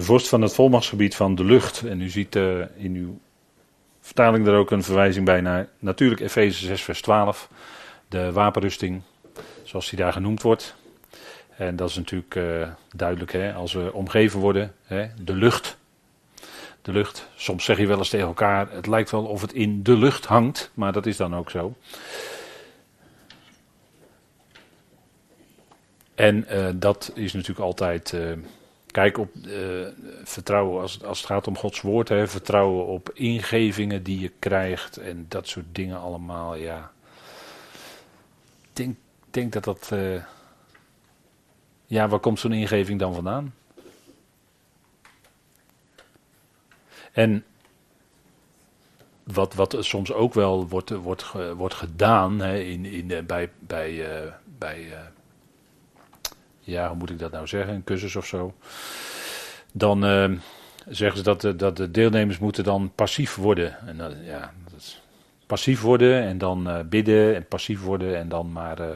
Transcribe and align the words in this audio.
De 0.00 0.06
vorst 0.06 0.28
van 0.28 0.42
het 0.42 0.54
volmachtsgebied 0.54 1.16
van 1.16 1.34
de 1.34 1.44
lucht. 1.44 1.82
En 1.82 2.00
u 2.00 2.08
ziet 2.08 2.36
uh, 2.36 2.64
in 2.76 2.94
uw 2.94 3.18
vertaling 4.00 4.46
er 4.46 4.54
ook 4.54 4.70
een 4.70 4.82
verwijzing 4.82 5.24
bij 5.24 5.40
naar 5.40 5.68
natuurlijk 5.78 6.20
Efeze 6.20 6.66
6 6.66 6.82
vers 6.82 7.02
12. 7.02 7.48
De 8.08 8.32
wapenrusting, 8.32 9.02
zoals 9.62 9.88
die 9.88 9.98
daar 9.98 10.12
genoemd 10.12 10.42
wordt. 10.42 10.74
En 11.56 11.76
dat 11.76 11.88
is 11.88 11.96
natuurlijk 11.96 12.34
uh, 12.34 12.68
duidelijk, 12.96 13.32
hè, 13.32 13.52
als 13.52 13.72
we 13.72 13.92
omgeven 13.92 14.40
worden, 14.40 14.74
hè, 14.84 15.06
de 15.22 15.34
lucht. 15.34 15.76
De 16.82 16.92
lucht. 16.92 17.28
Soms 17.34 17.64
zeg 17.64 17.78
je 17.78 17.86
wel 17.86 17.98
eens 17.98 18.08
tegen 18.08 18.26
elkaar, 18.26 18.70
het 18.70 18.86
lijkt 18.86 19.10
wel 19.10 19.24
of 19.24 19.40
het 19.40 19.52
in 19.52 19.82
de 19.82 19.96
lucht 19.96 20.26
hangt, 20.26 20.70
maar 20.74 20.92
dat 20.92 21.06
is 21.06 21.16
dan 21.16 21.36
ook 21.36 21.50
zo. 21.50 21.74
En 26.14 26.46
uh, 26.50 26.68
dat 26.74 27.12
is 27.14 27.32
natuurlijk 27.32 27.60
altijd. 27.60 28.14
Kijk 28.90 29.18
op 29.18 29.34
uh, 29.34 29.86
vertrouwen 30.24 30.82
als, 30.82 31.04
als 31.04 31.18
het 31.18 31.26
gaat 31.26 31.46
om 31.46 31.56
Gods 31.56 31.80
woord. 31.80 32.08
Hè, 32.08 32.26
vertrouwen 32.28 32.86
op 32.86 33.10
ingevingen 33.14 34.02
die 34.02 34.20
je 34.20 34.32
krijgt. 34.38 34.96
En 34.96 35.26
dat 35.28 35.48
soort 35.48 35.66
dingen 35.72 36.00
allemaal. 36.00 36.54
Ja. 36.54 36.90
Ik 38.62 38.76
denk, 38.76 38.96
denk 39.30 39.52
dat 39.52 39.64
dat. 39.64 39.92
ja, 41.86 42.08
waar 42.08 42.18
komt 42.18 42.38
zo'n 42.38 42.52
ingeving 42.52 42.98
dan 42.98 43.14
vandaan? 43.14 43.54
En 47.12 47.44
wat, 49.22 49.54
wat 49.54 49.76
soms 49.78 50.12
ook 50.12 50.34
wel 50.34 50.68
wordt, 50.68 50.90
wordt, 50.90 51.32
wordt 51.56 51.74
gedaan 51.74 52.40
hè, 52.40 52.58
in, 52.58 52.84
in, 52.84 53.26
bij, 53.26 53.50
bij, 53.58 54.04
bij 54.58 54.92
ja, 56.70 56.88
hoe 56.88 56.96
moet 56.96 57.10
ik 57.10 57.18
dat 57.18 57.32
nou 57.32 57.46
zeggen, 57.46 57.74
een 57.74 57.84
cursus 57.84 58.16
of 58.16 58.26
zo. 58.26 58.54
Dan 59.72 60.04
uh, 60.04 60.38
zeggen 60.88 61.16
ze 61.16 61.22
dat, 61.22 61.58
dat 61.58 61.76
de 61.76 61.90
deelnemers 61.90 62.38
moeten 62.38 62.64
dan 62.64 62.92
passief 62.94 63.34
worden. 63.34 63.78
En 63.86 63.96
ja, 64.24 64.52
dat 64.70 65.00
passief 65.46 65.80
worden 65.80 66.22
en 66.22 66.38
dan 66.38 66.68
uh, 66.68 66.80
bidden 66.84 67.34
en 67.34 67.46
passief 67.46 67.82
worden 67.82 68.16
en 68.16 68.28
dan 68.28 68.52
maar, 68.52 68.80
uh, 68.80 68.86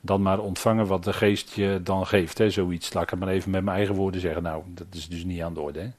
dan 0.00 0.22
maar 0.22 0.38
ontvangen 0.38 0.86
wat 0.86 1.04
de 1.04 1.12
geest 1.12 1.54
je 1.54 1.80
dan 1.82 2.06
geeft. 2.06 2.38
Hè, 2.38 2.50
zoiets, 2.50 2.92
laat 2.92 3.02
ik 3.02 3.10
het 3.10 3.18
maar 3.18 3.28
even 3.28 3.50
met 3.50 3.64
mijn 3.64 3.76
eigen 3.76 3.94
woorden 3.94 4.20
zeggen. 4.20 4.42
Nou, 4.42 4.62
dat 4.66 4.86
is 4.90 5.08
dus 5.08 5.24
niet 5.24 5.42
aan 5.42 5.54
de 5.54 5.60
orde. 5.60 5.80
Hè. 5.80 5.90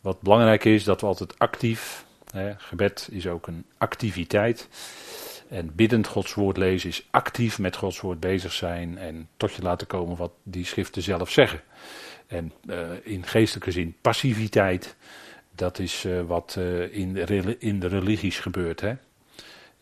Wat 0.00 0.20
belangrijk 0.20 0.64
is, 0.64 0.84
dat 0.84 1.00
we 1.00 1.06
altijd 1.06 1.38
actief, 1.38 2.04
hè, 2.30 2.52
gebed 2.56 3.08
is 3.10 3.26
ook 3.26 3.46
een 3.46 3.64
activiteit. 3.78 4.68
En 5.48 5.74
biddend 5.74 6.06
Gods 6.06 6.34
woord 6.34 6.56
lezen 6.56 6.88
is 6.88 7.06
actief 7.10 7.58
met 7.58 7.76
Gods 7.76 8.00
woord 8.00 8.20
bezig 8.20 8.52
zijn 8.52 8.98
en 8.98 9.28
tot 9.36 9.52
je 9.52 9.62
laten 9.62 9.86
komen 9.86 10.16
wat 10.16 10.32
die 10.42 10.64
schriften 10.64 11.02
zelf 11.02 11.30
zeggen. 11.30 11.60
En 12.26 12.52
uh, 12.66 12.88
in 13.02 13.26
geestelijke 13.26 13.70
zin 13.70 13.96
passiviteit, 14.00 14.96
dat 15.54 15.78
is 15.78 16.04
uh, 16.04 16.22
wat 16.22 16.56
uh, 16.58 16.96
in, 16.96 17.12
de, 17.12 17.56
in 17.58 17.80
de 17.80 17.86
religies 17.86 18.38
gebeurt. 18.38 18.80
Hè? 18.80 18.94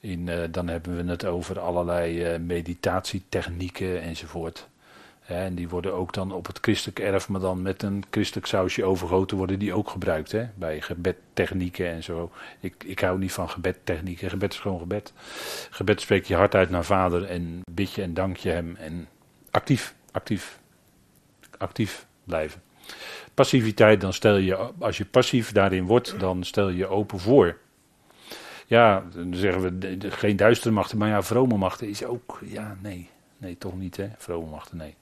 In, 0.00 0.30
dan 0.50 0.68
hebben 0.68 0.96
we 0.96 1.10
het 1.10 1.24
over 1.24 1.60
allerlei 1.60 2.38
meditatietechnieken 2.38 4.02
enzovoort. 4.02 4.68
En 5.36 5.54
die 5.54 5.68
worden 5.68 5.94
ook 5.94 6.12
dan 6.12 6.32
op 6.32 6.46
het 6.46 6.58
christelijk 6.60 6.98
erf, 6.98 7.28
maar 7.28 7.40
dan 7.40 7.62
met 7.62 7.82
een 7.82 8.04
christelijk 8.10 8.46
sausje 8.46 8.84
overgoten, 8.84 9.36
worden 9.36 9.58
die 9.58 9.74
ook 9.74 9.90
gebruikt. 9.90 10.32
Hè? 10.32 10.46
Bij 10.54 10.80
gebedtechnieken 10.80 11.90
en 11.90 12.02
zo. 12.02 12.30
Ik, 12.60 12.84
ik 12.84 13.00
hou 13.00 13.18
niet 13.18 13.32
van 13.32 13.50
gebedtechnieken. 13.50 14.30
Gebed 14.30 14.52
is 14.52 14.58
gewoon 14.58 14.78
gebed. 14.78 15.12
Gebed 15.70 16.00
spreek 16.00 16.24
je 16.24 16.34
hart 16.34 16.54
uit 16.54 16.70
naar 16.70 16.84
vader 16.84 17.24
en 17.24 17.60
bid 17.70 17.92
je 17.92 18.02
en 18.02 18.14
dank 18.14 18.36
je 18.36 18.50
hem. 18.50 18.76
En 18.76 19.08
actief, 19.50 19.94
actief, 20.10 20.58
actief 21.58 22.06
blijven. 22.24 22.62
Passiviteit, 23.34 24.00
dan 24.00 24.12
stel 24.12 24.36
je, 24.36 24.56
als 24.78 24.98
je 24.98 25.04
passief 25.04 25.52
daarin 25.52 25.86
wordt, 25.86 26.20
dan 26.20 26.44
stel 26.44 26.68
je 26.68 26.86
open 26.86 27.18
voor. 27.18 27.58
Ja, 28.66 29.04
dan 29.14 29.34
zeggen 29.34 29.62
we 29.78 29.96
geen 30.10 30.36
duistere 30.36 30.74
machten, 30.74 30.98
maar 30.98 31.08
ja, 31.08 31.22
vrome 31.22 31.56
machten 31.56 31.88
is 31.88 32.04
ook, 32.04 32.40
ja, 32.44 32.76
nee. 32.82 33.10
Nee, 33.42 33.58
toch 33.58 33.76
niet, 33.76 33.96
hè? 33.96 34.08
Vrome 34.16 34.50
machten, 34.50 34.76
nee. 34.76 34.94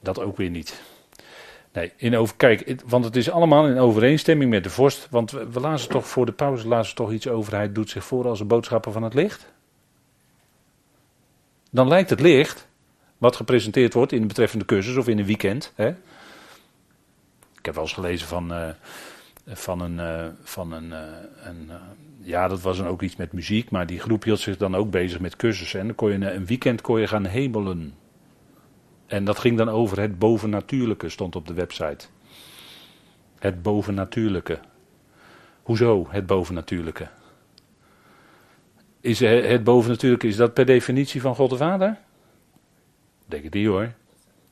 Dat 0.00 0.20
ook 0.20 0.36
weer 0.36 0.50
niet. 0.50 0.82
Nee, 1.72 1.92
in 1.96 2.16
over, 2.16 2.36
kijk, 2.36 2.82
want 2.86 3.04
het 3.04 3.16
is 3.16 3.30
allemaal 3.30 3.66
in 3.68 3.78
overeenstemming 3.78 4.50
met 4.50 4.62
de 4.64 4.70
vorst. 4.70 5.06
Want 5.10 5.30
we, 5.30 5.50
we 5.50 5.60
lazen 5.60 5.88
toch 5.88 6.08
voor 6.08 6.26
de 6.26 6.32
pauze 6.32 6.68
lazen 6.68 6.94
toch 6.94 7.12
iets 7.12 7.28
over. 7.28 7.54
Hij 7.54 7.72
doet 7.72 7.90
zich 7.90 8.04
voor 8.04 8.28
als 8.28 8.40
een 8.40 8.46
boodschapper 8.46 8.92
van 8.92 9.02
het 9.02 9.14
licht. 9.14 9.52
Dan 11.70 11.88
lijkt 11.88 12.10
het 12.10 12.20
licht, 12.20 12.68
wat 13.18 13.36
gepresenteerd 13.36 13.94
wordt 13.94 14.12
in 14.12 14.20
de 14.20 14.26
betreffende 14.26 14.64
cursus 14.64 14.96
of 14.96 15.08
in 15.08 15.18
een 15.18 15.26
weekend. 15.26 15.72
Hè? 15.74 15.88
Ik 17.58 17.64
heb 17.64 17.74
wel 17.74 17.84
eens 17.84 17.92
gelezen 17.92 18.28
van, 18.28 18.52
uh, 18.52 18.68
van 19.46 19.80
een. 19.80 19.98
Uh, 19.98 20.26
van 20.42 20.72
een, 20.72 20.88
uh, 20.90 20.98
een 21.42 21.70
ja, 22.24 22.48
dat 22.48 22.60
was 22.60 22.76
dan 22.76 22.86
ook 22.86 23.02
iets 23.02 23.16
met 23.16 23.32
muziek, 23.32 23.70
maar 23.70 23.86
die 23.86 24.00
groep 24.00 24.22
hield 24.22 24.40
zich 24.40 24.56
dan 24.56 24.74
ook 24.74 24.90
bezig 24.90 25.20
met 25.20 25.36
cursussen. 25.36 25.80
En 25.80 25.86
dan 25.86 25.94
kon 25.94 26.10
je 26.10 26.30
een 26.30 26.46
weekend 26.46 26.80
kon 26.80 27.00
je 27.00 27.06
gaan 27.06 27.24
hemelen. 27.24 27.94
En 29.06 29.24
dat 29.24 29.38
ging 29.38 29.58
dan 29.58 29.68
over 29.68 30.00
het 30.00 30.18
bovennatuurlijke, 30.18 31.08
stond 31.08 31.36
op 31.36 31.46
de 31.46 31.54
website. 31.54 32.06
Het 33.38 33.62
bovennatuurlijke. 33.62 34.58
Hoezo 35.62 36.06
het 36.10 36.26
bovennatuurlijke? 36.26 37.08
Is 39.00 39.20
het 39.20 39.64
bovennatuurlijke, 39.64 40.26
is 40.26 40.36
dat 40.36 40.54
per 40.54 40.66
definitie 40.66 41.20
van 41.20 41.34
God 41.34 41.50
de 41.50 41.56
Vader? 41.56 41.98
Denk 43.26 43.44
het 43.44 43.54
niet 43.54 43.66
hoor. 43.66 43.92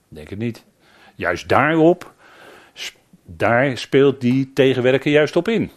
Denk 0.08 0.28
het 0.28 0.38
niet. 0.38 0.64
Juist 1.14 1.48
daarop, 1.48 2.14
daar 3.24 3.78
speelt 3.78 4.20
die 4.20 4.52
tegenwerker 4.52 5.10
juist 5.10 5.36
op 5.36 5.48
in. 5.48 5.70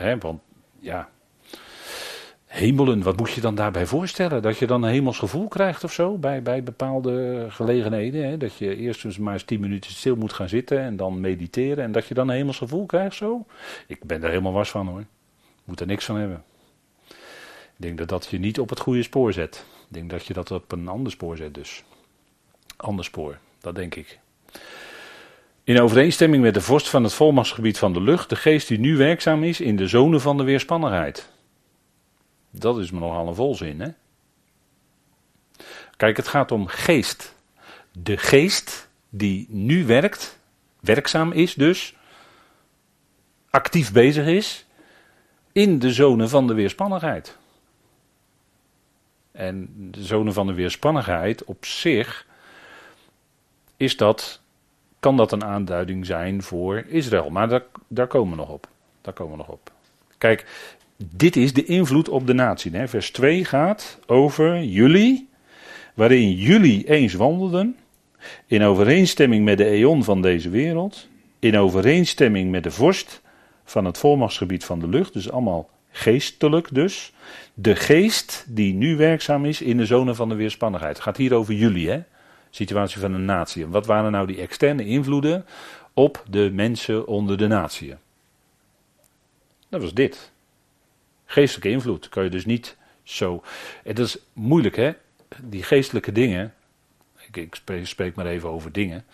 Hè, 0.00 0.18
want 0.18 0.40
ja, 0.78 1.08
hemelen, 2.46 3.02
wat 3.02 3.16
moet 3.16 3.30
je 3.30 3.40
dan 3.40 3.54
daarbij 3.54 3.86
voorstellen? 3.86 4.42
Dat 4.42 4.58
je 4.58 4.66
dan 4.66 4.82
een 4.82 4.90
hemels 4.90 5.18
gevoel 5.18 5.48
krijgt 5.48 5.84
of 5.84 5.92
zo 5.92 6.18
bij, 6.18 6.42
bij 6.42 6.62
bepaalde 6.62 7.46
gelegenheden. 7.48 8.28
Hè? 8.28 8.36
Dat 8.36 8.56
je 8.56 8.76
eerst 8.76 9.04
eens 9.04 9.18
maar 9.18 9.32
eens 9.32 9.42
tien 9.42 9.60
minuten 9.60 9.90
stil 9.90 10.16
moet 10.16 10.32
gaan 10.32 10.48
zitten 10.48 10.80
en 10.80 10.96
dan 10.96 11.20
mediteren. 11.20 11.84
En 11.84 11.92
dat 11.92 12.06
je 12.06 12.14
dan 12.14 12.28
een 12.28 12.34
hemels 12.34 12.58
gevoel 12.58 12.86
krijgt 12.86 13.16
zo. 13.16 13.46
Ik 13.86 14.04
ben 14.04 14.22
er 14.22 14.28
helemaal 14.28 14.52
was 14.52 14.70
van 14.70 14.86
hoor. 14.86 15.04
Moet 15.64 15.80
er 15.80 15.86
niks 15.86 16.04
van 16.04 16.16
hebben. 16.16 16.44
Ik 17.76 17.86
denk 17.86 17.98
dat 17.98 18.08
dat 18.08 18.26
je 18.26 18.38
niet 18.38 18.60
op 18.60 18.68
het 18.68 18.80
goede 18.80 19.02
spoor 19.02 19.32
zet. 19.32 19.64
Ik 19.88 19.94
denk 19.94 20.10
dat 20.10 20.26
je 20.26 20.32
dat 20.32 20.50
op 20.50 20.72
een 20.72 20.88
ander 20.88 21.12
spoor 21.12 21.36
zet 21.36 21.54
dus. 21.54 21.84
Ander 22.76 23.04
spoor, 23.04 23.38
dat 23.60 23.74
denk 23.74 23.94
ik. 23.94 24.18
In 25.64 25.80
overeenstemming 25.80 26.42
met 26.42 26.54
de 26.54 26.60
vorst 26.60 26.88
van 26.88 27.02
het 27.02 27.12
volmachtsgebied 27.12 27.78
van 27.78 27.92
de 27.92 28.00
lucht, 28.00 28.28
de 28.28 28.36
geest 28.36 28.68
die 28.68 28.78
nu 28.78 28.96
werkzaam 28.96 29.44
is 29.44 29.60
in 29.60 29.76
de 29.76 29.86
zone 29.86 30.20
van 30.20 30.36
de 30.36 30.42
weerspannigheid. 30.42 31.30
Dat 32.50 32.78
is 32.78 32.90
me 32.90 32.98
nogal 32.98 33.28
een 33.28 33.34
volzin, 33.34 33.80
hè? 33.80 33.88
Kijk, 35.96 36.16
het 36.16 36.28
gaat 36.28 36.52
om 36.52 36.66
geest. 36.66 37.34
De 37.92 38.16
geest 38.16 38.88
die 39.08 39.46
nu 39.48 39.86
werkt, 39.86 40.38
werkzaam 40.80 41.32
is 41.32 41.54
dus, 41.54 41.96
actief 43.50 43.92
bezig 43.92 44.26
is, 44.26 44.66
in 45.52 45.78
de 45.78 45.92
zone 45.92 46.28
van 46.28 46.46
de 46.46 46.54
weerspannigheid. 46.54 47.38
En 49.32 49.68
de 49.90 50.04
zone 50.04 50.32
van 50.32 50.46
de 50.46 50.54
weerspannigheid 50.54 51.44
op 51.44 51.64
zich 51.64 52.26
is 53.76 53.96
dat 53.96 54.39
kan 55.00 55.16
dat 55.16 55.32
een 55.32 55.44
aanduiding 55.44 56.06
zijn 56.06 56.42
voor 56.42 56.84
Israël. 56.88 57.30
Maar 57.30 57.48
daar, 57.48 57.62
daar 57.88 58.06
komen 58.06 58.30
we 58.30 58.36
nog 58.36 58.48
op. 58.48 58.68
Daar 59.00 59.14
komen 59.14 59.32
we 59.32 59.38
nog 59.38 59.48
op. 59.48 59.72
Kijk, 60.18 60.46
dit 60.96 61.36
is 61.36 61.52
de 61.52 61.64
invloed 61.64 62.08
op 62.08 62.26
de 62.26 62.32
natie. 62.32 62.72
Hè. 62.72 62.88
Vers 62.88 63.10
2 63.10 63.44
gaat 63.44 63.98
over 64.06 64.62
jullie, 64.62 65.28
waarin 65.94 66.32
jullie 66.32 66.88
eens 66.88 67.14
wandelden, 67.14 67.76
in 68.46 68.62
overeenstemming 68.62 69.44
met 69.44 69.58
de 69.58 69.64
eon 69.64 70.04
van 70.04 70.22
deze 70.22 70.50
wereld, 70.50 71.08
in 71.38 71.56
overeenstemming 71.56 72.50
met 72.50 72.62
de 72.62 72.70
vorst 72.70 73.22
van 73.64 73.84
het 73.84 73.98
volmachtsgebied 73.98 74.64
van 74.64 74.78
de 74.78 74.88
lucht, 74.88 75.12
dus 75.12 75.30
allemaal 75.30 75.68
geestelijk 75.90 76.74
dus. 76.74 77.12
De 77.54 77.76
geest 77.76 78.44
die 78.48 78.74
nu 78.74 78.96
werkzaam 78.96 79.44
is 79.44 79.62
in 79.62 79.76
de 79.76 79.86
zone 79.86 80.14
van 80.14 80.28
de 80.28 80.34
weerspannigheid. 80.34 80.94
Het 80.94 81.02
gaat 81.02 81.16
hier 81.16 81.34
over 81.34 81.54
jullie, 81.54 81.90
hè 81.90 82.00
situatie 82.50 83.00
van 83.00 83.14
een 83.14 83.24
natie. 83.24 83.66
Wat 83.66 83.86
waren 83.86 84.12
nou 84.12 84.26
die 84.26 84.40
externe 84.40 84.84
invloeden 84.84 85.46
op 85.94 86.24
de 86.28 86.50
mensen 86.52 87.06
onder 87.06 87.38
de 87.38 87.46
natie? 87.46 87.94
Dat 89.68 89.80
was 89.80 89.94
dit. 89.94 90.30
Geestelijke 91.24 91.70
invloed 91.70 92.08
kan 92.08 92.24
je 92.24 92.30
dus 92.30 92.44
niet 92.44 92.76
zo. 93.02 93.42
Het 93.82 93.98
is 93.98 94.18
moeilijk, 94.32 94.76
hè? 94.76 94.92
Die 95.42 95.62
geestelijke 95.62 96.12
dingen. 96.12 96.54
Ik, 97.26 97.36
ik 97.36 97.54
spreek, 97.54 97.86
spreek, 97.86 98.14
maar 98.14 98.26
even 98.26 98.48
over 98.48 98.72
dingen. 98.72 99.04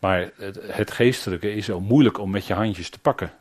Maar 0.00 0.30
het, 0.36 0.58
het 0.62 0.90
geestelijke 0.90 1.54
is 1.54 1.64
zo 1.64 1.80
moeilijk 1.80 2.18
om 2.18 2.30
met 2.30 2.46
je 2.46 2.54
handjes 2.54 2.90
te 2.90 2.98
pakken. 2.98 3.32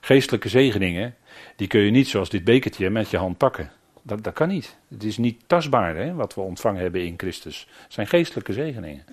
Geestelijke 0.00 0.48
zegeningen, 0.48 1.16
die 1.56 1.66
kun 1.66 1.80
je 1.80 1.90
niet 1.90 2.08
zoals 2.08 2.28
dit 2.28 2.44
bekertje 2.44 2.90
met 2.90 3.10
je 3.10 3.16
hand 3.16 3.38
pakken. 3.38 3.72
Dat, 4.06 4.24
dat 4.24 4.32
kan 4.32 4.48
niet. 4.48 4.76
Het 4.88 5.04
is 5.04 5.16
niet 5.16 5.42
tastbaar 5.46 5.96
hè, 5.96 6.14
wat 6.14 6.34
we 6.34 6.40
ontvangen 6.40 6.82
hebben 6.82 7.04
in 7.06 7.14
Christus. 7.16 7.68
Het 7.82 7.92
zijn 7.92 8.06
geestelijke 8.06 8.52
zegeningen. 8.52 9.04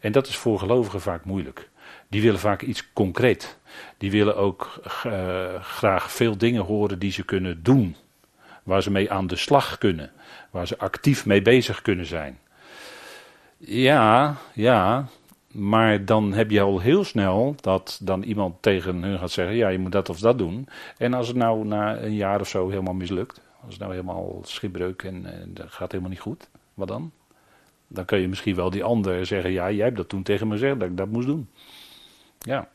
En 0.00 0.12
dat 0.12 0.26
is 0.26 0.36
voor 0.36 0.58
gelovigen 0.58 1.00
vaak 1.00 1.24
moeilijk. 1.24 1.68
Die 2.08 2.22
willen 2.22 2.40
vaak 2.40 2.62
iets 2.62 2.92
concreet. 2.92 3.58
Die 3.98 4.10
willen 4.10 4.36
ook 4.36 4.80
uh, 5.06 5.62
graag 5.62 6.12
veel 6.12 6.38
dingen 6.38 6.62
horen 6.62 6.98
die 6.98 7.12
ze 7.12 7.24
kunnen 7.24 7.62
doen. 7.62 7.96
Waar 8.62 8.82
ze 8.82 8.90
mee 8.90 9.10
aan 9.10 9.26
de 9.26 9.36
slag 9.36 9.78
kunnen. 9.78 10.10
Waar 10.50 10.66
ze 10.66 10.78
actief 10.78 11.26
mee 11.26 11.42
bezig 11.42 11.82
kunnen 11.82 12.06
zijn. 12.06 12.38
Ja, 13.58 14.36
ja. 14.52 15.08
Maar 15.52 16.04
dan 16.04 16.32
heb 16.32 16.50
je 16.50 16.60
al 16.60 16.80
heel 16.80 17.04
snel 17.04 17.54
dat 17.60 17.98
dan 18.02 18.22
iemand 18.22 18.62
tegen 18.62 19.02
hun 19.02 19.18
gaat 19.18 19.30
zeggen: 19.30 19.56
ja, 19.56 19.68
je 19.68 19.78
moet 19.78 19.92
dat 19.92 20.08
of 20.08 20.18
dat 20.18 20.38
doen. 20.38 20.68
En 20.98 21.14
als 21.14 21.28
het 21.28 21.36
nou 21.36 21.66
na 21.66 21.98
een 21.98 22.14
jaar 22.14 22.40
of 22.40 22.48
zo 22.48 22.68
helemaal 22.68 22.94
mislukt. 22.94 23.40
Als 23.66 23.74
het 23.74 23.82
nou 23.82 23.92
helemaal 23.94 24.40
schipbreuk 24.44 25.02
en, 25.02 25.50
dat 25.54 25.72
gaat 25.72 25.90
helemaal 25.90 26.12
niet 26.12 26.20
goed. 26.20 26.48
Wat 26.74 26.88
dan? 26.88 27.12
Dan 27.88 28.04
kun 28.04 28.18
je 28.18 28.28
misschien 28.28 28.54
wel 28.54 28.70
die 28.70 28.84
ander 28.84 29.26
zeggen: 29.26 29.50
ja, 29.50 29.70
jij 29.70 29.84
hebt 29.84 29.96
dat 29.96 30.08
toen 30.08 30.22
tegen 30.22 30.46
me 30.46 30.52
gezegd 30.52 30.80
dat 30.80 30.88
ik 30.88 30.96
dat 30.96 31.08
moest 31.08 31.26
doen. 31.26 31.48
Ja. 32.38 32.68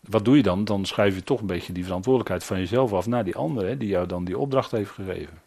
Wat 0.00 0.24
doe 0.24 0.36
je 0.36 0.42
dan? 0.42 0.64
Dan 0.64 0.84
schuif 0.84 1.14
je 1.14 1.22
toch 1.22 1.40
een 1.40 1.46
beetje 1.46 1.72
die 1.72 1.84
verantwoordelijkheid 1.84 2.44
van 2.44 2.58
jezelf 2.58 2.92
af 2.92 3.06
naar 3.06 3.24
die 3.24 3.36
ander, 3.36 3.66
hè, 3.66 3.76
die 3.76 3.88
jou 3.88 4.06
dan 4.06 4.24
die 4.24 4.38
opdracht 4.38 4.70
heeft 4.70 4.90
gegeven. 4.90 5.40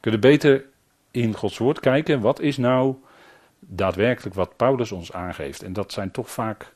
Kun 0.00 0.12
je 0.12 0.18
beter 0.18 0.64
in 1.10 1.34
Gods 1.34 1.58
woord 1.58 1.80
kijken, 1.80 2.20
wat 2.20 2.40
is 2.40 2.56
nou 2.56 2.94
daadwerkelijk 3.58 4.34
wat 4.34 4.56
Paulus 4.56 4.92
ons 4.92 5.12
aangeeft? 5.12 5.62
En 5.62 5.72
dat 5.72 5.92
zijn 5.92 6.10
toch 6.10 6.30
vaak 6.30 6.74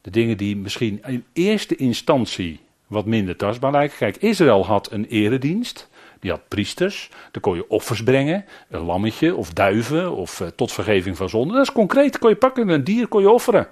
de 0.00 0.10
dingen 0.10 0.36
die 0.36 0.56
misschien 0.56 1.02
in 1.02 1.24
eerste 1.32 1.76
instantie 1.76 2.60
wat 2.88 3.06
minder 3.06 3.36
tastbaar 3.36 3.72
lijken. 3.72 3.96
Kijk, 3.96 4.16
Israël 4.16 4.66
had 4.66 4.92
een 4.92 5.04
eredienst. 5.04 5.88
Die 6.20 6.30
had 6.30 6.48
priesters. 6.48 7.10
Daar 7.30 7.42
kon 7.42 7.54
je 7.54 7.68
offers 7.70 8.02
brengen. 8.02 8.44
Een 8.68 8.80
lammetje 8.80 9.34
of 9.34 9.52
duiven 9.52 10.12
of 10.12 10.40
uh, 10.40 10.48
tot 10.48 10.72
vergeving 10.72 11.16
van 11.16 11.28
zonde. 11.28 11.54
Dat 11.54 11.62
is 11.62 11.72
concreet. 11.72 12.18
Kon 12.18 12.30
je 12.30 12.36
pakken. 12.36 12.68
Een 12.68 12.84
dier 12.84 13.08
kon 13.08 13.20
je 13.20 13.30
offeren. 13.30 13.68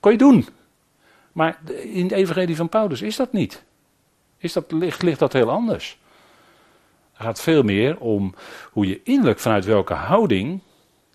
Kon 0.00 0.12
je 0.12 0.18
doen. 0.18 0.48
Maar 1.32 1.60
in 1.82 2.08
de 2.08 2.14
evangelie 2.14 2.56
van 2.56 2.68
Paulus 2.68 3.02
is 3.02 3.16
dat 3.16 3.32
niet. 3.32 3.64
Is 4.38 4.52
dat, 4.52 4.72
ligt, 4.72 5.02
ligt 5.02 5.18
dat 5.18 5.32
heel 5.32 5.50
anders. 5.50 5.98
Het 7.12 7.22
gaat 7.22 7.40
veel 7.40 7.62
meer 7.62 7.98
om 7.98 8.34
hoe 8.70 8.86
je 8.86 9.00
innerlijk 9.04 9.38
vanuit 9.38 9.64
welke 9.64 9.94
houding 9.94 10.60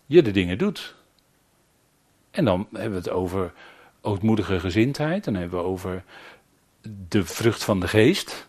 je 0.06 0.22
de 0.22 0.30
dingen 0.30 0.58
doet. 0.58 0.94
En 2.30 2.44
dan 2.44 2.68
hebben 2.72 2.90
we 2.90 2.96
het 2.96 3.10
over 3.10 3.52
ootmoedige 4.00 4.60
gezindheid. 4.60 5.24
Dan 5.24 5.34
hebben 5.34 5.58
we 5.58 5.64
over 5.64 6.04
de 7.08 7.24
vrucht 7.24 7.64
van 7.64 7.80
de 7.80 7.88
geest. 7.88 8.48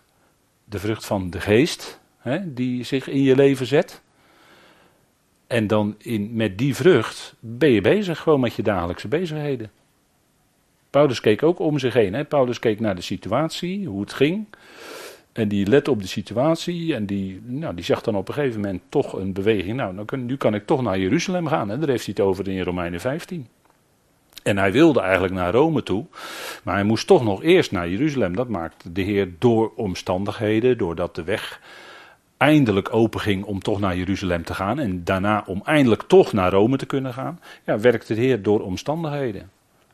De 0.65 0.79
vrucht 0.79 1.05
van 1.05 1.29
de 1.29 1.39
geest 1.39 1.99
hè, 2.17 2.53
die 2.53 2.83
zich 2.83 3.07
in 3.07 3.23
je 3.23 3.35
leven 3.35 3.65
zet. 3.65 4.01
En 5.47 5.67
dan 5.67 5.95
in, 5.97 6.29
met 6.33 6.57
die 6.57 6.75
vrucht 6.75 7.35
ben 7.39 7.69
je 7.69 7.81
bezig 7.81 8.19
gewoon 8.19 8.39
met 8.39 8.53
je 8.53 8.63
dagelijkse 8.63 9.07
bezigheden. 9.07 9.71
Paulus 10.89 11.21
keek 11.21 11.43
ook 11.43 11.59
om 11.59 11.79
zich 11.79 11.93
heen. 11.93 12.13
Hè? 12.13 12.25
Paulus 12.25 12.59
keek 12.59 12.79
naar 12.79 12.95
de 12.95 13.01
situatie, 13.01 13.87
hoe 13.87 14.01
het 14.01 14.13
ging. 14.13 14.45
En 15.31 15.47
die 15.47 15.67
let 15.67 15.87
op 15.87 16.01
de 16.01 16.07
situatie 16.07 16.95
en 16.95 17.05
die, 17.05 17.41
nou, 17.45 17.75
die 17.75 17.83
zag 17.83 18.01
dan 18.01 18.15
op 18.15 18.27
een 18.27 18.33
gegeven 18.33 18.61
moment 18.61 18.81
toch 18.89 19.13
een 19.13 19.33
beweging. 19.33 19.75
Nou, 19.75 20.17
nu 20.17 20.37
kan 20.37 20.53
ik 20.53 20.65
toch 20.65 20.81
naar 20.81 20.99
Jeruzalem 20.99 21.47
gaan. 21.47 21.69
Hè? 21.69 21.79
Daar 21.79 21.89
heeft 21.89 22.05
hij 22.05 22.13
het 22.17 22.25
over 22.25 22.47
in 22.47 22.61
Romeinen 22.61 22.99
15. 22.99 23.47
En 24.43 24.57
hij 24.57 24.71
wilde 24.71 24.99
eigenlijk 24.99 25.33
naar 25.33 25.53
Rome 25.53 25.83
toe, 25.83 26.05
maar 26.63 26.75
hij 26.75 26.83
moest 26.83 27.07
toch 27.07 27.23
nog 27.23 27.43
eerst 27.43 27.71
naar 27.71 27.89
Jeruzalem. 27.89 28.35
Dat 28.35 28.47
maakte 28.47 28.91
de 28.91 29.01
Heer 29.01 29.29
door 29.39 29.71
omstandigheden, 29.75 30.77
doordat 30.77 31.15
de 31.15 31.23
weg 31.23 31.61
eindelijk 32.37 32.93
open 32.93 33.19
ging 33.19 33.43
om 33.43 33.59
toch 33.59 33.79
naar 33.79 33.97
Jeruzalem 33.97 34.43
te 34.43 34.53
gaan 34.53 34.79
en 34.79 35.03
daarna 35.03 35.43
om 35.45 35.61
eindelijk 35.65 36.01
toch 36.01 36.33
naar 36.33 36.51
Rome 36.51 36.77
te 36.77 36.85
kunnen 36.85 37.13
gaan. 37.13 37.39
Ja, 37.65 37.79
werkte 37.79 38.13
de 38.13 38.21
Heer 38.21 38.41
door 38.41 38.61
omstandigheden 38.61 39.49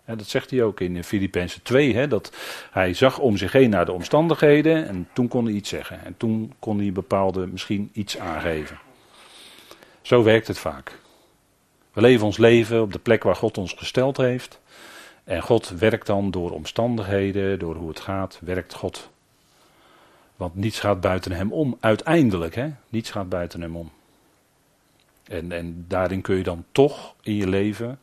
dat 0.05 0.27
zegt 0.27 0.49
hij 0.49 0.63
ook 0.63 0.79
in 0.79 1.03
Filippenzen 1.03 1.61
2, 1.63 1.95
hè, 1.95 2.07
dat 2.07 2.31
hij 2.71 2.93
zag 2.93 3.19
om 3.19 3.37
zich 3.37 3.51
heen 3.51 3.69
naar 3.69 3.85
de 3.85 3.91
omstandigheden 3.91 4.87
en 4.87 5.07
toen 5.13 5.27
kon 5.27 5.45
hij 5.45 5.53
iets 5.53 5.69
zeggen. 5.69 6.05
En 6.05 6.17
toen 6.17 6.53
kon 6.59 6.79
hij 6.79 6.91
bepaalde 6.91 7.47
misschien 7.47 7.89
iets 7.93 8.17
aangeven. 8.17 8.79
Zo 10.01 10.23
werkt 10.23 10.47
het 10.47 10.59
vaak. 10.59 10.99
We 11.95 12.01
leven 12.01 12.25
ons 12.25 12.37
leven 12.37 12.81
op 12.81 12.93
de 12.93 12.99
plek 12.99 13.23
waar 13.23 13.35
God 13.35 13.57
ons 13.57 13.73
gesteld 13.73 14.17
heeft. 14.17 14.59
En 15.23 15.41
God 15.41 15.69
werkt 15.69 16.07
dan 16.07 16.31
door 16.31 16.51
omstandigheden, 16.51 17.59
door 17.59 17.75
hoe 17.75 17.89
het 17.89 17.99
gaat, 17.99 18.39
werkt 18.41 18.73
God. 18.73 19.09
Want 20.35 20.55
niets 20.55 20.79
gaat 20.79 21.01
buiten 21.01 21.31
hem 21.31 21.51
om, 21.51 21.77
uiteindelijk. 21.79 22.55
Hè? 22.55 22.69
Niets 22.89 23.11
gaat 23.11 23.29
buiten 23.29 23.61
hem 23.61 23.75
om. 23.75 23.91
En, 25.23 25.51
en 25.51 25.85
daarin 25.87 26.21
kun 26.21 26.35
je 26.35 26.43
dan 26.43 26.65
toch 26.71 27.15
in 27.21 27.33
je 27.33 27.47
leven, 27.47 27.99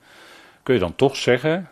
kun 0.63 0.75
je 0.75 0.81
dan 0.81 0.97
toch 0.97 1.17
zeggen, 1.17 1.71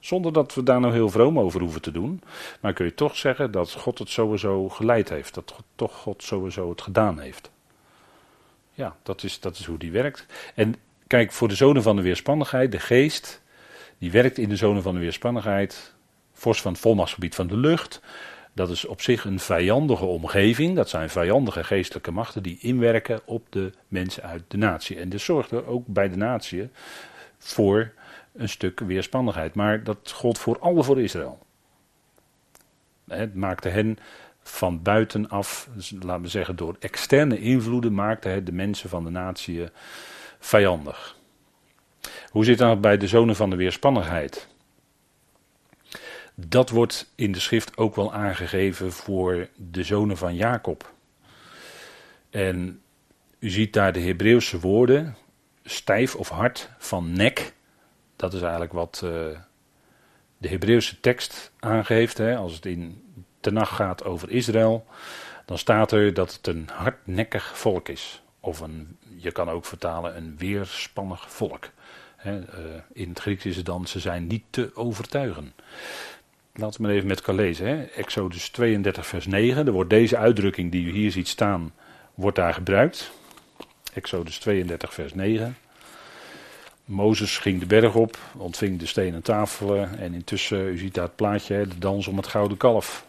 zonder 0.00 0.32
dat 0.32 0.54
we 0.54 0.62
daar 0.62 0.80
nou 0.80 0.92
heel 0.92 1.10
vroom 1.10 1.38
over 1.38 1.60
hoeven 1.60 1.82
te 1.82 1.92
doen. 1.92 2.22
Maar 2.60 2.72
kun 2.72 2.84
je 2.84 2.94
toch 2.94 3.16
zeggen 3.16 3.50
dat 3.50 3.72
God 3.72 3.98
het 3.98 4.08
sowieso 4.08 4.68
geleid 4.68 5.08
heeft. 5.08 5.34
Dat 5.34 5.52
God, 5.54 5.64
toch 5.74 5.96
God 5.96 6.22
sowieso 6.22 6.70
het 6.70 6.82
gedaan 6.82 7.18
heeft. 7.18 7.50
Ja, 8.74 8.96
dat 9.02 9.22
is, 9.22 9.40
dat 9.40 9.58
is 9.58 9.64
hoe 9.64 9.78
die 9.78 9.92
werkt. 9.92 10.26
En 10.54 10.74
kijk, 11.14 11.32
voor 11.32 11.48
de 11.48 11.54
zonen 11.54 11.82
van 11.82 11.96
de 11.96 12.02
weerspannigheid, 12.02 12.72
de 12.72 12.80
geest, 12.80 13.42
die 13.98 14.10
werkt 14.10 14.38
in 14.38 14.48
de 14.48 14.56
zonen 14.56 14.82
van 14.82 14.94
de 14.94 15.00
weerspannigheid. 15.00 15.94
Fors 16.32 16.60
van 16.60 16.72
het 16.72 16.80
volmachtsgebied 16.80 17.34
van 17.34 17.46
de 17.46 17.56
lucht. 17.56 18.00
Dat 18.52 18.70
is 18.70 18.84
op 18.84 19.00
zich 19.00 19.24
een 19.24 19.38
vijandige 19.38 20.04
omgeving. 20.04 20.76
Dat 20.76 20.88
zijn 20.88 21.10
vijandige 21.10 21.64
geestelijke 21.64 22.10
machten 22.10 22.42
die 22.42 22.58
inwerken 22.60 23.20
op 23.24 23.46
de 23.50 23.72
mensen 23.88 24.22
uit 24.22 24.42
de 24.48 24.56
natie. 24.56 24.98
En 24.98 25.08
dus 25.08 25.24
zorgt 25.24 25.50
er 25.50 25.66
ook 25.66 25.86
bij 25.86 26.08
de 26.08 26.16
natie 26.16 26.68
voor 27.38 27.92
een 28.32 28.48
stuk 28.48 28.80
weerspannigheid. 28.80 29.54
Maar 29.54 29.84
dat 29.84 30.10
gold 30.14 30.38
voor 30.38 30.58
alle 30.58 30.82
voor 30.82 31.00
Israël. 31.00 31.38
Het 33.08 33.34
maakte 33.34 33.68
hen 33.68 33.98
van 34.42 34.82
buitenaf, 34.82 35.68
laten 36.00 36.22
we 36.22 36.28
zeggen 36.28 36.56
door 36.56 36.76
externe 36.78 37.38
invloeden, 37.38 37.94
maakte 37.94 38.28
het 38.28 38.46
de 38.46 38.52
mensen 38.52 38.88
van 38.88 39.04
de 39.04 39.10
natie 39.10 39.68
vijandig. 40.44 41.16
Hoe 42.28 42.44
zit 42.44 42.58
dat 42.58 42.80
bij 42.80 42.96
de 42.96 43.06
zonen 43.06 43.36
van 43.36 43.50
de 43.50 43.56
weerspannigheid? 43.56 44.48
Dat 46.34 46.70
wordt 46.70 47.12
in 47.14 47.32
de 47.32 47.40
schrift 47.40 47.76
ook 47.76 47.96
wel 47.96 48.12
aangegeven 48.12 48.92
voor 48.92 49.48
de 49.56 49.82
zonen 49.82 50.16
van 50.16 50.34
Jacob. 50.34 50.92
En 52.30 52.82
u 53.38 53.50
ziet 53.50 53.72
daar 53.72 53.92
de 53.92 54.00
Hebreeuwse 54.00 54.60
woorden, 54.60 55.16
stijf 55.64 56.14
of 56.14 56.28
hard, 56.28 56.70
van 56.78 57.12
nek, 57.12 57.54
dat 58.16 58.34
is 58.34 58.40
eigenlijk 58.40 58.72
wat 58.72 59.00
uh, 59.04 59.10
de 60.38 60.48
Hebreeuwse 60.48 61.00
tekst 61.00 61.52
aangeeft. 61.60 62.18
Hè. 62.18 62.36
Als 62.36 62.54
het 62.54 62.66
in 62.66 63.02
Tenach 63.40 63.76
gaat 63.76 64.04
over 64.04 64.30
Israël, 64.30 64.86
dan 65.44 65.58
staat 65.58 65.92
er 65.92 66.14
dat 66.14 66.32
het 66.34 66.46
een 66.46 66.68
hardnekkig 66.72 67.58
volk 67.58 67.88
is. 67.88 68.23
Of 68.44 68.60
een, 68.60 68.96
je 69.16 69.32
kan 69.32 69.48
ook 69.50 69.64
vertalen 69.64 70.16
een 70.16 70.34
weerspannig 70.38 71.30
volk. 71.30 71.70
Uh, 72.26 72.34
in 72.92 73.08
het 73.08 73.18
Grieks 73.18 73.44
is 73.44 73.56
het 73.56 73.66
dan, 73.66 73.86
ze 73.86 74.00
zijn 74.00 74.26
niet 74.26 74.42
te 74.50 74.70
overtuigen. 74.74 75.52
Laten 76.54 76.80
we 76.80 76.86
maar 76.86 76.96
even 76.96 77.08
met 77.08 77.18
elkaar 77.18 77.34
lezen. 77.34 77.92
Exodus 77.92 78.48
32 78.48 79.06
vers 79.06 79.26
9, 79.26 79.66
er 79.66 79.72
wordt 79.72 79.90
deze 79.90 80.16
uitdrukking 80.16 80.72
die 80.72 80.86
u 80.86 80.90
hier 80.90 81.10
ziet 81.10 81.28
staan, 81.28 81.72
wordt 82.14 82.36
daar 82.36 82.54
gebruikt. 82.54 83.10
Exodus 83.94 84.38
32 84.38 84.94
vers 84.94 85.14
9. 85.14 85.56
Mozes 86.84 87.38
ging 87.38 87.60
de 87.60 87.66
berg 87.66 87.94
op, 87.94 88.18
ontving 88.36 88.78
de 88.78 88.86
stenen 88.86 89.22
tafelen 89.22 89.98
en 89.98 90.14
intussen, 90.14 90.68
u 90.68 90.78
ziet 90.78 90.94
daar 90.94 91.04
het 91.04 91.16
plaatje, 91.16 91.66
de 91.68 91.78
dans 91.78 92.06
om 92.06 92.16
het 92.16 92.26
gouden 92.26 92.56
kalf. 92.56 93.06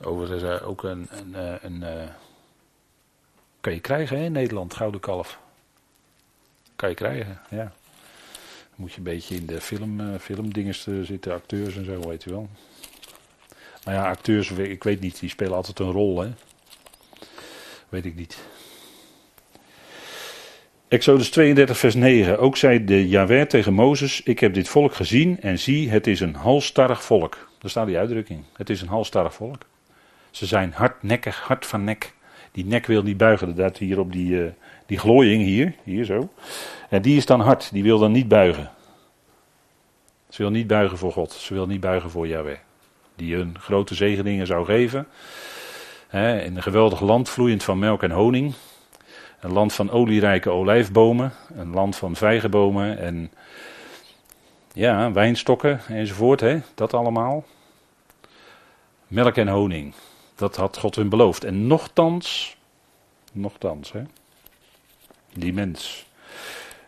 Overigens 0.00 0.42
uh, 0.42 0.68
ook 0.68 0.82
een, 0.82 1.08
een, 1.10 1.34
eh, 1.34 1.54
een, 1.62 1.82
een 1.82 2.08
kan 3.62 3.72
je 3.72 3.80
krijgen 3.80 4.18
hè, 4.18 4.24
in 4.24 4.32
Nederland, 4.32 4.74
gouden 4.74 5.00
kalf. 5.00 5.38
Kan 6.76 6.88
je 6.88 6.94
krijgen, 6.94 7.40
ja. 7.50 7.72
moet 8.74 8.90
je 8.90 8.98
een 8.98 9.02
beetje 9.02 9.34
in 9.34 9.46
de 9.46 9.60
film, 9.60 10.00
uh, 10.00 10.18
filmdinges 10.20 10.88
zitten, 11.02 11.32
acteurs 11.32 11.76
en 11.76 11.84
zo, 11.84 12.08
weet 12.08 12.24
u 12.24 12.30
wel. 12.30 12.48
Maar 13.84 13.94
ja, 13.94 14.08
acteurs, 14.08 14.50
ik 14.50 14.84
weet 14.84 15.00
niet, 15.00 15.20
die 15.20 15.28
spelen 15.28 15.54
altijd 15.54 15.78
een 15.78 15.90
rol, 15.90 16.20
hè. 16.20 16.30
Weet 17.88 18.04
ik 18.04 18.14
niet. 18.14 18.38
Exodus 20.88 21.30
32, 21.30 21.78
vers 21.78 21.94
9. 21.94 22.38
Ook 22.38 22.56
zei 22.56 22.84
de 22.84 23.08
Jaweh 23.08 23.46
tegen 23.46 23.72
Mozes: 23.72 24.22
Ik 24.22 24.38
heb 24.38 24.54
dit 24.54 24.68
volk 24.68 24.94
gezien 24.94 25.40
en 25.40 25.58
zie, 25.58 25.90
het 25.90 26.06
is 26.06 26.20
een 26.20 26.34
halstarrig 26.34 27.04
volk. 27.04 27.48
Daar 27.58 27.70
staat 27.70 27.86
die 27.86 27.98
uitdrukking. 27.98 28.44
Het 28.56 28.70
is 28.70 28.80
een 28.80 28.88
halstarrig 28.88 29.34
volk. 29.34 29.62
Ze 30.30 30.46
zijn 30.46 30.72
hardnekkig, 30.72 31.40
hard 31.40 31.66
van 31.66 31.84
nek. 31.84 32.14
Die 32.52 32.64
nek 32.64 32.86
wil 32.86 33.02
niet 33.02 33.16
buigen. 33.16 33.56
Dat 33.56 33.78
hier 33.78 33.98
op 33.98 34.12
die, 34.12 34.30
uh, 34.30 34.50
die 34.86 34.98
glooiing 34.98 35.42
hier, 35.42 35.74
hier 35.82 36.04
zo. 36.04 36.28
En 36.88 37.02
die 37.02 37.16
is 37.16 37.26
dan 37.26 37.40
hard, 37.40 37.72
die 37.72 37.82
wil 37.82 37.98
dan 37.98 38.12
niet 38.12 38.28
buigen. 38.28 38.70
Ze 40.28 40.42
wil 40.42 40.50
niet 40.50 40.66
buigen 40.66 40.98
voor 40.98 41.12
God. 41.12 41.32
Ze 41.32 41.54
wil 41.54 41.66
niet 41.66 41.80
buigen 41.80 42.10
voor 42.10 42.26
Yahweh. 42.26 42.58
Die 43.16 43.34
hun 43.34 43.56
grote 43.58 43.94
zegeningen 43.94 44.46
zou 44.46 44.64
geven. 44.64 45.06
in 46.10 46.56
een 46.56 46.62
geweldig 46.62 47.00
land 47.00 47.28
vloeiend 47.28 47.62
van 47.62 47.78
melk 47.78 48.02
en 48.02 48.10
honing. 48.10 48.54
Een 49.40 49.52
land 49.52 49.72
van 49.72 49.90
olierijke 49.90 50.50
olijfbomen, 50.50 51.32
een 51.54 51.70
land 51.70 51.96
van 51.96 52.16
vijgenbomen 52.16 52.98
en 52.98 53.30
ja, 54.72 55.12
wijnstokken 55.12 55.80
enzovoort, 55.88 56.44
dat 56.74 56.94
allemaal. 56.94 57.44
Melk 59.08 59.36
en 59.36 59.48
honing, 59.48 59.94
dat 60.42 60.56
had 60.56 60.78
God 60.78 60.94
hun 60.94 61.08
beloofd. 61.08 61.44
En 61.44 61.66
nochtans, 61.66 62.56
nochtans, 63.32 63.92
hè? 63.92 64.02
die 65.32 65.52
mens. 65.52 66.06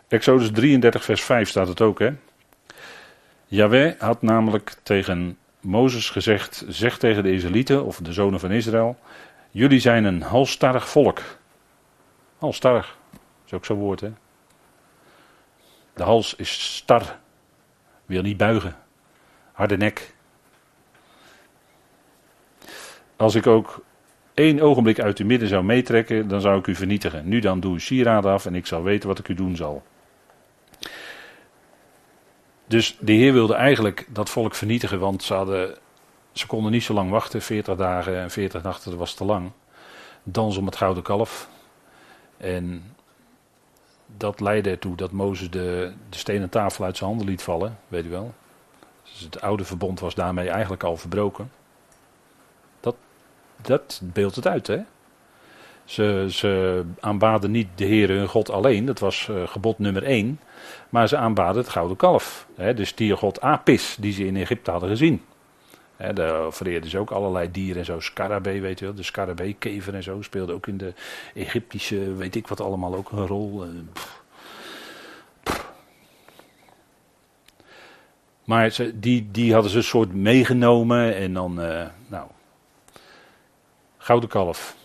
Exodus 0.09 0.51
33, 0.51 1.05
vers 1.05 1.23
5 1.23 1.49
staat 1.49 1.69
het 1.69 1.81
ook, 1.81 1.99
hè? 1.99 2.13
Yahweh 3.47 4.01
had 4.01 4.23
namelijk 4.23 4.77
tegen 4.83 5.39
Mozes 5.61 6.11
gezegd: 6.11 6.65
Zeg 6.69 6.99
tegen 6.99 7.23
de 7.23 7.33
Israëlieten 7.33 7.85
of 7.85 7.97
de 7.97 8.13
zonen 8.13 8.41
van 8.41 8.51
Israël: 8.51 8.99
Jullie 9.51 9.81
zijn 9.81 10.05
een 10.05 10.23
halstarrig 10.23 10.89
volk. 10.89 11.21
Halstarrig, 12.39 12.99
is 13.47 13.53
ook 13.53 13.65
zo'n 13.65 13.79
woord, 13.79 14.01
hè? 14.01 14.13
De 15.95 16.03
hals 16.03 16.35
is 16.35 16.75
star, 16.77 17.19
wil 18.07 18.23
niet 18.23 18.37
buigen, 18.37 18.77
harde 19.53 19.77
nek. 19.77 20.14
Als 23.17 23.35
ik 23.35 23.47
ook 23.47 23.83
één 24.35 24.61
ogenblik 24.61 25.01
uit 25.01 25.19
uw 25.19 25.27
midden 25.27 25.49
zou 25.49 25.65
meetrekken, 25.65 26.29
dan 26.29 26.41
zou 26.41 26.59
ik 26.59 26.67
u 26.67 26.75
vernietigen. 26.75 27.29
Nu 27.29 27.41
dan 27.41 27.61
doe 27.61 27.73
uw 27.73 27.79
sieraad 27.79 28.27
af 28.27 28.47
en 28.47 28.55
ik 28.55 28.67
zal 28.67 28.83
weten 28.83 29.09
wat 29.09 29.19
ik 29.19 29.29
u 29.29 29.35
doen 29.35 29.57
zal. 29.57 29.83
Dus 32.67 32.97
de 33.01 33.13
Heer 33.13 33.33
wilde 33.33 33.55
eigenlijk 33.55 34.07
dat 34.09 34.31
volk 34.31 34.55
vernietigen, 34.55 34.99
want 34.99 35.23
ze, 35.23 35.35
hadden, 35.35 35.77
ze 36.33 36.47
konden 36.47 36.73
niet 36.73 36.83
zo 36.83 36.95
lang 36.95 37.11
wachten. 37.11 37.43
40 37.43 37.77
dagen 37.77 38.21
en 38.21 38.31
40 38.31 38.63
nachten, 38.63 38.91
dat 38.91 38.99
was 38.99 39.15
te 39.15 39.25
lang. 39.25 39.51
Dans 40.23 40.57
om 40.57 40.67
het 40.67 40.77
gouden 40.77 41.03
kalf. 41.03 41.49
En 42.37 42.95
dat 44.17 44.41
leidde 44.41 44.71
ertoe 44.71 44.97
dat 44.97 45.11
Mozes 45.11 45.51
de, 45.51 45.93
de 46.09 46.19
stenen 46.19 46.49
tafel 46.49 46.85
uit 46.85 46.97
zijn 46.97 47.11
handen 47.11 47.29
liet 47.29 47.43
vallen, 47.43 47.79
weet 47.89 48.05
u 48.05 48.09
wel. 48.09 48.35
Dus 49.03 49.21
het 49.21 49.41
oude 49.41 49.65
verbond 49.65 50.01
was 50.01 50.15
daarmee 50.15 50.49
eigenlijk 50.49 50.83
al 50.83 50.97
verbroken. 50.97 51.51
Dat, 53.67 54.01
beeldt 54.05 54.37
het 54.37 54.47
uit, 54.47 54.67
hè. 54.67 54.79
Ze, 55.85 56.27
ze 56.31 56.83
aanbaden 57.01 57.51
niet 57.51 57.69
de 57.75 57.85
Heer 57.85 58.09
hun 58.09 58.29
God 58.29 58.51
alleen, 58.51 58.85
dat 58.85 58.99
was 58.99 59.29
uh, 59.31 59.47
gebod 59.47 59.79
nummer 59.79 60.03
1. 60.03 60.41
Maar 60.89 61.09
ze 61.09 61.17
aanbaden 61.17 61.63
het 61.63 61.71
gouden 61.71 61.97
kalf. 61.97 62.47
Hè, 62.57 62.75
de 62.75 62.85
stiergod 62.85 63.41
Apis, 63.41 63.97
die 64.01 64.13
ze 64.13 64.27
in 64.27 64.37
Egypte 64.37 64.71
hadden 64.71 64.89
gezien. 64.89 65.23
Hè, 65.97 66.13
daar 66.13 66.53
vereerden 66.53 66.91
ze 66.91 66.99
ook 66.99 67.11
allerlei 67.11 67.51
dieren 67.51 67.77
en 67.77 67.85
zo. 67.85 68.01
Scarabee, 68.01 68.61
weet 68.61 68.79
je 68.79 68.85
wel. 68.85 68.95
De 68.95 69.03
scarabee, 69.03 69.57
kever 69.59 69.95
en 69.95 70.03
zo. 70.03 70.23
Speelde 70.23 70.53
ook 70.53 70.67
in 70.67 70.77
de 70.77 70.93
Egyptische, 71.35 72.15
weet 72.15 72.35
ik 72.35 72.47
wat 72.47 72.61
allemaal, 72.61 72.95
ook 72.95 73.13
een 73.13 73.27
rol. 73.27 73.65
Eh, 73.65 73.69
maar 78.45 78.71
ze, 78.71 78.99
die, 78.99 79.29
die 79.31 79.53
hadden 79.53 79.71
ze 79.71 79.77
een 79.77 79.85
soort 79.85 80.15
meegenomen 80.15 81.15
en 81.17 81.33
dan, 81.33 81.61
uh, 81.61 81.87
nou, 82.07 82.27
gouden 84.05 84.29
kalf. 84.29 84.77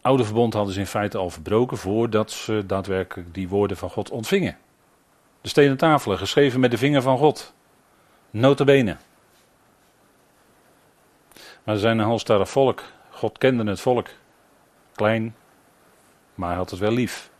oude 0.00 0.24
verbond 0.24 0.54
hadden 0.54 0.74
ze 0.74 0.80
in 0.80 0.86
feite 0.86 1.18
al 1.18 1.30
verbroken 1.30 1.76
voordat 1.76 2.30
ze 2.30 2.66
daadwerkelijk 2.66 3.34
die 3.34 3.48
woorden 3.48 3.76
van 3.76 3.90
God 3.90 4.10
ontvingen. 4.10 4.58
De 5.40 5.48
stenen 5.48 5.76
tafelen, 5.76 6.18
geschreven 6.18 6.60
met 6.60 6.70
de 6.70 6.78
vinger 6.78 7.02
van 7.02 7.18
God. 7.18 7.54
Notabene. 8.30 8.96
Maar 11.64 11.74
ze 11.74 11.80
zijn 11.80 11.98
een 11.98 12.04
halstarrig 12.04 12.50
volk. 12.50 12.82
God 13.10 13.38
kende 13.38 13.70
het 13.70 13.80
volk. 13.80 14.08
Klein, 14.94 15.34
maar 16.34 16.48
hij 16.48 16.58
had 16.58 16.70
het 16.70 16.80
wel 16.80 16.92
lief. 16.92 17.30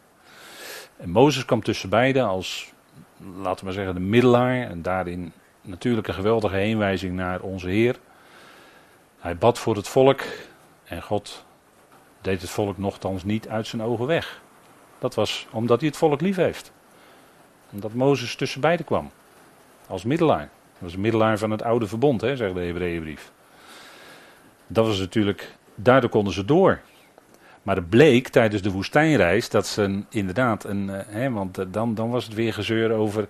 En 0.96 1.10
Mozes 1.10 1.44
kwam 1.44 1.62
tussen 1.62 1.88
beiden 1.88 2.26
als, 2.26 2.72
laten 3.37 3.58
we 3.58 3.64
maar 3.64 3.72
zeggen, 3.72 3.94
de 3.94 4.00
middelaar. 4.00 4.60
En 4.60 4.82
daarin 4.82 5.32
natuurlijk 5.60 6.08
een 6.08 6.14
geweldige 6.14 6.56
heenwijzing 6.56 7.14
naar 7.14 7.40
onze 7.40 7.68
Heer. 7.68 7.99
Hij 9.20 9.36
bad 9.36 9.58
voor 9.58 9.76
het 9.76 9.88
volk 9.88 10.20
en 10.84 11.02
God 11.02 11.44
deed 12.20 12.40
het 12.40 12.50
volk 12.50 12.78
nogthans 12.78 13.24
niet 13.24 13.48
uit 13.48 13.66
zijn 13.66 13.82
ogen 13.82 14.06
weg. 14.06 14.40
Dat 14.98 15.14
was 15.14 15.46
omdat 15.50 15.80
hij 15.80 15.88
het 15.88 15.98
volk 15.98 16.20
lief 16.20 16.36
heeft. 16.36 16.72
Omdat 17.72 17.92
Mozes 17.92 18.34
tussen 18.34 18.60
beiden 18.60 18.86
kwam. 18.86 19.10
Als 19.86 20.04
middelaar. 20.04 20.48
Dat 20.72 20.80
was 20.80 20.94
een 20.94 21.00
middelaar 21.00 21.38
van 21.38 21.50
het 21.50 21.62
oude 21.62 21.86
verbond, 21.86 22.20
hè, 22.20 22.36
zegt 22.36 22.54
de 22.54 22.60
Hebreeënbrief. 22.60 23.30
Dat 24.66 24.86
was 24.86 24.98
natuurlijk, 24.98 25.56
daardoor 25.74 26.10
konden 26.10 26.32
ze 26.32 26.44
door. 26.44 26.80
Maar 27.62 27.76
het 27.76 27.88
bleek 27.88 28.28
tijdens 28.28 28.62
de 28.62 28.70
woestijnreis 28.70 29.48
dat 29.48 29.66
ze 29.66 30.02
inderdaad, 30.08 30.64
een, 30.64 30.90
eh, 30.90 31.00
hè, 31.06 31.30
want 31.30 31.58
eh, 31.58 31.66
dan, 31.68 31.94
dan 31.94 32.10
was 32.10 32.24
het 32.24 32.34
weer 32.34 32.52
gezeur 32.52 32.92
over 32.92 33.28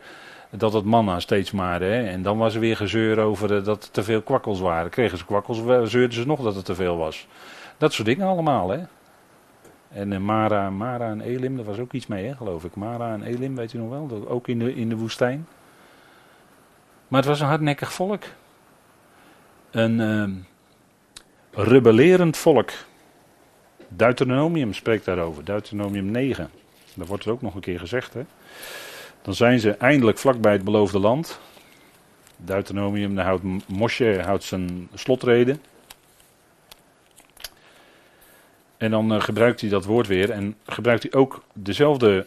dat 0.51 0.73
het 0.73 0.85
manna 0.85 1.21
steeds 1.21 1.51
maar, 1.51 1.81
hè, 1.81 2.09
en 2.09 2.23
dan 2.23 2.39
was 2.39 2.55
er 2.55 2.61
weer 2.61 2.77
gezeur 2.77 3.19
over 3.19 3.57
eh, 3.57 3.65
dat 3.65 3.85
er 3.85 3.91
te 3.91 4.03
veel 4.03 4.23
kwakkels 4.23 4.61
waren. 4.61 4.91
Kregen 4.91 5.19
ze 5.19 5.25
kwakkels, 5.25 5.59
zeurden 5.91 6.13
ze 6.13 6.27
nog 6.27 6.41
dat 6.41 6.55
het 6.55 6.65
te 6.65 6.75
veel 6.75 6.97
was. 6.97 7.27
Dat 7.77 7.93
soort 7.93 8.09
dingen 8.09 8.27
allemaal, 8.27 8.69
hè. 8.69 8.81
En 9.89 10.11
uh, 10.11 10.19
Mara, 10.19 10.71
Mara 10.71 11.11
en 11.11 11.21
Elim, 11.21 11.57
daar 11.57 11.65
was 11.65 11.79
ook 11.79 11.93
iets 11.93 12.07
mee, 12.07 12.27
hè, 12.27 12.35
geloof 12.37 12.65
ik. 12.65 12.75
Mara 12.75 13.13
en 13.13 13.23
Elim, 13.23 13.57
weet 13.57 13.73
u 13.73 13.79
nog 13.79 13.89
wel, 13.89 14.29
ook 14.29 14.49
in 14.49 14.59
de, 14.59 14.75
in 14.75 14.89
de 14.89 14.97
woestijn. 14.97 15.47
Maar 17.09 17.21
het 17.21 17.29
was 17.29 17.41
een 17.41 17.47
hardnekkig 17.47 17.93
volk. 17.93 18.23
Een 19.71 19.99
uh, 19.99 20.31
rebellerend 21.51 22.37
volk. 22.37 22.71
Deuteronomium 23.89 24.75
spreekt 24.75 25.05
daarover, 25.05 25.45
Deuteronomium 25.45 26.11
9. 26.11 26.51
Daar 26.95 27.07
wordt 27.07 27.25
het 27.25 27.33
ook 27.33 27.43
nog 27.43 27.55
een 27.55 27.61
keer 27.61 27.79
gezegd, 27.79 28.15
hè. 28.15 28.23
Dan 29.23 29.35
zijn 29.35 29.61
ze 29.61 29.71
eindelijk 29.71 30.19
vlakbij 30.19 30.53
het 30.53 30.65
beloofde 30.65 30.99
land. 30.99 31.41
Deuteronomium, 32.37 33.15
daar 33.15 33.25
houdt 33.25 33.69
Mosje 33.69 34.21
houdt 34.25 34.45
zijn 34.45 34.89
slotreden. 34.95 35.63
En 38.77 38.91
dan 38.91 39.15
uh, 39.15 39.21
gebruikt 39.21 39.61
hij 39.61 39.71
dat 39.71 39.85
woord 39.85 40.07
weer 40.07 40.31
en 40.31 40.57
gebruikt 40.67 41.03
hij 41.03 41.13
ook 41.13 41.43
dezelfde 41.53 42.27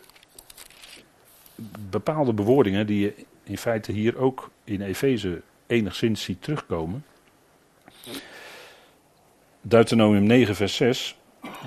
bepaalde 1.89 2.33
bewoordingen 2.33 2.87
die 2.87 2.99
je 2.99 3.13
in 3.43 3.57
feite 3.57 3.91
hier 3.91 4.17
ook 4.17 4.49
in 4.63 4.81
Efeze 4.81 5.41
enigszins 5.67 6.23
ziet 6.23 6.41
terugkomen. 6.41 7.05
Deuteronomium 9.61 10.23
9 10.23 10.55
vers 10.55 10.75
6. 10.75 11.17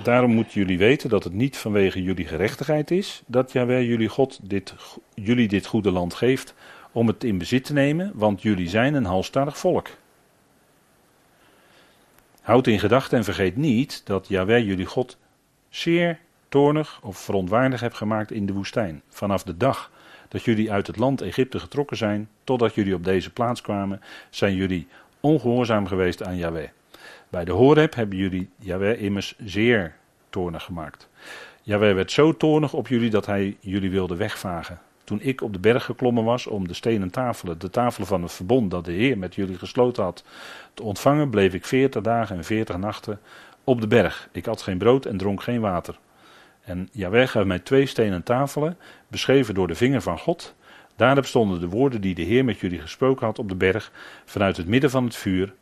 Daarom 0.02 0.30
moeten 0.30 0.60
jullie 0.60 0.78
weten 0.78 1.10
dat 1.10 1.24
het 1.24 1.32
niet 1.32 1.56
vanwege 1.56 2.02
jullie 2.02 2.26
gerechtigheid 2.26 2.90
is 2.90 3.22
dat 3.26 3.52
Jawel 3.52 3.82
jullie 3.82 4.08
God 4.08 4.38
dit, 4.42 4.74
jullie 5.14 5.48
dit 5.48 5.66
goede 5.66 5.90
land 5.90 6.14
geeft 6.14 6.54
om 6.92 7.06
het 7.06 7.24
in 7.24 7.38
bezit 7.38 7.64
te 7.64 7.72
nemen, 7.72 8.12
want 8.14 8.42
jullie 8.42 8.68
zijn 8.68 8.94
een 8.94 9.04
halstarrig 9.04 9.58
volk. 9.58 9.88
Houd 12.46 12.66
in 12.66 12.78
gedachten 12.78 13.18
en 13.18 13.24
vergeet 13.24 13.56
niet 13.56 14.02
dat 14.04 14.28
Yahweh 14.28 14.66
jullie 14.66 14.86
God 14.86 15.18
zeer 15.68 16.18
toornig 16.48 17.00
of 17.02 17.18
verontwaardig 17.18 17.80
hebt 17.80 17.96
gemaakt 17.96 18.30
in 18.30 18.46
de 18.46 18.52
woestijn. 18.52 19.02
Vanaf 19.08 19.42
de 19.42 19.56
dag 19.56 19.90
dat 20.28 20.44
jullie 20.44 20.72
uit 20.72 20.86
het 20.86 20.96
land 20.96 21.20
Egypte 21.20 21.58
getrokken 21.58 21.96
zijn, 21.96 22.28
totdat 22.44 22.74
jullie 22.74 22.94
op 22.94 23.04
deze 23.04 23.30
plaats 23.30 23.60
kwamen, 23.60 24.00
zijn 24.30 24.54
jullie 24.54 24.86
ongehoorzaam 25.20 25.86
geweest 25.86 26.22
aan 26.22 26.36
Yahweh. 26.36 26.68
Bij 27.28 27.44
de 27.44 27.52
Horeb 27.52 27.94
hebben 27.94 28.18
jullie 28.18 28.50
Yahweh 28.58 29.02
immers 29.02 29.34
zeer 29.38 29.94
toornig 30.30 30.62
gemaakt. 30.62 31.08
Yahweh 31.62 31.94
werd 31.94 32.12
zo 32.12 32.36
toornig 32.36 32.72
op 32.72 32.88
jullie 32.88 33.10
dat 33.10 33.26
hij 33.26 33.56
jullie 33.60 33.90
wilde 33.90 34.16
wegvagen. 34.16 34.80
Toen 35.04 35.20
ik 35.20 35.40
op 35.40 35.52
de 35.52 35.58
berg 35.58 35.84
geklommen 35.84 36.24
was 36.24 36.46
om 36.46 36.68
de 36.68 36.74
stenen 36.74 37.10
tafelen, 37.10 37.58
de 37.58 37.70
tafelen 37.70 38.06
van 38.06 38.22
het 38.22 38.32
verbond 38.32 38.70
dat 38.70 38.84
de 38.84 38.92
Heer 38.92 39.18
met 39.18 39.34
jullie 39.34 39.58
gesloten 39.58 40.02
had, 40.02 40.24
te 40.74 40.82
ontvangen, 40.82 41.30
bleef 41.30 41.54
ik 41.54 41.64
veertig 41.64 42.02
dagen 42.02 42.36
en 42.36 42.44
veertig 42.44 42.76
nachten 42.76 43.20
op 43.64 43.80
de 43.80 43.86
berg. 43.86 44.28
Ik 44.32 44.44
had 44.44 44.62
geen 44.62 44.78
brood 44.78 45.06
en 45.06 45.16
dronk 45.16 45.42
geen 45.42 45.60
water. 45.60 45.98
En 46.64 46.88
Jaweh 46.92 47.28
gaf 47.28 47.44
mij 47.44 47.58
twee 47.58 47.86
stenen 47.86 48.22
tafelen, 48.22 48.78
beschreven 49.08 49.54
door 49.54 49.68
de 49.68 49.74
vinger 49.74 50.02
van 50.02 50.18
God. 50.18 50.54
Daarop 50.96 51.26
stonden 51.26 51.60
de 51.60 51.68
woorden 51.68 52.00
die 52.00 52.14
de 52.14 52.22
Heer 52.22 52.44
met 52.44 52.60
jullie 52.60 52.80
gesproken 52.80 53.26
had 53.26 53.38
op 53.38 53.48
de 53.48 53.54
berg, 53.54 53.92
vanuit 54.24 54.56
het 54.56 54.66
midden 54.66 54.90
van 54.90 55.04
het 55.04 55.16
vuur, 55.16 55.54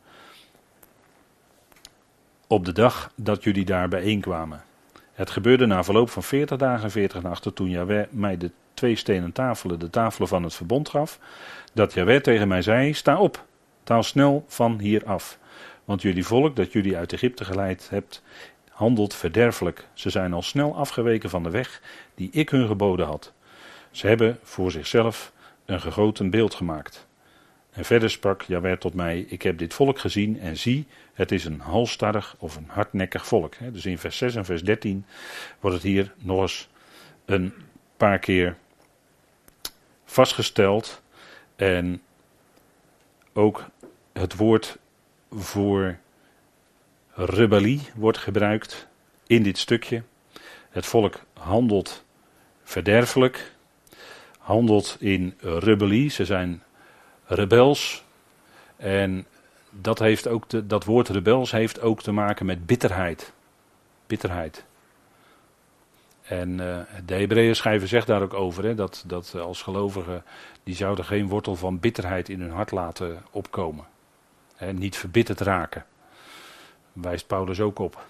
op 2.47 2.65
de 2.65 2.71
dag 2.71 3.11
dat 3.15 3.43
jullie 3.43 3.65
daar 3.65 3.87
bijeenkwamen. 3.87 4.63
Het 5.13 5.29
gebeurde 5.29 5.65
na 5.65 5.83
verloop 5.83 6.09
van 6.09 6.23
veertig 6.23 6.57
dagen 6.57 6.83
en 6.83 6.91
veertig 6.91 7.21
nachten, 7.21 7.53
toen 7.53 7.69
Jaweh 7.69 8.07
mij 8.09 8.37
de 8.37 8.51
twee 8.73 8.95
stenen 8.95 9.31
tafelen, 9.31 9.79
de 9.79 9.89
tafelen 9.89 10.27
van 10.27 10.43
het 10.43 10.53
verbond 10.53 10.89
gaf, 10.89 11.19
dat 11.73 11.93
Jaweh 11.93 12.21
tegen 12.21 12.47
mij 12.47 12.61
zei, 12.61 12.93
sta 12.93 13.17
op, 13.17 13.45
taal 13.83 14.03
snel 14.03 14.45
van 14.47 14.79
hier 14.79 15.05
af. 15.05 15.37
Want 15.85 16.01
jullie 16.01 16.25
volk 16.25 16.55
dat 16.55 16.71
jullie 16.71 16.97
uit 16.97 17.13
Egypte 17.13 17.45
geleid 17.45 17.89
hebt, 17.89 18.23
handelt 18.69 19.13
verderfelijk. 19.13 19.87
Ze 19.93 20.09
zijn 20.09 20.33
al 20.33 20.41
snel 20.41 20.75
afgeweken 20.75 21.29
van 21.29 21.43
de 21.43 21.49
weg 21.49 21.81
die 22.15 22.29
ik 22.31 22.49
hun 22.49 22.67
geboden 22.67 23.05
had. 23.05 23.33
Ze 23.91 24.07
hebben 24.07 24.39
voor 24.43 24.71
zichzelf 24.71 25.31
een 25.65 25.81
gegoten 25.81 26.29
beeld 26.29 26.53
gemaakt. 26.53 27.07
En 27.71 27.85
verder 27.85 28.09
sprak 28.09 28.41
Jawel 28.41 28.77
tot 28.77 28.93
mij, 28.93 29.25
ik 29.27 29.41
heb 29.41 29.57
dit 29.57 29.73
volk 29.73 29.99
gezien 29.99 30.39
en 30.39 30.57
zie, 30.57 30.87
het 31.15 31.31
is 31.31 31.45
een 31.45 31.59
halstarrig 31.59 32.35
of 32.39 32.55
een 32.55 32.67
hardnekkig 32.67 33.27
volk. 33.27 33.55
Dus 33.71 33.85
in 33.85 33.97
vers 33.97 34.17
6 34.17 34.35
en 34.35 34.45
vers 34.45 34.63
13 34.63 35.05
wordt 35.59 35.75
het 35.75 35.85
hier 35.85 36.13
nog 36.17 36.41
eens 36.41 36.69
een 37.25 37.53
paar 37.97 38.19
keer 38.19 38.57
vastgesteld. 40.05 41.01
En 41.55 42.01
ook 43.33 43.65
het 44.13 44.35
woord 44.35 44.77
voor 45.31 45.97
rebellie 47.13 47.81
wordt 47.95 48.17
gebruikt 48.17 48.87
in 49.27 49.43
dit 49.43 49.57
stukje. 49.57 50.03
Het 50.69 50.85
volk 50.85 51.19
handelt 51.33 52.03
verderfelijk, 52.63 53.51
handelt 54.37 54.97
in 54.99 55.33
rebellie. 55.39 56.09
Ze 56.09 56.25
zijn 56.25 56.63
rebels. 57.25 58.03
En 58.77 59.25
dat, 59.81 59.99
heeft 59.99 60.27
ook 60.27 60.69
dat 60.69 60.83
woord 60.83 61.09
rebels 61.09 61.51
heeft 61.51 61.81
ook 61.81 62.01
te 62.01 62.11
maken 62.11 62.45
met 62.45 62.65
bitterheid. 62.65 63.33
Bitterheid. 64.07 64.65
En 66.21 66.49
uh, 66.49 66.79
de 67.05 67.15
Hebreeën 67.15 67.55
schrijver 67.55 67.87
zegt 67.87 68.07
daar 68.07 68.21
ook 68.21 68.33
over, 68.33 68.63
hè, 68.63 68.75
dat, 68.75 69.03
dat 69.07 69.35
als 69.35 69.61
gelovigen, 69.61 70.23
die 70.63 70.75
zouden 70.75 71.05
geen 71.05 71.27
wortel 71.27 71.55
van 71.55 71.79
bitterheid 71.79 72.29
in 72.29 72.41
hun 72.41 72.51
hart 72.51 72.71
laten 72.71 73.23
opkomen. 73.31 73.85
Hè, 74.55 74.73
niet 74.73 74.97
verbitterd 74.97 75.39
raken. 75.39 75.85
Wijst 76.93 77.27
Paulus 77.27 77.59
ook 77.59 77.79
op. 77.79 78.05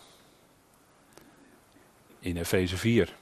In 2.20 2.38
Efeze 2.38 2.78
4. 2.78 3.14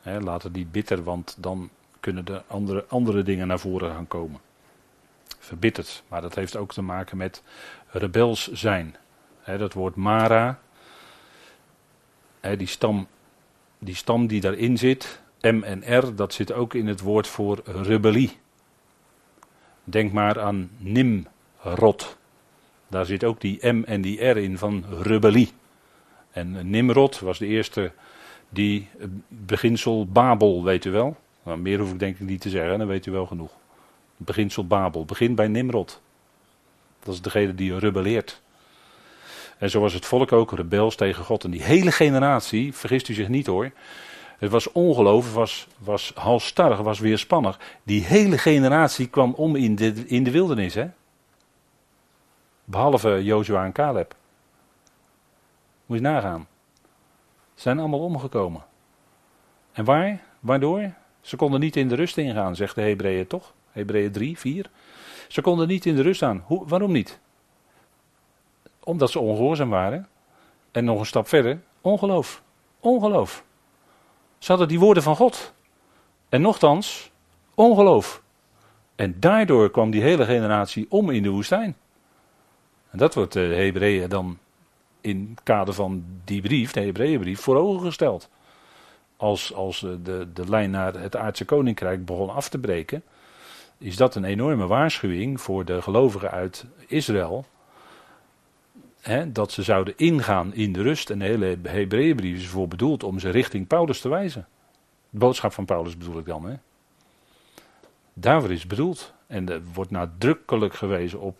Hè, 0.00 0.20
laat 0.20 0.42
het 0.42 0.52
niet 0.52 0.72
bitter, 0.72 1.02
want 1.02 1.36
dan 1.38 1.70
kunnen 2.00 2.26
er 2.26 2.42
andere, 2.46 2.84
andere 2.88 3.22
dingen 3.22 3.46
naar 3.46 3.58
voren 3.58 3.90
gaan 3.90 4.08
komen. 4.08 4.40
Verbitterd, 5.38 6.02
maar 6.08 6.20
dat 6.20 6.34
heeft 6.34 6.56
ook 6.56 6.72
te 6.72 6.82
maken 6.82 7.16
met 7.16 7.42
rebels 7.86 8.52
zijn. 8.52 8.96
Dat 9.44 9.72
woord 9.72 9.94
Mara, 9.94 10.58
die 12.56 12.66
stam 12.66 13.06
die 13.82 13.94
stam 13.94 14.26
die 14.26 14.40
daarin 14.40 14.78
zit, 14.78 15.20
M 15.40 15.62
en 15.62 15.98
R, 15.98 16.14
dat 16.14 16.32
zit 16.32 16.52
ook 16.52 16.74
in 16.74 16.86
het 16.86 17.00
woord 17.00 17.26
voor 17.26 17.62
rebellie. 17.64 18.36
Denk 19.84 20.12
maar 20.12 20.40
aan 20.40 20.70
Nimrod. 20.78 22.16
Daar 22.88 23.06
zit 23.06 23.24
ook 23.24 23.40
die 23.40 23.66
M 23.66 23.82
en 23.84 24.00
die 24.00 24.24
R 24.24 24.36
in 24.36 24.58
van 24.58 24.84
rebellie. 25.02 25.52
En 26.30 26.70
Nimrod 26.70 27.18
was 27.18 27.38
de 27.38 27.46
eerste 27.46 27.92
die 28.48 28.88
beginsel 29.28 30.06
Babel, 30.06 30.64
weet 30.64 30.84
u 30.84 30.90
wel. 30.90 31.16
Nou, 31.42 31.58
meer 31.58 31.78
hoef 31.78 31.92
ik 31.92 31.98
denk 31.98 32.18
ik 32.18 32.26
niet 32.26 32.40
te 32.40 32.50
zeggen, 32.50 32.78
dan 32.78 32.86
weet 32.86 33.06
u 33.06 33.10
wel 33.10 33.26
genoeg. 33.26 33.52
Beginsel 34.24 34.66
Babel, 34.66 35.04
begin 35.04 35.34
bij 35.34 35.48
Nimrod. 35.48 36.00
Dat 37.02 37.14
is 37.14 37.22
degene 37.22 37.54
die 37.54 37.78
rebelleert. 37.78 38.40
En 39.58 39.70
zo 39.70 39.80
was 39.80 39.92
het 39.92 40.06
volk 40.06 40.32
ook 40.32 40.52
rebels 40.52 40.96
tegen 40.96 41.24
God. 41.24 41.44
En 41.44 41.50
die 41.50 41.62
hele 41.62 41.92
generatie, 41.92 42.74
vergist 42.74 43.08
u 43.08 43.14
zich 43.14 43.28
niet 43.28 43.46
hoor. 43.46 43.70
Het 44.38 44.50
was 44.50 44.72
ongeloof, 44.72 45.34
was, 45.34 45.66
was 45.78 46.12
halstarrig, 46.14 46.78
was 46.78 46.98
weerspannig. 46.98 47.58
Die 47.82 48.04
hele 48.04 48.38
generatie 48.38 49.08
kwam 49.08 49.34
om 49.34 49.56
in 49.56 49.74
de, 49.74 49.92
in 50.06 50.24
de 50.24 50.30
wildernis. 50.30 50.74
Hè? 50.74 50.88
Behalve 52.64 53.24
Jozua 53.24 53.64
en 53.64 53.72
Caleb. 53.72 54.14
Moet 55.86 55.96
je 55.96 56.02
nagaan. 56.02 56.46
Ze 57.54 57.62
zijn 57.62 57.78
allemaal 57.78 58.00
omgekomen. 58.00 58.64
En 59.72 59.84
waar? 59.84 60.20
Waardoor? 60.40 60.92
Ze 61.20 61.36
konden 61.36 61.60
niet 61.60 61.76
in 61.76 61.88
de 61.88 61.94
rust 61.94 62.16
ingaan, 62.16 62.56
zegt 62.56 62.74
de 62.74 62.80
Hebreeën 62.80 63.26
toch? 63.26 63.52
Hebreeën 63.72 64.12
3, 64.12 64.38
4. 64.38 64.70
Ze 65.28 65.40
konden 65.40 65.68
niet 65.68 65.86
in 65.86 65.96
de 65.96 66.02
rust 66.02 66.22
aan. 66.22 66.42
Hoe, 66.46 66.68
waarom 66.68 66.92
niet? 66.92 67.20
Omdat 68.84 69.10
ze 69.10 69.18
ongehoorzaam 69.18 69.70
waren. 69.70 70.08
En 70.70 70.84
nog 70.84 70.98
een 70.98 71.06
stap 71.06 71.28
verder, 71.28 71.60
ongeloof. 71.80 72.42
Ongeloof. 72.80 73.44
Ze 74.38 74.50
hadden 74.50 74.68
die 74.68 74.80
woorden 74.80 75.02
van 75.02 75.16
God. 75.16 75.52
En 76.28 76.40
nochtans, 76.40 77.10
ongeloof. 77.54 78.22
En 78.96 79.20
daardoor 79.20 79.70
kwam 79.70 79.90
die 79.90 80.02
hele 80.02 80.24
generatie 80.24 80.86
om 80.88 81.10
in 81.10 81.22
de 81.22 81.30
woestijn. 81.30 81.76
En 82.90 82.98
dat 82.98 83.14
wordt 83.14 83.32
de 83.32 83.40
Hebreeën 83.40 84.08
dan 84.08 84.38
in 85.00 85.28
het 85.30 85.42
kader 85.42 85.74
van 85.74 86.04
die 86.24 86.40
brief, 86.40 86.72
de 86.72 86.80
Hebreeënbrief, 86.80 87.40
voor 87.40 87.56
ogen 87.56 87.86
gesteld. 87.86 88.28
Als, 89.16 89.54
als 89.54 89.80
de, 89.80 90.28
de 90.32 90.48
lijn 90.48 90.70
naar 90.70 90.94
het 90.94 91.16
aardse 91.16 91.44
koninkrijk 91.44 92.04
begon 92.04 92.30
af 92.30 92.48
te 92.48 92.58
breken, 92.58 93.02
is 93.80 93.96
dat 93.96 94.14
een 94.14 94.24
enorme 94.24 94.66
waarschuwing 94.66 95.40
voor 95.40 95.64
de 95.64 95.82
gelovigen 95.82 96.30
uit 96.30 96.64
Israël 96.86 97.46
dat 99.28 99.52
ze 99.52 99.62
zouden 99.62 99.94
ingaan 99.96 100.54
in 100.54 100.72
de 100.72 100.82
rust. 100.82 101.10
En 101.10 101.18
de 101.18 101.24
hele 101.24 101.58
Hebreeënbrief 101.62 102.36
is 102.36 102.44
ervoor 102.44 102.68
bedoeld 102.68 103.02
om 103.02 103.18
ze 103.18 103.30
richting 103.30 103.66
Paulus 103.66 104.00
te 104.00 104.08
wijzen. 104.08 104.48
De 105.10 105.18
boodschap 105.18 105.52
van 105.52 105.64
Paulus 105.64 105.96
bedoel 105.96 106.18
ik 106.18 106.26
dan. 106.26 106.44
Hè. 106.44 106.54
Daarvoor 108.12 108.50
is 108.50 108.58
het 108.58 108.68
bedoeld. 108.68 109.12
En 109.26 109.48
er 109.48 109.62
wordt 109.74 109.90
nadrukkelijk 109.90 110.74
gewezen 110.74 111.20
op 111.20 111.36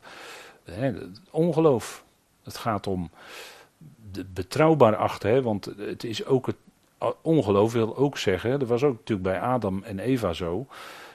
ongeloof. 1.30 2.04
Het 2.42 2.56
gaat 2.56 2.86
om 2.86 3.10
de 4.12 4.24
betrouwbaar 4.24 4.96
achter. 4.96 5.30
Hè, 5.30 5.42
want 5.42 5.64
het 5.76 6.04
is 6.04 6.24
ook 6.24 6.46
het 6.46 6.56
ongeloof 7.22 7.72
wil 7.72 7.96
ook 7.96 8.18
zeggen. 8.18 8.58
Dat 8.58 8.68
was 8.68 8.82
ook 8.82 8.96
natuurlijk 8.96 9.28
bij 9.28 9.40
Adam 9.40 9.82
en 9.82 9.98
Eva 9.98 10.32
zo. 10.32 10.66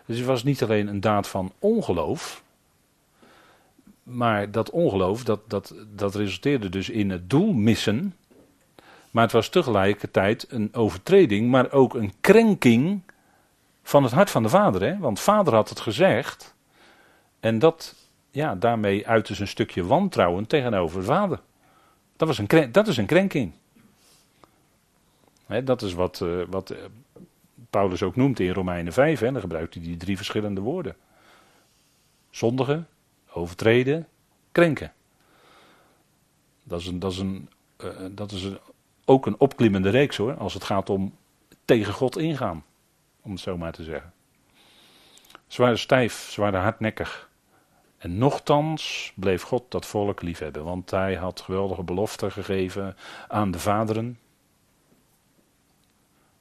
Dus 0.05 0.17
het 0.17 0.25
was 0.25 0.43
niet 0.43 0.63
alleen 0.63 0.87
een 0.87 1.01
daad 1.01 1.27
van 1.27 1.51
ongeloof. 1.59 2.43
Maar 4.03 4.51
dat 4.51 4.69
ongeloof, 4.69 5.23
dat, 5.23 5.39
dat, 5.47 5.75
dat 5.95 6.15
resulteerde 6.15 6.69
dus 6.69 6.89
in 6.89 7.09
het 7.09 7.29
doel 7.29 7.53
missen. 7.53 8.15
Maar 9.11 9.23
het 9.23 9.31
was 9.31 9.49
tegelijkertijd 9.49 10.45
een 10.49 10.73
overtreding, 10.73 11.49
maar 11.49 11.71
ook 11.71 11.93
een 11.93 12.13
krenking 12.21 13.01
van 13.83 14.03
het 14.03 14.11
hart 14.11 14.29
van 14.29 14.43
de 14.43 14.49
vader. 14.49 14.81
Hè? 14.81 14.97
Want 14.97 15.19
vader 15.19 15.53
had 15.53 15.69
het 15.69 15.79
gezegd. 15.79 16.55
En 17.39 17.59
dat, 17.59 17.95
ja, 18.31 18.55
daarmee 18.55 19.07
uitte 19.07 19.31
dus 19.31 19.39
een 19.39 19.47
stukje 19.47 19.85
wantrouwen 19.85 20.47
tegenover 20.47 21.03
vader. 21.03 21.39
Dat, 22.15 22.27
was 22.27 22.37
een, 22.37 22.71
dat 22.71 22.87
is 22.87 22.97
een 22.97 23.05
krenking. 23.05 23.51
Hè, 25.45 25.63
dat 25.63 25.81
is 25.81 25.93
wat, 25.93 26.19
uh, 26.23 26.43
wat 26.49 26.71
uh, 26.71 26.77
Paulus 27.69 28.03
ook 28.03 28.15
noemt 28.15 28.39
in 28.39 28.51
Romeinen 28.51 28.93
5. 28.93 29.19
Hè? 29.19 29.31
Dan 29.31 29.41
gebruikt 29.41 29.73
hij 29.73 29.83
die 29.83 29.97
drie 29.97 30.17
verschillende 30.17 30.61
woorden. 30.61 30.95
Zondigen, 32.29 32.87
overtreden, 33.31 34.07
krenken. 34.51 34.93
Dat 36.63 36.79
is, 36.79 36.87
een, 36.87 36.99
dat 36.99 37.11
is, 37.11 37.17
een, 37.17 37.49
uh, 37.83 37.89
dat 38.11 38.31
is 38.31 38.43
een, 38.43 38.57
ook 39.05 39.25
een 39.25 39.39
opklimmende 39.39 39.89
reeks 39.89 40.17
hoor, 40.17 40.37
als 40.37 40.53
het 40.53 40.63
gaat 40.63 40.89
om 40.89 41.15
tegen 41.65 41.93
God 41.93 42.17
ingaan. 42.17 42.63
Om 43.21 43.31
het 43.31 43.39
zo 43.39 43.57
maar 43.57 43.73
te 43.73 43.83
zeggen. 43.83 44.13
Ze 45.47 45.61
waren 45.61 45.79
stijf, 45.79 46.29
ze 46.31 46.41
waren 46.41 46.61
hardnekkig. 46.61 47.29
En 47.97 48.17
nochtans 48.17 49.11
bleef 49.15 49.41
God 49.41 49.71
dat 49.71 49.85
volk 49.85 50.21
liefhebben, 50.21 50.63
want 50.63 50.91
hij 50.91 51.15
had 51.15 51.41
geweldige 51.41 51.83
beloften 51.83 52.31
gegeven 52.31 52.97
aan 53.27 53.51
de 53.51 53.59
vaderen. 53.59 54.19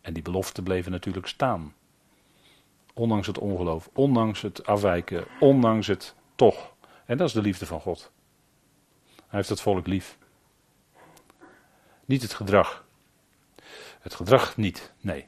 En 0.05 0.13
die 0.13 0.23
beloften 0.23 0.65
bleven 0.65 0.93
natuurlijk 0.93 1.27
staan. 1.27 1.75
Ondanks 2.95 3.27
het 3.27 3.39
ongeloof, 3.39 3.91
ondanks 3.93 4.43
het 4.43 4.67
afwijken, 4.67 5.25
ondanks 5.41 5.87
het 5.87 6.15
toch. 6.35 6.75
En 7.05 7.17
dat 7.17 7.29
is 7.29 7.33
de 7.33 7.41
liefde 7.41 7.67
van 7.67 7.81
God. 7.81 8.13
Hij 9.15 9.39
heeft 9.39 9.49
het 9.49 9.61
volk 9.61 9.87
lief. 9.87 10.19
Niet 12.05 12.23
het 12.23 12.35
gedrag. 12.35 12.85
Het 14.01 14.15
gedrag 14.15 14.57
niet, 14.57 14.93
nee. 15.01 15.27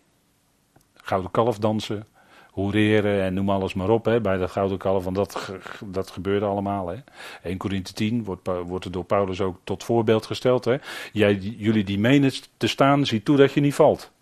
Gouden 0.95 1.31
kalf 1.31 1.59
dansen, 1.59 2.07
hoereren 2.51 3.23
en 3.23 3.35
noem 3.35 3.51
alles 3.51 3.75
maar 3.75 3.91
op 3.91 4.05
hè, 4.05 4.21
bij 4.21 4.37
dat 4.37 4.51
gouden 4.51 4.79
kalf, 4.79 5.05
want 5.05 5.17
dat, 5.17 5.53
dat 5.85 6.11
gebeurde 6.11 6.47
allemaal. 6.47 6.89
Hè. 6.89 6.97
1 7.43 7.57
Corinthië 7.57 7.93
10 7.93 8.25
wordt, 8.25 8.49
wordt 8.67 8.85
er 8.85 8.91
door 8.91 9.05
Paulus 9.05 9.41
ook 9.41 9.59
tot 9.65 9.85
voorbeeld 9.85 10.27
gesteld. 10.27 10.65
Hè. 10.65 10.77
Jij, 11.13 11.35
jullie 11.37 11.85
die 11.85 11.99
menen 11.99 12.33
te 12.57 12.67
staan, 12.67 13.07
zie 13.07 13.23
toe 13.23 13.37
dat 13.37 13.53
je 13.53 13.61
niet 13.61 13.75
valt. 13.75 14.15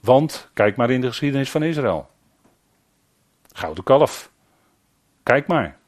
Want, 0.00 0.50
kijk 0.52 0.76
maar 0.76 0.90
in 0.90 1.00
de 1.00 1.06
geschiedenis 1.06 1.50
van 1.50 1.62
Israël. 1.62 2.10
Gouden 3.52 3.84
kalf. 3.84 4.30
Kijk 5.22 5.46
maar. 5.46 5.78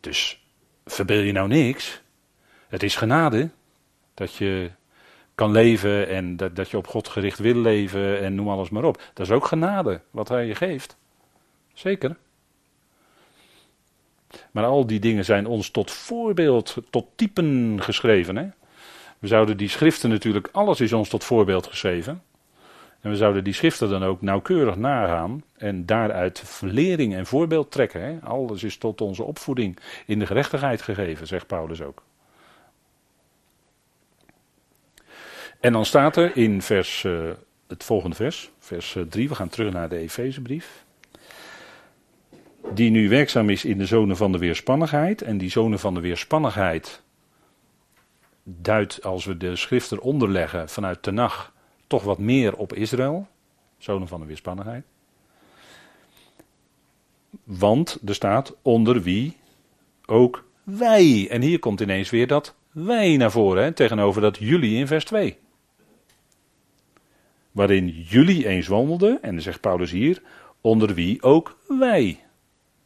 Dus 0.00 0.44
verbeel 0.84 1.20
je 1.20 1.32
nou 1.32 1.48
niks. 1.48 2.02
Het 2.68 2.82
is 2.82 2.96
genade 2.96 3.50
dat 4.14 4.34
je 4.34 4.70
kan 5.34 5.50
leven 5.50 6.08
en 6.08 6.36
dat, 6.36 6.56
dat 6.56 6.70
je 6.70 6.76
op 6.76 6.86
God 6.86 7.08
gericht 7.08 7.38
wil 7.38 7.54
leven 7.54 8.20
en 8.20 8.34
noem 8.34 8.48
alles 8.48 8.70
maar 8.70 8.84
op. 8.84 9.02
Dat 9.14 9.26
is 9.26 9.32
ook 9.32 9.44
genade 9.46 10.00
wat 10.10 10.28
hij 10.28 10.46
je 10.46 10.54
geeft. 10.54 10.96
Zeker. 11.74 12.16
Maar 14.50 14.64
al 14.64 14.86
die 14.86 15.00
dingen 15.00 15.24
zijn 15.24 15.46
ons 15.46 15.70
tot 15.70 15.90
voorbeeld, 15.90 16.76
tot 16.90 17.06
typen 17.14 17.78
geschreven. 17.82 18.36
Hè? 18.36 18.48
We 19.18 19.26
zouden 19.26 19.56
die 19.56 19.68
schriften 19.68 20.10
natuurlijk, 20.10 20.48
alles 20.52 20.80
is 20.80 20.92
ons 20.92 21.08
tot 21.08 21.24
voorbeeld 21.24 21.66
geschreven. 21.66 22.22
En 23.00 23.10
we 23.10 23.16
zouden 23.16 23.44
die 23.44 23.52
schriften 23.52 23.88
dan 23.88 24.02
ook 24.02 24.22
nauwkeurig 24.22 24.76
nagaan 24.76 25.44
en 25.56 25.86
daaruit 25.86 26.42
verlering 26.44 27.14
en 27.14 27.26
voorbeeld 27.26 27.70
trekken. 27.70 28.02
Hè? 28.02 28.18
Alles 28.20 28.62
is 28.62 28.76
tot 28.76 29.00
onze 29.00 29.22
opvoeding 29.22 29.78
in 30.06 30.18
de 30.18 30.26
gerechtigheid 30.26 30.82
gegeven, 30.82 31.26
zegt 31.26 31.46
Paulus 31.46 31.82
ook. 31.82 32.02
En 35.60 35.72
dan 35.72 35.84
staat 35.84 36.16
er 36.16 36.36
in 36.36 36.62
vers, 36.62 37.02
uh, 37.02 37.30
het 37.68 37.84
volgende 37.84 38.16
vers, 38.16 38.50
vers 38.58 38.96
3, 39.08 39.28
we 39.28 39.34
gaan 39.34 39.48
terug 39.48 39.72
naar 39.72 39.88
de 39.88 39.96
Efezebrief. 39.96 40.84
Die 42.74 42.90
nu 42.90 43.08
werkzaam 43.08 43.50
is 43.50 43.64
in 43.64 43.78
de 43.78 43.86
zone 43.86 44.16
van 44.16 44.32
de 44.32 44.38
weerspannigheid. 44.38 45.22
En 45.22 45.38
die 45.38 45.50
zone 45.50 45.78
van 45.78 45.94
de 45.94 46.00
weerspannigheid 46.00 47.02
duidt, 48.44 49.04
als 49.04 49.24
we 49.24 49.36
de 49.36 49.56
schrift 49.56 49.92
eronder 49.92 50.28
leggen 50.28 50.68
vanuit 50.68 51.02
Tenach, 51.02 51.52
toch 51.90 52.02
wat 52.02 52.18
meer 52.18 52.56
op 52.56 52.72
Israël. 52.72 53.26
Zone 53.78 54.06
van 54.06 54.20
de 54.20 54.26
weerspannigheid. 54.26 54.84
Want 57.44 57.98
er 58.06 58.14
staat 58.14 58.56
onder 58.62 59.02
wie 59.02 59.36
ook 60.06 60.44
wij. 60.62 61.28
En 61.30 61.42
hier 61.42 61.58
komt 61.58 61.80
ineens 61.80 62.10
weer 62.10 62.26
dat 62.26 62.54
wij 62.70 63.16
naar 63.16 63.30
voren, 63.30 63.62
hè, 63.62 63.72
tegenover 63.72 64.20
dat 64.20 64.36
jullie 64.38 64.76
in 64.76 64.86
vers 64.86 65.04
2. 65.04 65.38
Waarin 67.52 67.88
jullie 67.88 68.46
eens 68.46 68.66
wandelden, 68.66 69.22
en 69.22 69.30
dan 69.30 69.42
zegt 69.42 69.60
Paulus 69.60 69.90
hier, 69.90 70.22
onder 70.60 70.94
wie 70.94 71.22
ook 71.22 71.58
wij. 71.68 72.24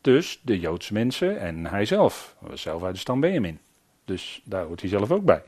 Dus 0.00 0.40
de 0.42 0.60
Joodse 0.60 0.92
mensen 0.92 1.40
en 1.40 1.66
hij 1.66 1.84
zelf. 1.84 2.36
Zelf 2.54 2.82
uit 2.82 2.94
de 2.94 3.00
stam 3.00 3.20
Benjamin. 3.20 3.58
Dus 4.04 4.40
daar 4.44 4.64
hoort 4.64 4.80
hij 4.80 4.90
zelf 4.90 5.10
ook 5.10 5.24
bij. 5.24 5.42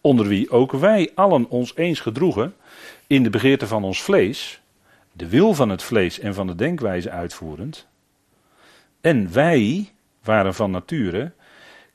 Onder 0.00 0.26
wie 0.26 0.50
ook 0.50 0.72
wij 0.72 1.10
allen 1.14 1.48
ons 1.48 1.76
eens 1.76 2.00
gedroegen 2.00 2.54
in 3.06 3.22
de 3.22 3.30
begeerte 3.30 3.66
van 3.66 3.84
ons 3.84 4.02
vlees, 4.02 4.60
de 5.12 5.28
wil 5.28 5.54
van 5.54 5.68
het 5.68 5.82
vlees 5.82 6.18
en 6.18 6.34
van 6.34 6.46
de 6.46 6.54
denkwijze 6.54 7.10
uitvoerend. 7.10 7.86
En 9.00 9.32
wij 9.32 9.92
waren 10.22 10.54
van 10.54 10.70
nature 10.70 11.32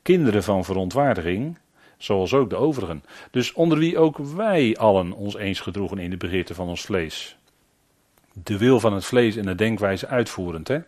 kinderen 0.01 0.43
van 0.43 0.65
verontwaardiging, 0.65 1.57
zoals 1.97 2.33
ook 2.33 2.49
de 2.49 2.55
overigen. 2.55 3.03
Dus 3.31 3.53
onder 3.53 3.77
wie 3.77 3.97
ook 3.97 4.17
wij 4.17 4.77
allen 4.77 5.11
ons 5.11 5.35
eens 5.35 5.59
gedroegen 5.59 5.97
in 5.97 6.09
de 6.09 6.17
begeerte 6.17 6.53
van 6.53 6.67
ons 6.67 6.81
vlees. 6.81 7.37
De 8.33 8.57
wil 8.57 8.79
van 8.79 8.93
het 8.93 9.05
vlees 9.05 9.35
en 9.35 9.45
de 9.45 9.55
denkwijze 9.55 10.07
uitvoerend. 10.07 10.67
Hè? 10.67 10.79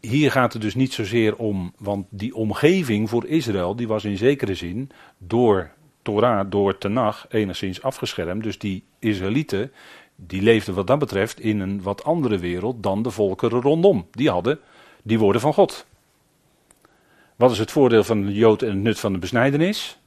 Hier 0.00 0.30
gaat 0.30 0.52
het 0.52 0.62
dus 0.62 0.74
niet 0.74 0.92
zozeer 0.92 1.36
om, 1.36 1.72
want 1.78 2.06
die 2.10 2.34
omgeving 2.34 3.08
voor 3.08 3.26
Israël, 3.26 3.76
die 3.76 3.88
was 3.88 4.04
in 4.04 4.16
zekere 4.16 4.54
zin 4.54 4.90
door 5.18 5.70
Torah, 6.02 6.50
door 6.50 6.78
Tenach, 6.78 7.26
enigszins 7.28 7.82
afgeschermd. 7.82 8.42
Dus 8.42 8.58
die 8.58 8.84
Israëlieten, 8.98 9.72
die 10.16 10.42
leefden 10.42 10.74
wat 10.74 10.86
dat 10.86 10.98
betreft 10.98 11.40
in 11.40 11.60
een 11.60 11.82
wat 11.82 12.04
andere 12.04 12.38
wereld 12.38 12.82
dan 12.82 13.02
de 13.02 13.10
volkeren 13.10 13.60
rondom. 13.60 14.06
Die 14.10 14.30
hadden 14.30 14.60
die 15.02 15.18
woorden 15.18 15.40
van 15.40 15.54
God. 15.54 15.86
Wat 17.36 17.50
is 17.50 17.58
het 17.58 17.70
voordeel 17.70 18.04
van 18.04 18.26
de 18.26 18.32
Jood 18.32 18.62
en 18.62 18.68
het 18.68 18.78
nut 18.78 19.00
van 19.00 19.12
de 19.12 19.18
besnijdenis? 19.18 19.98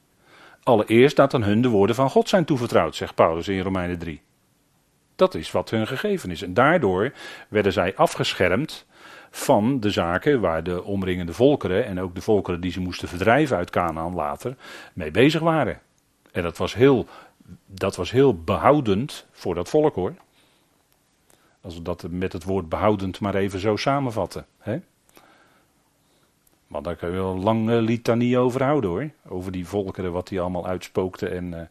Allereerst 0.63 1.15
dat 1.15 1.33
aan 1.33 1.43
hun 1.43 1.61
de 1.61 1.67
woorden 1.67 1.95
van 1.95 2.09
God 2.09 2.29
zijn 2.29 2.45
toevertrouwd, 2.45 2.95
zegt 2.95 3.15
Paulus 3.15 3.47
in 3.47 3.59
Romeinen 3.59 3.99
3. 3.99 4.21
Dat 5.15 5.35
is 5.35 5.51
wat 5.51 5.69
hun 5.69 5.87
gegeven 5.87 6.31
is. 6.31 6.41
En 6.41 6.53
daardoor 6.53 7.13
werden 7.49 7.73
zij 7.73 7.95
afgeschermd 7.95 8.85
van 9.35 9.79
de 9.79 9.89
zaken 9.89 10.39
waar 10.39 10.63
de 10.63 10.83
omringende 10.83 11.33
volkeren 11.33 11.85
en 11.85 11.99
ook 11.99 12.15
de 12.15 12.21
volkeren 12.21 12.61
die 12.61 12.71
ze 12.71 12.79
moesten 12.79 13.07
verdrijven 13.07 13.57
uit 13.57 13.69
Canaan 13.69 14.13
later 14.13 14.55
mee 14.93 15.11
bezig 15.11 15.41
waren. 15.41 15.81
En 16.31 16.43
dat 16.43 16.57
was 16.57 16.73
heel, 16.73 17.07
dat 17.65 17.95
was 17.95 18.11
heel 18.11 18.43
behoudend 18.43 19.25
voor 19.31 19.55
dat 19.55 19.69
volk 19.69 19.95
hoor. 19.95 20.13
Als 21.61 21.75
we 21.75 21.81
dat 21.81 22.05
met 22.09 22.33
het 22.33 22.43
woord 22.43 22.69
behoudend 22.69 23.19
maar 23.19 23.35
even 23.35 23.59
zo 23.59 23.75
samenvatten. 23.75 24.45
Hè? 24.57 24.79
Maar 26.67 26.81
daar 26.81 26.95
kun 26.95 27.09
je 27.09 27.15
wel 27.15 27.31
een 27.31 27.43
lange 27.43 27.81
litanie 27.81 28.37
over 28.37 28.63
houden 28.63 28.89
hoor. 28.89 29.09
Over 29.27 29.51
die 29.51 29.67
volkeren, 29.67 30.11
wat 30.11 30.27
die 30.27 30.41
allemaal 30.41 30.67
uitspookten. 30.67 31.31
En, 31.31 31.53
uh... 31.53 31.61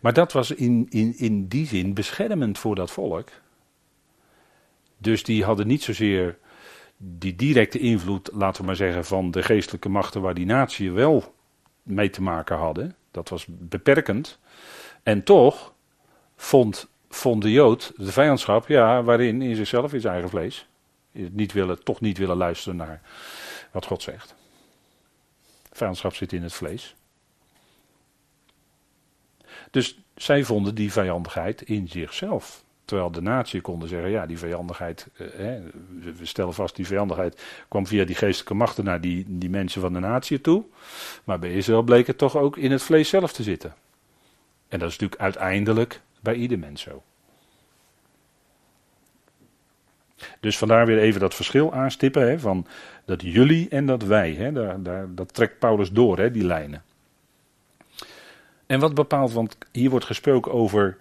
Maar 0.00 0.12
dat 0.12 0.32
was 0.32 0.50
in, 0.50 0.86
in, 0.90 1.18
in 1.18 1.46
die 1.46 1.66
zin 1.66 1.94
beschermend 1.94 2.58
voor 2.58 2.74
dat 2.74 2.90
volk. 2.90 3.28
Dus 5.04 5.22
die 5.22 5.44
hadden 5.44 5.66
niet 5.66 5.82
zozeer 5.82 6.38
die 6.96 7.36
directe 7.36 7.78
invloed, 7.78 8.30
laten 8.32 8.60
we 8.60 8.66
maar 8.66 8.76
zeggen, 8.76 9.04
van 9.04 9.30
de 9.30 9.42
geestelijke 9.42 9.88
machten 9.88 10.20
waar 10.20 10.34
die 10.34 10.46
natie 10.46 10.92
wel 10.92 11.34
mee 11.82 12.10
te 12.10 12.22
maken 12.22 12.56
hadden. 12.56 12.96
Dat 13.10 13.28
was 13.28 13.46
beperkend. 13.48 14.38
En 15.02 15.22
toch 15.22 15.72
vond, 16.36 16.88
vond 17.08 17.42
de 17.42 17.52
Jood 17.52 17.92
de 17.96 18.12
vijandschap, 18.12 18.68
ja, 18.68 19.02
waarin 19.02 19.42
in 19.42 19.56
zichzelf, 19.56 19.92
in 19.92 20.00
zijn 20.00 20.12
eigen 20.12 20.30
vlees, 20.30 20.66
niet 21.12 21.52
willen, 21.52 21.84
toch 21.84 22.00
niet 22.00 22.18
willen 22.18 22.36
luisteren 22.36 22.76
naar 22.76 23.00
wat 23.70 23.86
God 23.86 24.02
zegt. 24.02 24.34
Vijandschap 25.72 26.14
zit 26.14 26.32
in 26.32 26.42
het 26.42 26.52
vlees. 26.52 26.94
Dus 29.70 29.98
zij 30.14 30.44
vonden 30.44 30.74
die 30.74 30.92
vijandigheid 30.92 31.62
in 31.62 31.88
zichzelf. 31.88 32.63
Terwijl 32.84 33.10
de 33.10 33.22
natie 33.22 33.60
konden 33.60 33.88
zeggen, 33.88 34.10
ja, 34.10 34.26
die 34.26 34.38
vijandigheid, 34.38 35.08
eh, 35.16 35.26
we 35.98 36.26
stellen 36.26 36.54
vast, 36.54 36.76
die 36.76 36.86
vijandigheid 36.86 37.42
kwam 37.68 37.86
via 37.86 38.04
die 38.04 38.14
geestelijke 38.14 38.54
machten 38.54 38.84
naar 38.84 39.00
die, 39.00 39.24
die 39.28 39.50
mensen 39.50 39.80
van 39.80 39.92
de 39.92 39.98
natie 39.98 40.40
toe. 40.40 40.64
Maar 41.24 41.38
bij 41.38 41.52
Israël 41.52 41.82
bleek 41.82 42.06
het 42.06 42.18
toch 42.18 42.36
ook 42.36 42.56
in 42.56 42.70
het 42.70 42.82
vlees 42.82 43.08
zelf 43.08 43.32
te 43.32 43.42
zitten. 43.42 43.74
En 44.68 44.78
dat 44.78 44.88
is 44.88 44.98
natuurlijk 44.98 45.20
uiteindelijk 45.20 46.00
bij 46.20 46.34
ieder 46.34 46.58
mens 46.58 46.82
zo. 46.82 47.02
Dus 50.40 50.58
vandaar 50.58 50.86
weer 50.86 50.98
even 50.98 51.20
dat 51.20 51.34
verschil 51.34 51.72
aanstippen, 51.72 52.28
hè, 52.28 52.38
van 52.38 52.66
dat 53.04 53.22
jullie 53.22 53.68
en 53.68 53.86
dat 53.86 54.02
wij. 54.02 54.32
Hè, 54.32 54.52
daar, 54.52 54.82
daar, 54.82 55.14
dat 55.14 55.34
trekt 55.34 55.58
Paulus 55.58 55.90
door, 55.90 56.18
hè, 56.18 56.30
die 56.30 56.44
lijnen. 56.44 56.82
En 58.66 58.80
wat 58.80 58.94
bepaalt, 58.94 59.32
want 59.32 59.58
hier 59.72 59.90
wordt 59.90 60.04
gesproken 60.04 60.52
over 60.52 60.96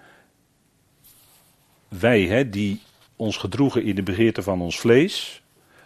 wij 2.00 2.22
hè, 2.22 2.50
die 2.50 2.82
ons 3.16 3.38
gedroegen 3.38 3.84
in 3.84 3.96
de 3.96 4.04
begeerte 4.04 4.44
van 4.44 4.62
ons 4.62 4.80
vlees, 4.80 5.44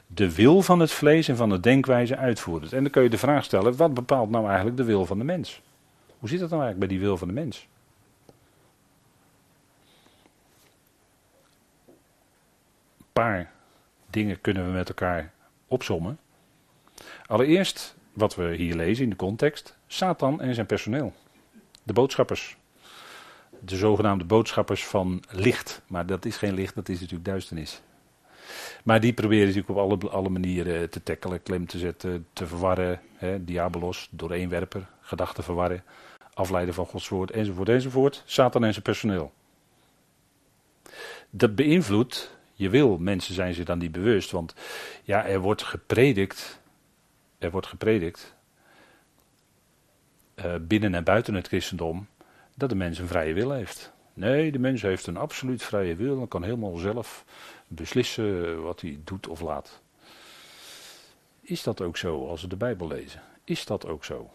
de 0.07 0.35
wil 0.35 0.61
van 0.61 0.79
het 0.79 0.91
vlees 0.91 1.27
en 1.27 1.35
van 1.35 1.49
de 1.49 1.59
denkwijze 1.59 2.17
uitvoeren. 2.17 2.71
En 2.71 2.81
dan 2.81 2.91
kun 2.91 3.03
je 3.03 3.09
de 3.09 3.17
vraag 3.17 3.43
stellen, 3.43 3.75
wat 3.75 3.93
bepaalt 3.93 4.29
nou 4.29 4.45
eigenlijk 4.45 4.77
de 4.77 4.83
wil 4.83 5.05
van 5.05 5.17
de 5.17 5.23
mens? 5.23 5.61
Hoe 6.19 6.29
zit 6.29 6.39
dat 6.39 6.49
nou 6.49 6.61
eigenlijk 6.61 6.89
bij 6.89 6.97
die 6.97 7.07
wil 7.07 7.17
van 7.17 7.27
de 7.27 7.33
mens? 7.33 7.67
Een 12.97 13.13
paar 13.13 13.51
dingen 14.09 14.41
kunnen 14.41 14.65
we 14.65 14.71
met 14.71 14.87
elkaar 14.89 15.31
opsommen. 15.67 16.19
Allereerst, 17.25 17.95
wat 18.13 18.35
we 18.35 18.55
hier 18.55 18.75
lezen 18.75 19.03
in 19.03 19.09
de 19.09 19.15
context, 19.15 19.77
Satan 19.87 20.41
en 20.41 20.53
zijn 20.53 20.65
personeel. 20.65 21.13
De 21.83 21.93
boodschappers 21.93 22.57
de 23.59 23.75
zogenaamde 23.75 24.25
boodschappers 24.25 24.85
van 24.85 25.23
licht. 25.29 25.81
Maar 25.87 26.05
dat 26.05 26.25
is 26.25 26.37
geen 26.37 26.53
licht, 26.53 26.75
dat 26.75 26.89
is 26.89 26.99
natuurlijk 26.99 27.29
duisternis. 27.29 27.81
Maar 28.83 28.99
die 28.99 29.13
proberen 29.13 29.45
natuurlijk 29.47 29.69
op 29.69 29.77
alle, 29.77 30.09
alle 30.09 30.29
manieren 30.29 30.89
te 30.89 31.03
tackelen, 31.03 31.43
klem 31.43 31.67
te 31.67 31.77
zetten, 31.77 32.27
te 32.33 32.47
verwarren. 32.47 33.01
Hè, 33.15 33.43
diabolos, 33.43 34.07
dooreenwerper, 34.11 34.87
gedachten 35.01 35.43
verwarren, 35.43 35.83
afleiden 36.33 36.73
van 36.73 36.85
Gods 36.85 37.09
woord, 37.09 37.31
enzovoort, 37.31 37.69
enzovoort. 37.69 38.23
Satan 38.25 38.63
en 38.63 38.71
zijn 38.71 38.83
personeel. 38.83 39.33
Dat 41.29 41.55
beïnvloedt 41.55 42.37
je 42.53 42.69
wil. 42.69 42.97
Mensen 42.97 43.33
zijn 43.33 43.53
zich 43.53 43.65
dan 43.65 43.77
niet 43.77 43.91
bewust, 43.91 44.31
want 44.31 44.55
ja, 45.03 45.25
er 45.25 45.39
wordt 45.39 45.63
gepredikt, 45.63 46.59
er 47.37 47.51
wordt 47.51 47.67
gepredikt, 47.67 48.35
uh, 50.35 50.55
binnen 50.61 50.95
en 50.95 51.03
buiten 51.03 51.33
het 51.33 51.47
christendom, 51.47 52.07
dat 52.57 52.69
de 52.69 52.75
mens 52.75 52.99
een 52.99 53.07
vrije 53.07 53.33
wil 53.33 53.51
heeft. 53.51 53.91
Nee, 54.13 54.51
de 54.51 54.59
mens 54.59 54.81
heeft 54.81 55.07
een 55.07 55.17
absoluut 55.17 55.63
vrije 55.63 55.95
wil 55.95 56.21
en 56.21 56.27
kan 56.27 56.43
helemaal 56.43 56.75
zelf 56.75 57.25
beslissen 57.67 58.61
wat 58.61 58.81
hij 58.81 58.99
doet 59.03 59.27
of 59.27 59.41
laat. 59.41 59.81
Is 61.41 61.63
dat 61.63 61.81
ook 61.81 61.97
zo 61.97 62.27
als 62.27 62.41
we 62.41 62.47
de 62.47 62.55
Bijbel 62.55 62.87
lezen? 62.87 63.21
Is 63.43 63.65
dat 63.65 63.87
ook 63.87 64.05
zo? 64.05 64.29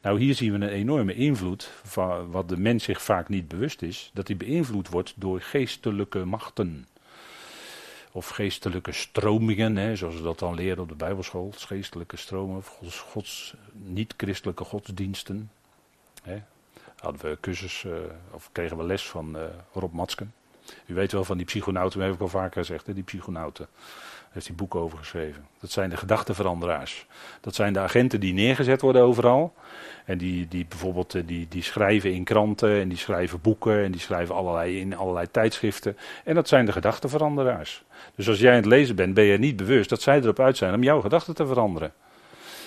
Nou, 0.00 0.20
hier 0.20 0.34
zien 0.34 0.52
we 0.52 0.66
een 0.66 0.72
enorme 0.72 1.14
invloed 1.14 1.70
van 1.82 2.30
wat 2.30 2.48
de 2.48 2.56
mens 2.56 2.84
zich 2.84 3.02
vaak 3.02 3.28
niet 3.28 3.48
bewust 3.48 3.82
is, 3.82 4.10
dat 4.14 4.26
hij 4.26 4.36
beïnvloed 4.36 4.88
wordt 4.88 5.12
door 5.16 5.40
geestelijke 5.40 6.24
machten. 6.24 6.86
Of 8.12 8.28
geestelijke 8.28 8.92
stromingen, 8.92 9.76
hè, 9.76 9.96
zoals 9.96 10.16
we 10.16 10.22
dat 10.22 10.38
dan 10.38 10.54
leren 10.54 10.82
op 10.82 10.88
de 10.88 10.94
Bijbelschool. 10.94 11.52
Geestelijke 11.56 12.16
stromen, 12.16 12.62
gods, 12.62 12.98
gods 12.98 13.54
niet-christelijke 13.72 14.64
godsdiensten. 14.64 15.50
Hè, 16.22 16.42
hadden 17.04 17.30
we 17.30 17.38
cursus, 17.40 17.84
uh, 17.86 17.92
of 18.30 18.48
kregen 18.52 18.76
we 18.76 18.84
les 18.84 19.08
van 19.08 19.36
uh, 19.36 19.42
Rob 19.72 19.92
Matsken. 19.92 20.32
U 20.86 20.94
weet 20.94 21.12
wel 21.12 21.24
van 21.24 21.36
die 21.36 21.46
psychonauten, 21.46 21.98
dat 21.98 22.08
heb 22.08 22.16
ik 22.16 22.22
al 22.22 22.28
vaker 22.28 22.60
gezegd, 22.60 22.94
die 22.94 23.02
psychonauten. 23.02 23.66
Heeft 24.30 24.46
hij 24.46 24.56
boek 24.56 24.74
over 24.74 24.98
geschreven. 24.98 25.46
Dat 25.60 25.70
zijn 25.70 25.90
de 25.90 25.96
gedachtenveranderaars. 25.96 27.06
Dat 27.40 27.54
zijn 27.54 27.72
de 27.72 27.78
agenten 27.78 28.20
die 28.20 28.32
neergezet 28.32 28.80
worden 28.80 29.02
overal. 29.02 29.54
En 30.04 30.18
die, 30.18 30.48
die 30.48 30.66
bijvoorbeeld 30.68 31.28
die, 31.28 31.46
die 31.48 31.62
schrijven 31.62 32.12
in 32.12 32.24
kranten 32.24 32.80
en 32.80 32.88
die 32.88 32.98
schrijven 32.98 33.40
boeken 33.40 33.84
en 33.84 33.90
die 33.92 34.00
schrijven 34.00 34.34
allerlei, 34.34 34.80
in 34.80 34.96
allerlei 34.96 35.30
tijdschriften. 35.30 35.96
En 36.24 36.34
dat 36.34 36.48
zijn 36.48 36.66
de 36.66 36.72
gedachtenveranderaars. 36.72 37.84
Dus 38.14 38.28
als 38.28 38.38
jij 38.38 38.50
aan 38.50 38.56
het 38.56 38.66
lezen 38.66 38.96
bent, 38.96 39.14
ben 39.14 39.24
je 39.24 39.38
niet 39.38 39.56
bewust 39.56 39.88
dat 39.88 40.02
zij 40.02 40.20
erop 40.20 40.40
uit 40.40 40.56
zijn 40.56 40.74
om 40.74 40.82
jouw 40.82 41.00
gedachten 41.00 41.34
te 41.34 41.46
veranderen. 41.46 41.92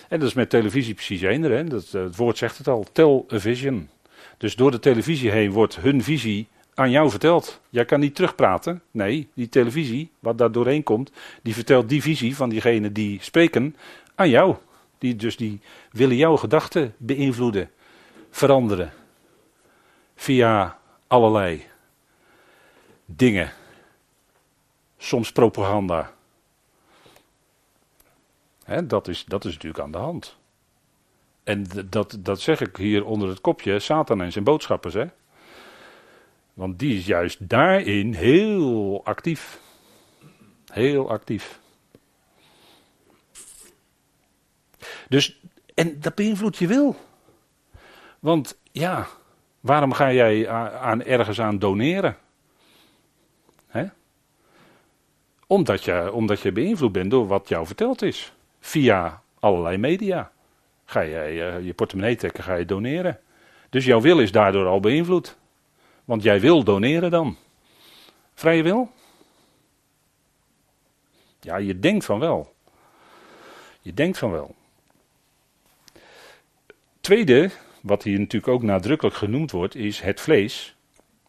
En 0.08 0.19
dat 0.19 0.28
is 0.28 0.34
met 0.34 0.50
televisie 0.50 0.93
precies 0.93 1.21
eender. 1.21 1.69
Dat, 1.69 1.88
het 1.91 2.15
woord 2.15 2.38
zegt 2.38 2.58
het 2.58 2.67
al, 2.67 2.86
television. 2.91 3.89
Dus 4.38 4.56
door 4.56 4.71
de 4.71 4.80
televisie 4.80 5.32
heen 5.32 5.52
wordt 5.52 5.76
hun 5.76 6.04
visie 6.04 6.47
aan 6.73 6.91
jou 6.91 7.10
verteld. 7.10 7.62
Jij 7.69 7.86
kan 7.86 8.00
niet 8.00 8.15
terugpraten. 8.15 8.82
Nee, 8.91 9.30
die 9.34 9.50
televisie, 9.50 10.12
wat 10.19 10.38
daar 10.38 10.52
doorheen 10.52 10.84
komt, 10.84 11.12
die 11.41 11.54
vertelt 11.54 11.89
die 11.89 12.02
visie 12.02 12.36
van 12.36 12.50
diegenen 12.50 12.93
die 12.93 13.21
spreken 13.21 13.76
aan 14.15 14.30
jou. 14.30 14.56
Die, 14.97 15.15
dus 15.15 15.38
die 15.38 15.60
willen 15.91 16.15
jouw 16.15 16.38
gedachten 16.38 16.95
beïnvloeden, 16.97 17.71
veranderen. 18.30 18.93
Via 20.15 20.80
allerlei 21.08 21.65
dingen. 23.06 23.52
Soms 24.97 25.32
propaganda. 25.32 26.13
dat, 28.84 29.08
is, 29.08 29.26
dat 29.26 29.45
is 29.45 29.54
natuurlijk 29.54 29.84
aan 29.84 29.91
de 29.91 29.97
hand. 29.97 30.37
En 31.48 31.66
dat, 31.90 32.18
dat 32.20 32.42
zeg 32.42 32.62
ik 32.62 32.78
hier 32.78 33.06
onder 33.06 33.30
het 33.30 33.42
kopje 33.42 33.80
Satan 33.80 34.22
en 34.22 34.32
zijn 34.32 34.44
boodschappers. 34.44 34.94
Hè? 34.94 35.06
Want 36.54 36.80
die 36.80 36.98
is 36.98 37.06
juist 37.06 37.50
daarin 37.50 38.14
heel 38.14 39.02
actief. 39.04 39.60
Heel 40.72 41.10
actief. 41.10 41.60
Dus, 45.10 45.42
en 45.74 46.00
dat 46.00 46.16
beïnvloedt 46.16 46.58
je 46.58 46.68
wil. 46.68 46.96
Want 48.20 48.60
ja, 48.72 49.08
waarom 49.60 49.94
ga 49.94 50.12
jij 50.12 50.50
aan, 50.50 51.04
ergens 51.04 51.42
aan 51.42 51.60
doneren? 51.60 52.18
Hè? 53.68 53.86
Omdat, 55.48 55.84
je, 55.84 56.12
omdat 56.12 56.42
je 56.42 56.52
beïnvloed 56.52 56.92
bent 56.92 57.12
door 57.12 57.28
wat 57.28 57.48
jou 57.48 57.66
verteld 57.66 58.02
is. 58.02 58.34
Via 58.60 59.22
allerlei 59.40 59.78
media. 59.78 60.32
Ga 60.89 61.06
jij 61.06 61.34
uh, 61.34 61.65
je 61.65 61.73
portemonnee 61.73 62.15
trekken, 62.15 62.43
ga 62.43 62.56
je 62.56 62.65
doneren. 62.65 63.19
Dus 63.69 63.86
jouw 63.86 64.02
wil 64.02 64.19
is 64.19 64.32
daardoor 64.32 64.67
al 64.67 64.80
beïnvloed. 64.80 65.38
Want 66.06 66.23
jij 66.23 66.39
wil 66.39 66.63
doneren 66.63 67.12
dan. 67.12 67.38
Vrije 68.34 68.63
wil? 68.63 68.91
Ja, 71.39 71.58
je 71.58 71.80
denkt 71.80 72.06
van 72.06 72.19
wel. 72.19 72.54
Je 73.82 73.93
denkt 73.93 74.17
van 74.17 74.32
wel. 74.32 74.56
Tweede, 77.02 77.50
wat 77.82 78.04
hier 78.04 78.19
natuurlijk 78.19 78.54
ook 78.54 78.63
nadrukkelijk 78.63 79.15
genoemd 79.15 79.52
wordt, 79.52 79.76
is 79.76 80.00
het 80.00 80.21
vlees. 80.21 80.76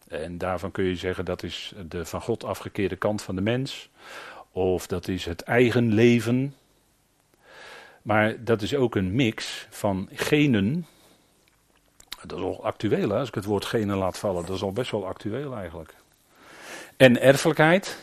En 0.07 0.37
daarvan 0.37 0.71
kun 0.71 0.83
je 0.83 0.95
zeggen 0.95 1.25
dat 1.25 1.43
is 1.43 1.73
de 1.87 2.05
van 2.05 2.21
God 2.21 2.43
afgekeerde 2.43 2.95
kant 2.95 3.21
van 3.21 3.35
de 3.35 3.41
mens. 3.41 3.89
Of 4.51 4.87
dat 4.87 5.07
is 5.07 5.25
het 5.25 5.41
eigen 5.41 5.93
leven. 5.93 6.55
Maar 8.09 8.43
dat 8.43 8.61
is 8.61 8.75
ook 8.75 8.95
een 8.95 9.15
mix 9.15 9.67
van 9.69 10.09
genen 10.13 10.85
dat 12.25 12.37
is 12.37 12.43
al 12.43 12.63
actueel, 12.63 13.09
hè? 13.09 13.17
als 13.17 13.27
ik 13.27 13.35
het 13.35 13.45
woord 13.45 13.65
genen 13.65 13.97
laat 13.97 14.17
vallen. 14.17 14.45
Dat 14.45 14.55
is 14.55 14.61
al 14.61 14.71
best 14.71 14.91
wel 14.91 15.07
actueel 15.07 15.55
eigenlijk. 15.55 15.95
En 16.97 17.21
erfelijkheid, 17.21 17.99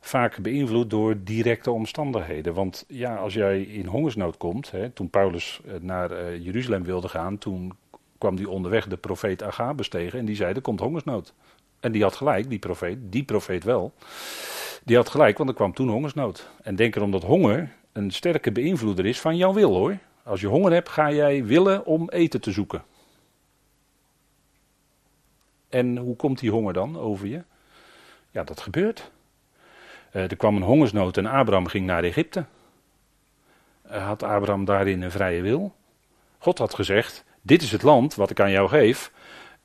vaak 0.00 0.38
beïnvloed 0.38 0.90
door 0.90 1.16
directe 1.24 1.70
omstandigheden. 1.70 2.54
Want 2.54 2.84
ja, 2.86 3.16
als 3.16 3.34
jij 3.34 3.62
in 3.62 3.86
hongersnood 3.86 4.36
komt, 4.36 4.70
hè, 4.70 4.90
toen 4.90 5.10
Paulus 5.10 5.60
eh, 5.66 5.74
naar 5.80 6.12
uh, 6.12 6.44
Jeruzalem 6.44 6.84
wilde 6.84 7.08
gaan, 7.08 7.38
toen 7.38 7.72
kwam 8.18 8.36
die 8.36 8.48
onderweg 8.48 8.86
de 8.86 8.96
profeet 8.96 9.42
Agabus 9.42 9.88
tegen 9.88 10.18
en 10.18 10.24
die 10.24 10.36
zei, 10.36 10.54
er 10.54 10.60
komt 10.60 10.80
hongersnood. 10.80 11.34
En 11.80 11.92
die 11.92 12.02
had 12.02 12.16
gelijk, 12.16 12.48
die 12.48 12.58
profeet, 12.58 12.98
die 13.00 13.24
profeet 13.24 13.64
wel. 13.64 13.92
Die 14.84 14.96
had 14.96 15.08
gelijk, 15.08 15.38
want 15.38 15.50
er 15.50 15.56
kwam 15.56 15.74
toen 15.74 15.88
hongersnood. 15.88 16.48
En 16.62 16.76
denk 16.76 16.96
erom 16.96 17.10
dat 17.10 17.22
honger 17.22 17.76
een 17.98 18.10
sterke 18.10 18.52
beïnvloeder 18.52 19.06
is 19.06 19.20
van 19.20 19.36
jouw 19.36 19.52
wil 19.52 19.74
hoor. 19.74 19.98
Als 20.22 20.40
je 20.40 20.46
honger 20.46 20.72
hebt, 20.72 20.88
ga 20.88 21.12
jij 21.12 21.44
willen 21.44 21.84
om 21.84 22.08
eten 22.08 22.40
te 22.40 22.52
zoeken. 22.52 22.84
En 25.68 25.96
hoe 25.96 26.16
komt 26.16 26.38
die 26.38 26.50
honger 26.50 26.72
dan 26.72 26.98
over 26.98 27.26
je? 27.26 27.42
Ja, 28.30 28.44
dat 28.44 28.60
gebeurt. 28.60 29.10
Uh, 30.12 30.22
er 30.22 30.36
kwam 30.36 30.56
een 30.56 30.62
hongersnood 30.62 31.16
en 31.16 31.26
Abraham 31.26 31.66
ging 31.66 31.86
naar 31.86 32.04
Egypte. 32.04 32.44
Uh, 33.90 34.06
had 34.06 34.22
Abraham 34.22 34.64
daarin 34.64 35.02
een 35.02 35.10
vrije 35.10 35.42
wil? 35.42 35.74
God 36.38 36.58
had 36.58 36.74
gezegd: 36.74 37.24
Dit 37.42 37.62
is 37.62 37.72
het 37.72 37.82
land 37.82 38.14
wat 38.14 38.30
ik 38.30 38.40
aan 38.40 38.50
jou 38.50 38.68
geef. 38.68 39.12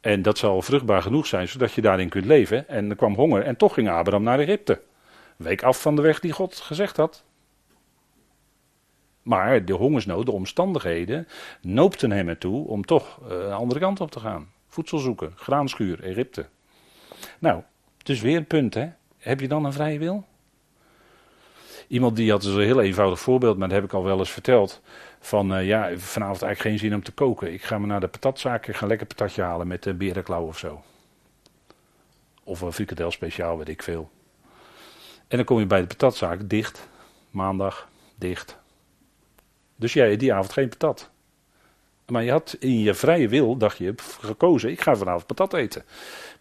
En 0.02 0.22
dat 0.22 0.38
zal 0.38 0.62
vruchtbaar 0.62 1.02
genoeg 1.02 1.26
zijn 1.26 1.48
zodat 1.48 1.74
je 1.74 1.82
daarin 1.82 2.10
kunt 2.10 2.26
leven. 2.26 2.68
En 2.68 2.90
er 2.90 2.96
kwam 2.96 3.16
honger 3.16 3.44
en 3.44 3.58
toch 3.58 3.74
ging 3.74 3.90
Abraham 3.90 4.24
naar 4.24 4.40
Egypte. 4.40 4.82
Week 5.36 5.64
af 5.64 5.82
van 5.82 5.96
de 5.96 6.02
weg 6.02 6.20
die 6.20 6.32
God 6.32 6.56
gezegd 6.56 6.98
had. 6.98 7.24
Maar 9.24 9.66
de 9.66 9.74
hongersnood, 9.74 10.26
de 10.26 10.32
omstandigheden, 10.32 11.28
noopten 11.62 12.12
hem 12.12 12.28
ertoe 12.28 12.68
om 12.68 12.86
toch 12.86 13.20
uh, 13.22 13.38
een 13.38 13.52
andere 13.52 13.80
kant 13.80 14.02
op 14.02 14.12
te 14.12 14.20
gaan. 14.20 14.52
Voedsel 14.68 14.98
zoeken, 14.98 15.34
graanschuur, 15.36 16.04
Egypte. 16.04 16.46
Nou, 17.40 17.62
dus 17.98 18.22
weer 18.22 18.38
een 18.38 18.46
punt, 18.46 18.74
hè. 18.74 18.90
Heb 19.18 19.40
je 19.40 19.48
dan 19.48 19.66
een 19.66 19.74
vrije 19.74 20.00
wil? 20.00 20.26
Iemand 21.88 22.16
die 22.16 22.32
had 22.32 22.42
dus 22.42 22.54
een 22.54 22.62
heel 22.62 22.82
eenvoudig 22.82 23.20
voorbeeld, 23.20 23.58
maar 23.58 23.68
dat 23.68 23.78
heb 23.78 23.86
ik 23.86 23.94
al 23.94 24.04
wel 24.04 24.20
eens 24.20 24.32
verteld. 24.32 24.82
Van 25.20 25.58
uh, 25.58 25.68
ja, 25.68 25.98
vanavond 25.98 26.42
eigenlijk 26.42 26.60
geen 26.60 26.90
zin 26.90 26.94
om 26.94 27.04
te 27.04 27.12
koken. 27.12 27.54
Ik 27.54 27.64
ga 27.64 27.78
maar 27.78 27.88
naar 27.88 28.00
de 28.00 28.08
patatzaak, 28.08 28.68
ik 28.68 28.76
ga 28.76 28.88
lekker 28.88 29.08
patatje 29.08 29.42
halen 29.42 29.68
met 29.68 29.86
een 29.86 29.98
berenklauw 29.98 30.48
of 30.48 30.58
zo. 30.58 30.84
Of 32.44 32.62
een 32.62 32.74
frikadel 32.74 33.12
speciaal, 33.12 33.58
weet 33.58 33.70
ik 33.70 33.84
veel. 33.84 34.10
En 35.28 35.38
dan 35.38 35.46
kom 35.46 35.60
je 35.60 35.66
bij 35.66 35.82
de 35.82 35.88
patatzaak, 35.88 36.50
dicht. 36.50 36.90
Maandag, 37.30 37.90
dicht. 38.16 38.62
Dus 39.84 39.94
jij 39.94 40.18
die 40.18 40.34
avond 40.34 40.54
geen 40.54 40.70
patat. 40.70 41.10
Maar 42.08 42.24
je 42.24 42.32
had 42.32 42.56
in 42.60 42.80
je 42.80 42.94
vrije 42.94 43.28
wil, 43.28 43.58
dacht 43.58 43.78
je, 43.78 43.94
gekozen, 44.22 44.70
ik 44.70 44.82
ga 44.82 44.96
vanavond 44.96 45.26
patat 45.26 45.54
eten. 45.54 45.84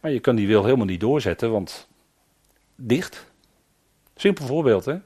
Maar 0.00 0.11
je 0.11 0.20
kan 0.20 0.37
die 0.37 0.46
wil 0.46 0.64
helemaal 0.64 0.87
niet 0.87 1.00
doorzetten, 1.00 1.50
want 1.50 1.88
dicht. 2.76 3.31
Simpel 4.14 4.46
voorbeeld, 4.46 4.85
hè? 4.85 4.96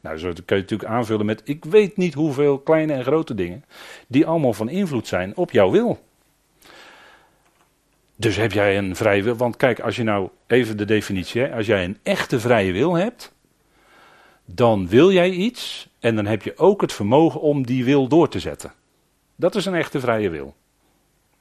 Nou, 0.00 0.18
zo 0.18 0.32
kun 0.44 0.56
je 0.56 0.62
natuurlijk 0.62 0.90
aanvullen 0.90 1.26
met, 1.26 1.42
ik 1.44 1.64
weet 1.64 1.96
niet 1.96 2.14
hoeveel 2.14 2.58
kleine 2.58 2.92
en 2.92 3.04
grote 3.04 3.34
dingen, 3.34 3.64
die 4.06 4.26
allemaal 4.26 4.52
van 4.52 4.68
invloed 4.68 5.06
zijn 5.06 5.36
op 5.36 5.50
jouw 5.50 5.70
wil. 5.70 6.04
Dus 8.16 8.36
heb 8.36 8.52
jij 8.52 8.78
een 8.78 8.96
vrije 8.96 9.22
wil, 9.22 9.36
want 9.36 9.56
kijk, 9.56 9.80
als 9.80 9.96
je 9.96 10.02
nou, 10.02 10.28
even 10.46 10.76
de 10.76 10.84
definitie, 10.84 11.40
hè, 11.40 11.54
als 11.54 11.66
jij 11.66 11.84
een 11.84 11.98
echte 12.02 12.40
vrije 12.40 12.72
wil 12.72 12.94
hebt, 12.94 13.32
dan 14.46 14.88
wil 14.88 15.12
jij 15.12 15.30
iets 15.30 15.88
en 15.98 16.16
dan 16.16 16.26
heb 16.26 16.42
je 16.42 16.58
ook 16.58 16.80
het 16.80 16.92
vermogen 16.92 17.40
om 17.40 17.66
die 17.66 17.84
wil 17.84 18.08
door 18.08 18.28
te 18.28 18.40
zetten. 18.40 18.72
Dat 19.36 19.54
is 19.54 19.66
een 19.66 19.74
echte 19.74 20.00
vrije 20.00 20.30
wil. 20.30 20.54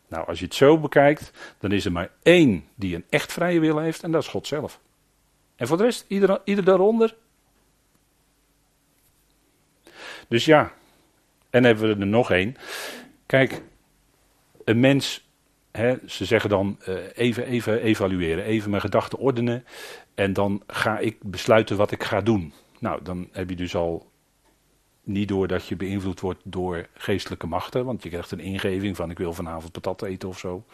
Nou, 0.07 0.27
als 0.27 0.39
je 0.39 0.45
het 0.45 0.55
zo 0.55 0.79
bekijkt, 0.79 1.31
dan 1.59 1.71
is 1.71 1.85
er 1.85 1.91
maar 1.91 2.11
één 2.23 2.65
die 2.75 2.95
een 2.95 3.05
echt 3.09 3.33
vrije 3.33 3.59
wil 3.59 3.77
heeft 3.77 4.03
en 4.03 4.11
dat 4.11 4.21
is 4.21 4.27
God 4.27 4.47
zelf. 4.47 4.79
En 5.55 5.67
voor 5.67 5.77
de 5.77 5.83
rest, 5.83 6.05
ieder, 6.07 6.41
ieder 6.43 6.63
daaronder. 6.63 7.15
Dus 10.27 10.45
ja, 10.45 10.73
en 11.49 11.63
hebben 11.63 11.95
we 11.95 12.01
er 12.01 12.07
nog 12.07 12.31
één. 12.31 12.55
Kijk, 13.25 13.61
een 14.63 14.79
mens, 14.79 15.27
hè, 15.71 15.95
ze 16.05 16.25
zeggen 16.25 16.49
dan 16.49 16.79
uh, 16.87 16.95
even, 17.13 17.45
even 17.45 17.81
evalueren, 17.81 18.43
even 18.43 18.69
mijn 18.69 18.81
gedachten 18.81 19.19
ordenen 19.19 19.65
en 20.15 20.33
dan 20.33 20.63
ga 20.67 20.99
ik 20.99 21.17
besluiten 21.21 21.77
wat 21.77 21.91
ik 21.91 22.03
ga 22.03 22.21
doen. 22.21 22.53
Nou, 22.85 22.99
dan 23.03 23.27
heb 23.31 23.49
je 23.49 23.55
dus 23.55 23.75
al 23.75 24.11
niet 25.03 25.27
doordat 25.27 25.67
je 25.67 25.75
beïnvloed 25.75 26.19
wordt 26.19 26.41
door 26.43 26.87
geestelijke 26.93 27.47
machten, 27.47 27.85
want 27.85 28.03
je 28.03 28.09
krijgt 28.09 28.31
een 28.31 28.39
ingeving 28.39 28.95
van 28.95 29.09
ik 29.09 29.17
wil 29.17 29.33
vanavond 29.33 29.71
patat 29.71 30.01
eten 30.01 30.29
of 30.29 30.39
zo. 30.39 30.65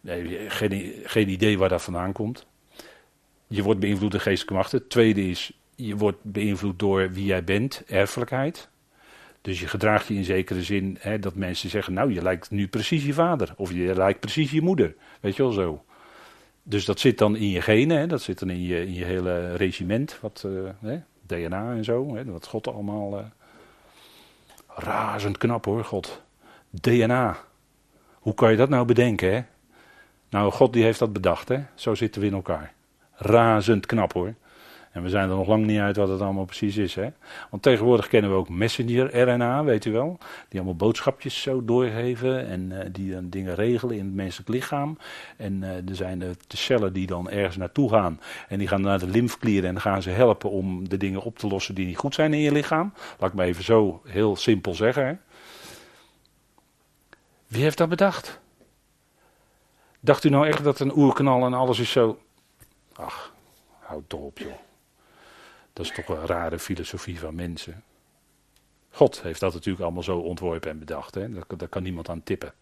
Nee, 0.00 0.50
geen, 0.50 0.92
geen 1.04 1.28
idee 1.28 1.58
waar 1.58 1.68
dat 1.68 1.82
vandaan 1.82 2.12
komt. 2.12 2.46
Je 3.46 3.62
wordt 3.62 3.80
beïnvloed 3.80 4.10
door 4.10 4.20
geestelijke 4.20 4.54
machten. 4.54 4.88
Tweede 4.88 5.28
is, 5.28 5.52
je 5.74 5.96
wordt 5.96 6.18
beïnvloed 6.22 6.78
door 6.78 7.12
wie 7.12 7.24
jij 7.24 7.44
bent, 7.44 7.82
erfelijkheid. 7.86 8.68
Dus 9.40 9.60
je 9.60 9.68
gedraagt 9.68 10.06
je 10.06 10.14
in 10.14 10.24
zekere 10.24 10.62
zin 10.62 10.96
hè, 11.00 11.18
dat 11.18 11.34
mensen 11.34 11.70
zeggen, 11.70 11.92
nou 11.92 12.12
je 12.12 12.22
lijkt 12.22 12.50
nu 12.50 12.68
precies 12.68 13.04
je 13.04 13.12
vader. 13.12 13.54
Of 13.56 13.72
je 13.72 13.94
lijkt 13.94 14.20
precies 14.20 14.50
je 14.50 14.62
moeder. 14.62 14.94
Weet 15.20 15.36
je 15.36 15.42
wel 15.42 15.52
zo. 15.52 15.84
Dus 16.62 16.84
dat 16.84 17.00
zit 17.00 17.18
dan 17.18 17.36
in 17.36 17.50
je 17.50 17.60
genen, 17.60 18.08
dat 18.08 18.22
zit 18.22 18.38
dan 18.38 18.50
in 18.50 18.62
je, 18.62 18.86
in 18.86 18.94
je 18.94 19.04
hele 19.04 19.56
regiment, 19.56 20.18
wat, 20.20 20.44
uh, 20.46 20.68
hè, 20.80 20.98
DNA 21.28 21.72
en 21.72 21.84
zo, 21.84 22.14
hè, 22.14 22.24
wat 22.24 22.46
God 22.46 22.68
allemaal... 22.68 23.18
Uh, 23.18 23.24
Razend 24.78 25.38
knap 25.38 25.64
hoor, 25.64 25.84
God. 25.84 26.22
DNA. 26.70 27.36
Hoe 28.14 28.34
kan 28.34 28.50
je 28.50 28.56
dat 28.56 28.68
nou 28.68 28.86
bedenken, 28.86 29.34
hè? 29.34 29.42
Nou, 30.30 30.52
God 30.52 30.72
die 30.72 30.84
heeft 30.84 30.98
dat 30.98 31.12
bedacht, 31.12 31.48
hè? 31.48 31.64
Zo 31.74 31.94
zitten 31.94 32.20
we 32.20 32.26
in 32.26 32.32
elkaar. 32.34 32.72
Razend 33.12 33.86
knap 33.86 34.12
hoor. 34.12 34.34
En 34.92 35.02
we 35.02 35.08
zijn 35.08 35.30
er 35.30 35.36
nog 35.36 35.46
lang 35.46 35.66
niet 35.66 35.78
uit 35.78 35.96
wat 35.96 36.08
het 36.08 36.20
allemaal 36.20 36.44
precies 36.44 36.76
is. 36.76 36.94
Hè? 36.94 37.08
Want 37.50 37.62
tegenwoordig 37.62 38.08
kennen 38.08 38.30
we 38.30 38.36
ook 38.36 38.48
messenger-RNA, 38.48 39.64
weet 39.64 39.84
u 39.84 39.92
wel. 39.92 40.18
Die 40.48 40.60
allemaal 40.60 40.76
boodschapjes 40.76 41.42
zo 41.42 41.64
doorgeven 41.64 42.46
en 42.46 42.70
uh, 42.70 42.78
die 42.92 43.12
dan 43.12 43.28
dingen 43.28 43.54
regelen 43.54 43.96
in 43.96 44.04
het 44.04 44.14
menselijk 44.14 44.48
lichaam. 44.48 44.98
En 45.36 45.62
uh, 45.62 45.88
er 45.88 45.96
zijn 45.96 46.18
de, 46.18 46.30
de, 46.46 46.56
cellen 46.56 46.92
die 46.92 47.06
dan 47.06 47.30
ergens 47.30 47.56
naartoe 47.56 47.90
gaan. 47.90 48.20
En 48.48 48.58
die 48.58 48.68
gaan 48.68 48.80
naar 48.80 48.98
de 48.98 49.08
lymfklieren 49.08 49.70
en 49.70 49.80
gaan 49.80 50.02
ze 50.02 50.10
helpen 50.10 50.50
om 50.50 50.88
de 50.88 50.96
dingen 50.96 51.22
op 51.22 51.38
te 51.38 51.46
lossen 51.46 51.74
die 51.74 51.86
niet 51.86 51.96
goed 51.96 52.14
zijn 52.14 52.34
in 52.34 52.40
je 52.40 52.52
lichaam. 52.52 52.92
Laat 53.18 53.30
ik 53.30 53.36
maar 53.36 53.46
even 53.46 53.64
zo 53.64 54.02
heel 54.04 54.36
simpel 54.36 54.74
zeggen. 54.74 55.06
Hè? 55.06 55.14
Wie 57.46 57.62
heeft 57.62 57.78
dat 57.78 57.88
bedacht? 57.88 58.40
Dacht 60.00 60.24
u 60.24 60.28
nou 60.28 60.46
echt 60.46 60.64
dat 60.64 60.80
een 60.80 60.96
oerknal 60.96 61.44
en 61.44 61.54
alles 61.54 61.78
is 61.78 61.90
zo... 61.90 62.18
Ach, 62.92 63.32
houd 63.78 64.04
toch 64.06 64.20
op 64.20 64.38
joh. 64.38 64.67
Dat 65.78 65.86
is 65.86 65.92
toch 65.92 66.08
een 66.08 66.26
rare 66.26 66.58
filosofie 66.58 67.18
van 67.18 67.34
mensen. 67.34 67.82
God 68.90 69.22
heeft 69.22 69.40
dat 69.40 69.54
natuurlijk 69.54 69.84
allemaal 69.84 70.02
zo 70.02 70.18
ontworpen 70.18 70.70
en 70.70 70.78
bedacht. 70.78 71.14
Hè? 71.14 71.28
Daar, 71.56 71.68
kan 71.68 71.82
niemand 71.82 72.08
aan 72.08 72.22
tippen. 72.22 72.52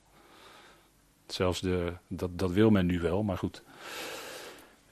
Zelfs 1.27 1.61
de, 1.61 1.93
dat, 2.07 2.39
dat 2.39 2.51
wil 2.51 2.71
men 2.71 2.87
nu 2.87 3.01
wel, 3.01 3.23
maar 3.23 3.39
goed. 3.39 3.63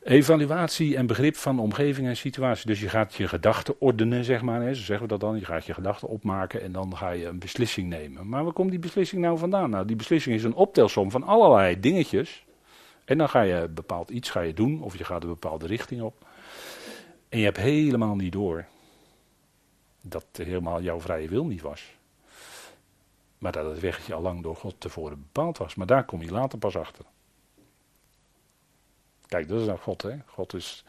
Evaluatie 0.03 0.97
en 0.97 1.07
begrip 1.07 1.37
van 1.37 1.59
omgeving 1.59 2.07
en 2.07 2.17
situatie. 2.17 2.67
Dus 2.67 2.81
je 2.81 2.89
gaat 2.89 3.15
je 3.15 3.29
gedachten 3.29 3.81
ordenen, 3.81 4.25
zeg 4.25 4.43
maar. 4.43 4.63
Hè? 4.63 4.75
Zo 4.75 4.83
zeggen 4.83 5.07
we 5.07 5.13
dat 5.13 5.21
dan. 5.21 5.39
Je 5.39 5.45
gaat 5.45 5.67
je 5.67 5.75
gedachten 5.75 6.09
opmaken 6.09 6.63
en 6.63 6.73
dan 6.73 6.97
ga 6.97 7.11
je 7.11 7.27
een 7.27 7.39
beslissing 7.39 7.89
nemen. 7.89 8.29
Maar 8.29 8.45
waar 8.45 8.53
komt 8.53 8.71
die 8.71 8.79
beslissing 8.79 9.23
nou 9.23 9.39
vandaan? 9.39 9.71
Nou, 9.71 9.87
die 9.87 9.97
beslissing 9.97 10.35
is 10.35 10.45
een 10.45 10.55
optelsom 10.55 11.11
van 11.11 11.23
allerlei 11.23 11.81
dingetjes. 11.81 12.45
En 13.05 13.19
dan 13.19 13.29
ga 13.29 13.41
je 13.41 13.69
bepaald 13.69 14.11
iets 14.11 14.31
ga 14.31 14.41
je 14.41 14.55
doen, 14.55 14.83
of 14.83 14.99
je 14.99 15.05
gaat 15.05 15.23
een 15.23 15.29
bepaalde 15.29 15.67
richting 15.67 16.03
op. 16.03 16.33
En 17.35 17.41
je 17.41 17.47
hebt 17.47 17.59
helemaal 17.59 18.15
niet 18.15 18.33
door 18.33 18.67
dat 20.01 20.27
helemaal 20.33 20.83
jouw 20.83 21.01
vrije 21.01 21.29
wil 21.29 21.47
niet 21.47 21.61
was. 21.61 21.95
Maar 23.39 23.53
dat 23.53 23.71
het 23.71 23.81
weggetje 23.81 24.15
al 24.15 24.23
lang 24.23 24.43
door 24.43 24.57
God 24.57 24.75
tevoren 24.79 25.19
bepaald 25.19 25.59
was. 25.59 25.75
Maar 25.75 25.87
daar 25.87 26.05
kom 26.05 26.23
je 26.23 26.31
later 26.31 26.59
pas 26.59 26.77
achter. 26.77 27.05
Kijk, 29.27 29.49
dat 29.49 29.61
is 29.61 29.67
nou 29.67 29.79
God, 29.79 30.03
hè? 30.03 30.17
God 30.27 30.55
is 30.55 30.85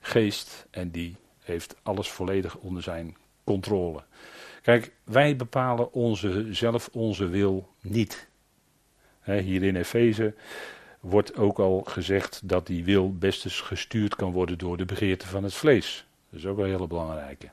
geest 0.00 0.66
en 0.70 0.90
die 0.90 1.16
heeft 1.38 1.76
alles 1.82 2.10
volledig 2.10 2.56
onder 2.56 2.82
zijn 2.82 3.16
controle. 3.44 4.04
Kijk, 4.62 4.92
wij 5.04 5.36
bepalen 5.36 5.92
onze, 5.92 6.54
zelf 6.54 6.88
onze 6.92 7.28
wil 7.28 7.68
niet. 7.80 8.28
hier 9.22 9.62
in 9.62 9.76
Efeze 9.76 10.34
wordt 11.08 11.36
ook 11.36 11.58
al 11.58 11.82
gezegd 11.86 12.40
dat 12.48 12.66
die 12.66 12.84
wil 12.84 13.12
best 13.14 13.62
gestuurd 13.62 14.16
kan 14.16 14.32
worden 14.32 14.58
door 14.58 14.76
de 14.76 14.84
begeerte 14.84 15.26
van 15.26 15.42
het 15.42 15.54
vlees. 15.54 16.06
Dat 16.30 16.40
is 16.40 16.46
ook 16.46 16.56
wel 16.56 16.64
een 16.64 16.70
hele 16.70 16.86
belangrijke. 16.86 17.50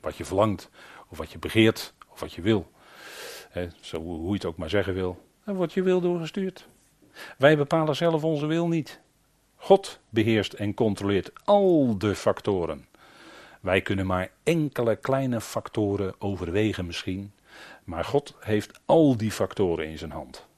Wat 0.00 0.16
je 0.16 0.24
verlangt, 0.24 0.70
of 1.08 1.18
wat 1.18 1.30
je 1.30 1.38
begeert, 1.38 1.94
of 2.12 2.20
wat 2.20 2.32
je 2.32 2.42
wil. 2.42 2.70
zo, 3.80 4.00
hoe 4.00 4.26
je 4.26 4.32
het 4.32 4.44
ook 4.44 4.56
maar 4.56 4.70
zeggen 4.70 4.94
wil. 4.94 5.24
Dan 5.44 5.54
wordt 5.54 5.72
je 5.72 5.82
wil 5.82 6.00
doorgestuurd. 6.00 6.68
Wij 7.38 7.56
bepalen 7.56 7.96
zelf 7.96 8.24
onze 8.24 8.46
wil 8.46 8.68
niet. 8.68 9.00
God 9.56 10.00
beheerst 10.08 10.52
en 10.52 10.74
controleert 10.74 11.30
al 11.44 11.98
de 11.98 12.14
factoren. 12.14 12.86
Wij 13.60 13.80
kunnen 13.80 14.06
maar 14.06 14.30
enkele 14.42 14.96
kleine 14.96 15.40
factoren 15.40 16.14
overwegen 16.18 16.86
misschien. 16.86 17.32
Maar 17.84 18.04
God 18.04 18.34
heeft 18.40 18.80
al 18.84 19.16
die 19.16 19.30
factoren 19.30 19.86
in 19.86 19.98
zijn 19.98 20.10
hand. 20.10 20.48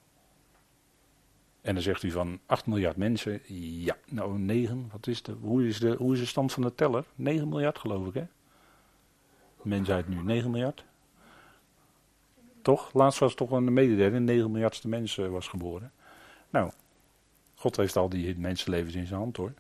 En 1.63 1.75
dan 1.75 1.83
zegt 1.83 2.03
u 2.03 2.11
van 2.11 2.41
8 2.47 2.67
miljard 2.67 2.97
mensen, 2.97 3.41
ja, 3.85 3.97
nou 4.09 4.39
9, 4.39 4.89
wat 4.93 5.07
is 5.07 5.23
de, 5.23 5.33
hoe, 5.33 5.67
is 5.67 5.79
de, 5.79 5.95
hoe 5.99 6.13
is 6.13 6.21
de 6.21 6.27
stand 6.27 6.53
van 6.53 6.63
de 6.63 6.75
teller? 6.75 7.05
9 7.15 7.49
miljard 7.49 7.79
geloof 7.79 8.07
ik 8.07 8.15
hè? 8.15 8.25
Mensheid 9.63 10.09
nu 10.09 10.23
9 10.23 10.51
miljard. 10.51 10.85
Toch? 12.63 12.93
Laatst 12.93 13.19
was 13.19 13.35
toch 13.35 13.51
een 13.51 13.73
mededeling, 13.73 14.25
9 14.27 14.51
miljardste 14.51 14.89
mensen 14.89 15.31
was 15.31 15.49
geboren. 15.49 15.93
Nou, 16.51 16.71
God 17.55 17.77
heeft 17.77 17.97
al 17.97 18.09
die 18.09 18.39
mensenlevens 18.39 18.95
in 18.95 19.07
zijn 19.07 19.21
hand 19.21 19.37
hoor. 19.37 19.53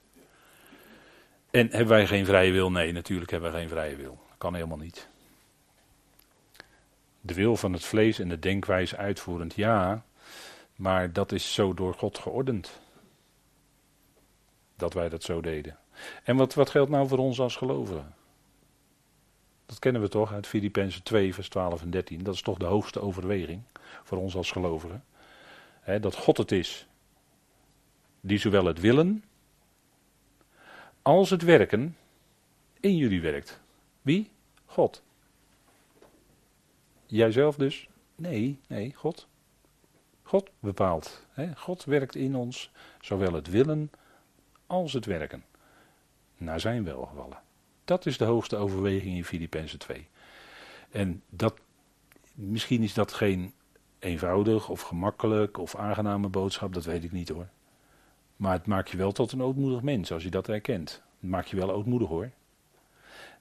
En 1.50 1.68
hebben 1.68 1.88
wij 1.88 2.06
geen 2.06 2.24
vrije 2.24 2.52
wil? 2.52 2.70
Nee, 2.70 2.92
natuurlijk 2.92 3.30
hebben 3.30 3.52
wij 3.52 3.60
geen 3.60 3.68
vrije 3.68 3.96
wil. 3.96 4.18
Kan 4.38 4.54
helemaal 4.54 4.78
niet. 4.78 5.08
De 7.20 7.34
wil 7.34 7.56
van 7.56 7.72
het 7.72 7.84
vlees 7.84 8.18
en 8.18 8.28
de 8.28 8.38
denkwijze 8.38 8.96
uitvoerend, 8.96 9.54
ja, 9.54 10.04
maar 10.76 11.12
dat 11.12 11.32
is 11.32 11.54
zo 11.54 11.74
door 11.74 11.94
God 11.94 12.18
geordend. 12.18 12.80
Dat 14.76 14.92
wij 14.94 15.08
dat 15.08 15.22
zo 15.22 15.40
deden. 15.40 15.78
En 16.24 16.36
wat, 16.36 16.54
wat 16.54 16.70
geldt 16.70 16.90
nou 16.90 17.08
voor 17.08 17.18
ons 17.18 17.40
als 17.40 17.56
gelovigen? 17.56 18.14
Dat 19.66 19.78
kennen 19.78 20.02
we 20.02 20.08
toch 20.08 20.32
uit 20.32 20.46
Filippenzen 20.46 21.02
2, 21.02 21.34
vers 21.34 21.48
12 21.48 21.82
en 21.82 21.90
13. 21.90 22.22
Dat 22.22 22.34
is 22.34 22.42
toch 22.42 22.58
de 22.58 22.64
hoogste 22.64 23.00
overweging 23.00 23.62
voor 24.02 24.18
ons 24.18 24.34
als 24.34 24.50
gelovigen. 24.50 25.04
dat 26.00 26.16
God 26.16 26.36
het 26.36 26.52
is 26.52 26.86
die 28.20 28.38
zowel 28.38 28.64
het 28.64 28.80
willen 28.80 29.24
als 31.02 31.30
het 31.30 31.42
werken 31.42 31.96
in 32.80 32.96
jullie 32.96 33.20
werkt. 33.20 33.60
Wie? 34.02 34.30
God. 34.64 35.02
Jijzelf 37.06 37.56
dus? 37.56 37.88
Nee, 38.14 38.58
nee, 38.66 38.94
God. 38.94 39.26
God 40.32 40.50
bepaalt. 40.60 41.26
Hè? 41.30 41.56
God 41.56 41.84
werkt 41.84 42.14
in 42.14 42.34
ons 42.34 42.70
zowel 43.00 43.32
het 43.32 43.46
willen 43.46 43.90
als 44.66 44.92
het 44.92 45.04
werken. 45.04 45.44
Naar 46.36 46.60
zijn 46.60 46.84
welgevallen. 46.84 47.40
Dat 47.84 48.06
is 48.06 48.18
de 48.18 48.24
hoogste 48.24 48.56
overweging 48.56 49.16
in 49.16 49.24
Filippenzen 49.24 49.78
2. 49.78 50.08
En 50.90 51.22
dat, 51.28 51.54
misschien 52.34 52.82
is 52.82 52.94
dat 52.94 53.12
geen 53.12 53.52
eenvoudig 53.98 54.68
of 54.68 54.80
gemakkelijk 54.80 55.58
of 55.58 55.76
aangename 55.76 56.28
boodschap, 56.28 56.74
dat 56.74 56.84
weet 56.84 57.04
ik 57.04 57.12
niet 57.12 57.28
hoor. 57.28 57.48
Maar 58.36 58.52
het 58.52 58.66
maakt 58.66 58.90
je 58.90 58.96
wel 58.96 59.12
tot 59.12 59.32
een 59.32 59.42
ootmoedig 59.42 59.82
mens 59.82 60.12
als 60.12 60.22
je 60.22 60.30
dat 60.30 60.46
herkent. 60.46 61.02
Het 61.20 61.30
maakt 61.30 61.48
je 61.48 61.56
wel 61.56 61.70
ootmoedig 61.70 62.08
hoor. 62.08 62.30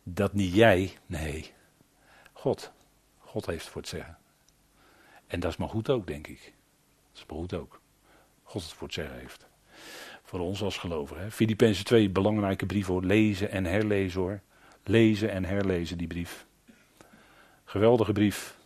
Dat 0.04 0.34
niet 0.34 0.54
jij, 0.54 0.98
nee. 1.06 1.54
God. 2.34 2.72
God 3.18 3.46
heeft 3.46 3.68
voor 3.68 3.82
het 3.82 3.90
zeggen. 3.90 4.18
En 5.28 5.40
dat 5.40 5.52
is 5.52 5.58
maar 5.58 5.70
goed 5.70 5.90
ook, 5.90 6.08
denk 6.08 6.28
ik. 6.28 6.54
Dat 7.12 7.24
is 7.30 7.38
goed 7.38 7.54
ook. 7.54 7.82
God 8.44 8.62
het 8.62 8.72
voor 8.72 8.88
het 8.88 8.96
zeggen 8.96 9.20
heeft. 9.20 9.48
Voor 10.24 10.40
ons 10.40 10.62
als 10.62 10.78
gelovigen. 10.78 11.32
Filippenzen 11.32 11.86
2, 11.86 12.10
belangrijke 12.10 12.66
brief 12.66 12.88
hoor. 12.88 13.04
Lezen 13.04 13.52
en 13.52 13.66
herlezen 13.66 14.22
hoor. 14.22 14.40
Lezen 14.84 15.32
en 15.32 15.46
herlezen 15.46 15.98
die 15.98 16.08
brief. 16.08 16.46
Geweldige 17.64 18.12
brief. 18.12 18.58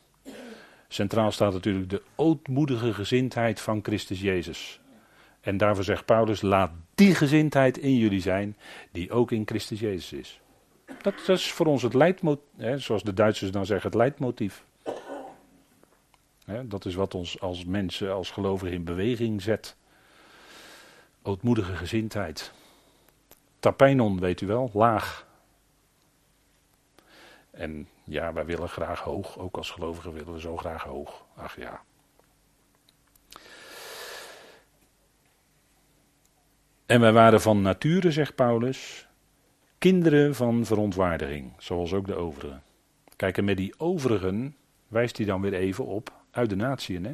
Centraal 0.88 1.32
staat 1.32 1.54
natuurlijk 1.54 1.90
de 1.90 2.02
ootmoedige 2.16 2.94
gezindheid 2.94 3.62
van 3.62 3.80
Christus 3.84 4.22
Jezus. 4.22 4.80
En 5.42 5.58
daarvoor 5.58 5.84
zegt 5.84 6.06
Paulus, 6.06 6.42
laat 6.42 6.72
die 6.96 7.16
gezindheid 7.16 7.78
in 7.78 7.98
jullie 7.98 8.22
zijn, 8.22 8.58
die 8.92 9.12
ook 9.12 9.32
in 9.32 9.44
Christus 9.46 9.80
Jezus 9.80 10.14
is. 10.14 10.40
Dat, 10.86 11.14
dat 11.26 11.38
is 11.38 11.52
voor 11.52 11.66
ons 11.66 11.82
het 11.82 11.94
leidmotief, 11.94 12.44
zoals 12.76 13.04
de 13.04 13.14
Duitsers 13.14 13.52
dan 13.52 13.66
zeggen, 13.66 13.90
het 13.90 13.98
leidmotief 13.98 14.66
dat 16.46 16.86
is 16.86 16.96
wat 16.96 17.16
ons 17.16 17.40
als 17.40 17.66
mensen, 17.66 18.14
als 18.14 18.32
gelovigen 18.32 18.76
in 18.76 18.84
beweging 18.84 19.42
zet. 19.42 19.76
Ootmoedige 21.22 21.76
gezindheid. 21.76 22.52
Tapijnon, 23.60 24.20
weet 24.20 24.42
u 24.42 24.48
wel, 24.48 24.70
laag. 24.74 25.28
En 27.52 27.88
ja, 28.04 28.34
wij 28.34 28.46
willen 28.46 28.70
graag 28.70 29.00
hoog. 29.00 29.38
Ook 29.38 29.58
als 29.58 29.72
gelovigen 29.72 30.14
willen 30.14 30.34
we 30.34 30.40
zo 30.40 30.58
graag 30.58 30.84
hoog. 30.84 31.26
Ach 31.36 31.58
ja. 31.58 31.82
En 36.86 37.00
wij 37.00 37.12
waren 37.12 37.42
van 37.42 37.62
nature, 37.62 38.12
zegt 38.12 38.36
Paulus, 38.36 39.08
kinderen 39.78 40.36
van 40.36 40.66
verontwaardiging, 40.66 41.54
zoals 41.58 41.94
ook 41.94 42.08
de 42.08 42.16
overigen. 42.16 42.64
Kijk, 43.16 43.38
en 43.38 43.46
met 43.46 43.58
die 43.58 43.74
overigen 43.78 44.56
wijst 44.88 45.18
hij 45.18 45.26
dan 45.26 45.42
weer 45.42 45.54
even 45.54 45.86
op 45.86 46.14
uit 46.36 46.50
de 46.50 46.56
natieën. 46.56 47.06
Hè? 47.06 47.14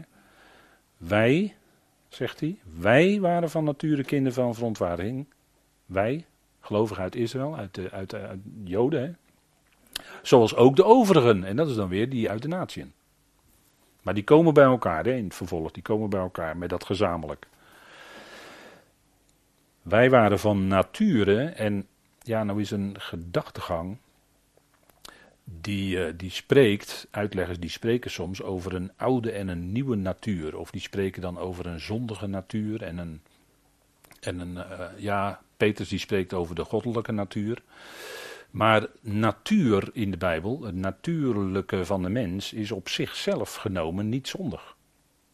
Wij, 0.98 1.56
zegt 2.10 2.40
hij, 2.40 2.60
wij 2.80 3.20
waren 3.20 3.50
van 3.50 3.64
nature 3.64 4.04
kinderen 4.04 4.34
van 4.34 4.56
verontwaardiging. 4.56 5.28
Wij, 5.86 6.26
gelovigen 6.60 7.04
uit 7.04 7.16
Israël, 7.16 7.58
uit 7.58 7.74
de, 7.74 7.92
uit, 7.92 8.14
uit 8.14 8.40
Joden. 8.64 9.02
Hè? 9.02 9.12
Zoals 10.22 10.56
ook 10.56 10.76
de 10.76 10.84
overigen. 10.84 11.44
En 11.44 11.56
dat 11.56 11.70
is 11.70 11.76
dan 11.76 11.90
weer 11.90 12.10
die 12.10 12.30
uit 12.30 12.42
de 12.42 12.48
natieën. 12.48 12.94
Maar 14.02 14.14
die 14.14 14.24
komen 14.24 14.54
bij 14.54 14.64
elkaar 14.64 15.06
hè, 15.06 15.14
in 15.14 15.24
het 15.24 15.36
vervolg. 15.36 15.72
Die 15.72 15.84
komen 15.84 16.10
bij 16.10 16.20
elkaar 16.20 16.58
met 16.58 16.70
dat 16.70 16.86
gezamenlijk. 16.86 17.48
Wij 19.82 20.10
waren 20.10 20.40
van 20.40 20.68
nature, 20.68 21.46
en 21.46 21.88
ja, 22.20 22.44
nou 22.44 22.62
is 22.62 22.72
een 22.72 22.96
gedachtegang 23.00 23.98
die, 25.44 25.98
uh, 25.98 26.14
die 26.18 26.30
spreekt, 26.30 27.08
uitleggers 27.12 27.60
die 27.60 27.70
spreken 27.70 28.12
soms 28.12 28.42
over 28.42 28.74
een 28.74 28.92
oude 28.96 29.32
en 29.32 29.48
een 29.48 29.72
nieuwe 29.72 29.96
natuur. 29.96 30.58
Of 30.58 30.72
die 30.72 30.82
spreken 30.82 31.22
dan 31.22 31.38
over 31.38 31.66
een 31.66 31.80
zondige 31.80 32.28
natuur 32.28 32.84
en 32.84 32.98
een, 32.98 33.22
en 34.20 34.40
een 34.40 34.54
uh, 34.54 34.86
ja, 34.98 35.42
Petrus 35.58 35.90
die 35.90 36.00
spreekt 36.00 36.34
over 36.34 36.56
de 36.56 36.64
goddelijke 36.64 37.12
natuur. 37.12 37.62
Maar 38.52 38.88
natuur 39.02 39.90
in 39.94 40.12
de 40.12 40.18
Bijbel, 40.18 40.62
het 40.62 40.76
natuurlijke 40.76 41.86
van 41.86 42.04
de 42.04 42.10
mens, 42.10 42.54
is 42.54 42.72
op 42.72 42.90
zichzelf 42.90 43.56
genomen 43.56 44.10
niet 44.10 44.28
zondig. 44.28 44.76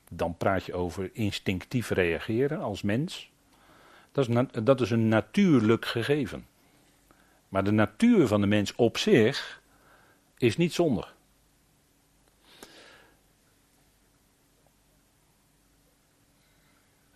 Dan 0.10 0.38
praat 0.38 0.66
je 0.66 0.74
over 0.74 1.10
instinctief 1.14 1.90
reageren 1.90 2.60
als 2.60 2.82
mens. 2.82 3.30
Dat 4.12 4.30
is, 4.30 4.36
dat 4.64 4.82
is 4.82 4.90
een 4.90 5.08
natuurlijk 5.08 5.86
gegeven. 5.86 6.46
Maar 7.50 7.64
de 7.64 7.72
natuur 7.72 8.28
van 8.28 8.42
de 8.42 8.48
mens 8.48 8.76
op 8.76 8.98
zich 8.98 9.57
is 10.38 10.58
niet 10.58 10.74
zondig. 10.74 11.16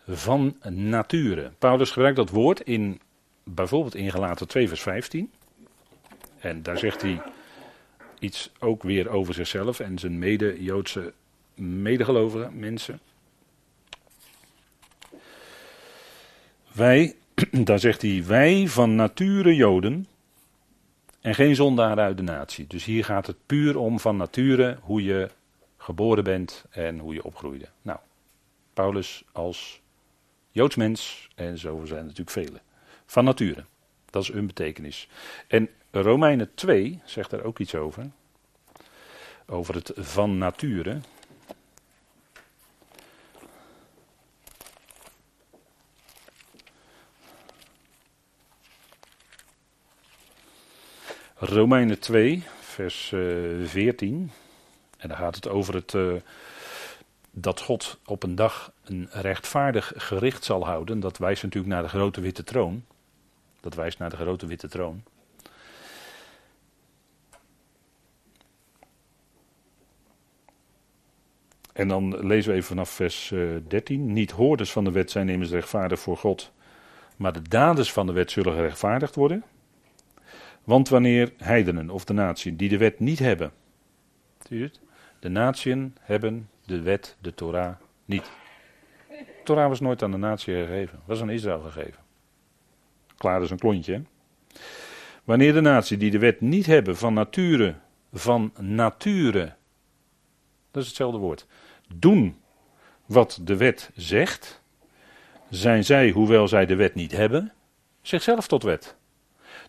Van 0.07 0.57
nature. 0.69 1.51
Paulus 1.57 1.91
gebruikt 1.91 2.17
dat 2.17 2.29
woord 2.29 2.61
in 2.61 2.99
bijvoorbeeld 3.43 3.95
in 3.95 4.11
Galaten 4.11 4.47
2 4.47 4.67
vers 4.67 4.81
15. 4.81 5.31
En 6.39 6.63
daar 6.63 6.77
zegt 6.77 7.01
hij 7.01 7.21
iets 8.19 8.51
ook 8.59 8.83
weer 8.83 9.09
over 9.09 9.33
zichzelf 9.33 9.79
en 9.79 9.99
zijn 9.99 10.19
mede-Joodse 10.19 11.13
medegelovige 11.55 12.49
mensen. 12.51 12.99
Wij, 16.71 17.15
daar 17.51 17.79
zegt 17.79 18.01
hij, 18.01 18.23
wij 18.25 18.67
van 18.67 18.95
nature 18.95 19.55
Joden 19.55 20.07
en 21.21 21.35
geen 21.35 21.55
zondaar 21.55 21.99
uit 21.99 22.17
de 22.17 22.23
natie. 22.23 22.67
Dus 22.67 22.85
hier 22.85 23.05
gaat 23.05 23.27
het 23.27 23.37
puur 23.45 23.77
om 23.77 23.99
van 23.99 24.17
nature 24.17 24.77
hoe 24.81 25.03
je 25.03 25.29
geboren 25.77 26.23
bent 26.23 26.65
en 26.69 26.99
hoe 26.99 27.13
je 27.13 27.23
opgroeide. 27.23 27.67
Nou, 27.81 27.99
Paulus 28.73 29.23
als 29.31 29.81
Joods 30.51 30.75
mens, 30.75 31.27
en 31.35 31.57
zo 31.57 31.81
zijn 31.85 31.99
er 31.99 32.05
natuurlijk 32.05 32.29
velen, 32.29 32.61
van 33.05 33.23
nature. 33.23 33.63
Dat 34.09 34.23
is 34.23 34.29
een 34.29 34.47
betekenis. 34.47 35.07
En 35.47 35.69
Romeinen 35.91 36.53
2 36.53 36.99
zegt 37.05 37.29
daar 37.29 37.43
ook 37.43 37.59
iets 37.59 37.75
over. 37.75 38.09
Over 39.45 39.75
het 39.75 39.91
van 39.95 40.37
nature. 40.37 40.99
Romeinen 51.43 51.99
2, 51.99 52.43
vers 52.59 53.11
uh, 53.11 53.61
eh, 53.61 53.67
14. 53.67 54.31
En 54.97 55.07
daar 55.07 55.17
gaat 55.17 55.35
het 55.35 55.47
over 55.47 55.73
het, 55.73 55.93
uh, 55.93 56.13
dat 57.31 57.61
God 57.61 57.99
op 58.05 58.23
een 58.23 58.35
dag 58.35 58.71
een 58.83 59.07
rechtvaardig 59.11 59.93
gericht 59.95 60.43
zal 60.43 60.65
houden. 60.65 60.99
Dat 60.99 61.17
wijst 61.17 61.43
natuurlijk 61.43 61.73
naar 61.73 61.81
de 61.83 61.89
grote 61.89 62.21
witte 62.21 62.43
troon. 62.43 62.85
Dat 63.59 63.73
wijst 63.73 63.99
naar 63.99 64.09
de 64.09 64.15
grote 64.15 64.45
witte 64.45 64.67
troon. 64.67 65.03
En 71.73 71.87
dan 71.87 72.25
lezen 72.27 72.51
we 72.51 72.55
even 72.55 72.67
vanaf 72.67 72.89
vers 72.89 73.33
13. 73.67 73.99
Eh, 73.99 74.13
Niet 74.13 74.31
hoorders 74.31 74.71
van 74.71 74.83
de 74.83 74.91
wet 74.91 75.11
zijn 75.11 75.29
immers 75.29 75.51
rechtvaardig 75.51 75.99
voor 75.99 76.17
God, 76.17 76.51
maar 77.15 77.33
de 77.33 77.41
daders 77.41 77.91
van 77.91 78.05
de 78.05 78.13
wet 78.13 78.31
zullen 78.31 78.53
gerechtvaardigd 78.53 79.15
worden. 79.15 79.43
Want 80.63 80.89
wanneer 80.89 81.33
heidenen 81.37 81.89
of 81.89 82.05
de 82.05 82.13
natie 82.13 82.55
die 82.55 82.69
de 82.69 82.77
wet 82.77 82.99
niet 82.99 83.19
hebben, 83.19 83.51
zie 84.47 84.57
je 84.57 84.63
het? 84.63 84.79
De 85.19 85.29
natieën 85.29 85.95
hebben 85.99 86.49
de 86.65 86.81
wet, 86.81 87.17
de 87.21 87.33
Torah, 87.33 87.75
niet. 88.05 88.31
De 89.09 89.25
Torah 89.43 89.67
was 89.67 89.79
nooit 89.79 90.03
aan 90.03 90.11
de 90.11 90.17
natie 90.17 90.55
gegeven, 90.55 90.99
was 91.05 91.21
aan 91.21 91.29
Israël 91.29 91.61
gegeven. 91.61 91.99
Klaar 93.17 93.41
is 93.41 93.49
een 93.49 93.57
klontje. 93.57 94.01
Wanneer 95.23 95.53
de 95.53 95.61
natie 95.61 95.97
die 95.97 96.11
de 96.11 96.19
wet 96.19 96.41
niet 96.41 96.65
hebben 96.65 96.97
van 96.97 97.13
nature, 97.13 97.75
van 98.13 98.53
nature, 98.59 99.53
dat 100.71 100.81
is 100.81 100.87
hetzelfde 100.87 101.17
woord, 101.17 101.47
doen 101.95 102.35
wat 103.05 103.39
de 103.41 103.57
wet 103.57 103.91
zegt, 103.95 104.61
zijn 105.49 105.83
zij, 105.83 106.09
hoewel 106.09 106.47
zij 106.47 106.65
de 106.65 106.75
wet 106.75 106.95
niet 106.95 107.11
hebben, 107.11 107.53
zichzelf 108.01 108.47
tot 108.47 108.63
wet. 108.63 108.95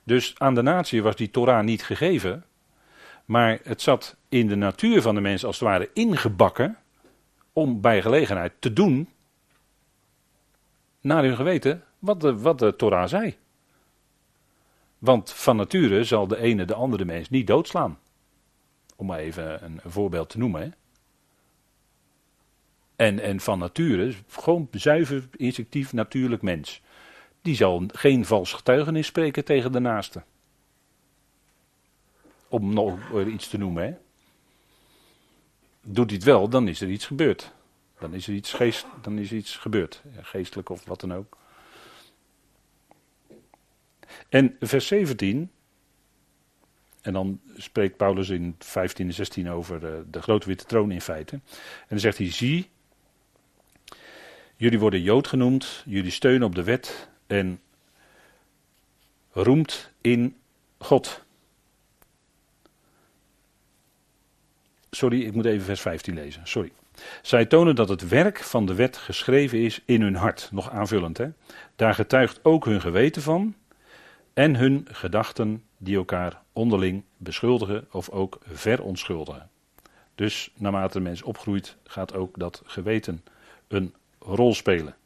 Dus 0.05 0.39
aan 0.39 0.55
de 0.55 0.63
natie 0.63 1.03
was 1.03 1.17
die 1.17 1.31
Torah 1.31 1.65
niet 1.65 1.83
gegeven, 1.83 2.45
maar 3.25 3.59
het 3.63 3.83
zat 3.83 4.17
in 4.29 4.49
de 4.49 4.57
natuur 4.57 5.03
van 5.03 5.15
de 5.15 5.21
mens 5.21 5.45
als 5.45 5.59
het 5.59 5.69
ware 5.69 5.91
ingebakken 5.93 6.79
om 7.53 7.81
bij 7.81 8.03
gelegenheid 8.03 8.53
te 8.59 8.73
doen 8.73 9.09
naar 11.01 11.23
hun 11.23 11.37
geweten 11.37 11.85
wat 11.99 12.21
de, 12.21 12.39
wat 12.39 12.59
de 12.59 12.77
Torah 12.77 13.09
zei. 13.09 13.37
Want 14.99 15.33
van 15.33 15.57
nature 15.57 16.05
zal 16.05 16.27
de 16.27 16.37
ene 16.37 16.65
de 16.65 16.75
andere 16.75 17.05
mens 17.05 17.31
niet 17.31 17.47
doodslaan. 17.47 17.99
Om 18.97 19.07
maar 19.07 19.19
even 19.19 19.65
een, 19.65 19.81
voorbeeld 19.85 20.29
te 20.29 20.39
noemen. 20.39 20.75
En, 22.97 23.19
en 23.19 23.41
van 23.41 23.59
nature, 23.59 24.13
gewoon 24.29 24.69
zuiver, 24.71 25.29
instinctief, 25.37 25.93
natuurlijk 25.93 26.43
mens. 26.43 26.83
Die 27.43 27.57
zal 27.57 27.85
geen 27.87 28.25
vals 28.25 28.53
getuigenis 28.53 29.07
spreken 29.07 29.45
tegen 29.45 29.73
de 29.73 29.79
naaste. 29.79 30.23
Om 32.49 32.75
nog 32.75 33.27
iets 33.27 33.49
te 33.49 33.59
noemen. 33.59 33.85
Hè. 33.85 33.95
Doet 35.81 36.07
hij 36.07 36.17
het 36.17 36.25
wel, 36.25 36.49
dan 36.49 36.69
is 36.69 36.81
er 36.81 36.89
iets 36.89 37.07
gebeurd. 37.07 37.53
Dan 37.99 38.15
is 38.15 38.27
er 38.27 38.35
iets, 38.35 38.53
geest, 38.53 38.87
dan 39.01 39.19
is 39.19 39.31
er 39.31 39.37
iets 39.37 39.57
gebeurd. 39.57 40.03
Geestelijk 40.21 40.69
of 40.69 40.85
wat 40.85 41.01
dan 41.01 41.15
ook. 41.15 41.37
En 44.29 44.57
vers 44.61 44.87
17, 44.87 45.51
en 47.01 47.13
dan 47.13 47.41
spreekt 47.57 47.97
Paulus 47.97 48.29
in 48.29 48.55
15 48.59 49.07
en 49.07 49.15
16 49.15 49.51
over 49.51 49.81
de, 49.81 50.05
de 50.11 50.23
grote 50.23 50.47
witte 50.47 50.65
troon 50.65 50.91
in 50.91 51.01
feite. 51.01 51.35
En 51.35 51.87
dan 51.89 51.99
zegt 51.99 52.19
hij, 52.19 52.33
zie, 52.33 52.71
jullie 54.57 54.79
worden 54.79 55.03
Jood 55.03 55.27
genoemd, 55.27 55.83
jullie 55.87 56.11
steunen 56.11 56.47
op 56.47 56.55
de 56.55 56.65
wet 56.65 57.11
en 57.33 57.61
roemt 59.31 59.91
in 60.01 60.37
God. 60.79 61.25
Sorry, 64.91 65.23
ik 65.23 65.35
moet 65.35 65.45
even 65.45 65.65
vers 65.65 65.81
15 65.81 66.15
lezen. 66.15 66.47
Sorry. 66.47 66.73
Zij 67.23 67.47
tonen 67.47 67.75
dat 67.75 67.89
het 67.89 68.09
werk 68.09 68.39
van 68.39 68.67
de 68.67 68.75
wet 68.75 68.97
geschreven 68.97 69.59
is 69.59 69.83
in 69.85 70.03
hun 70.03 70.15
hart. 70.15 70.49
Nog 70.53 70.71
aanvullend, 70.71 71.19
hè? 71.19 71.29
Daar 71.77 71.95
getuigt 71.95 72.45
ook 72.45 72.65
hun 72.65 72.81
geweten 72.81 73.23
van 73.23 73.55
en 74.35 74.57
hun 74.57 74.87
gedachten 74.91 75.63
die 75.79 75.97
elkaar 75.97 76.43
onderling 76.53 77.03
beschuldigen 77.17 77.87
of 77.91 78.11
ook 78.11 78.39
verontschuldigen. 78.47 79.51
Dus 80.15 80.53
naarmate 80.55 80.99
de 80.99 81.05
mens 81.05 81.23
opgroeit, 81.23 81.77
gaat 81.85 82.15
ook 82.15 82.39
dat 82.39 82.63
geweten 82.65 83.25
een 83.69 83.95
rol 84.19 84.55
spelen. 84.55 84.97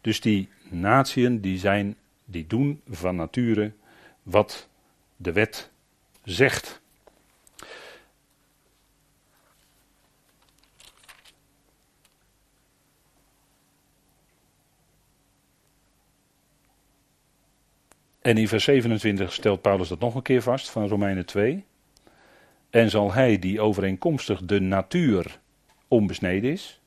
Dus 0.00 0.20
die 0.20 0.48
natieën 0.74 1.40
die 1.40 1.58
zijn, 1.58 1.96
die 2.24 2.46
doen 2.46 2.80
van 2.88 3.16
nature 3.16 3.72
wat 4.22 4.68
de 5.16 5.32
wet 5.32 5.70
zegt. 6.24 6.82
En 18.20 18.36
in 18.36 18.48
vers 18.48 18.64
27 18.64 19.32
stelt 19.32 19.62
Paulus 19.62 19.88
dat 19.88 20.00
nog 20.00 20.14
een 20.14 20.22
keer 20.22 20.42
vast 20.42 20.70
van 20.70 20.88
Romeinen 20.88 21.26
2. 21.26 21.64
En 22.70 22.90
zal 22.90 23.12
hij 23.12 23.38
die 23.38 23.60
overeenkomstig 23.60 24.40
de 24.44 24.60
natuur 24.60 25.40
onbesneden 25.88 26.50
is, 26.50 26.80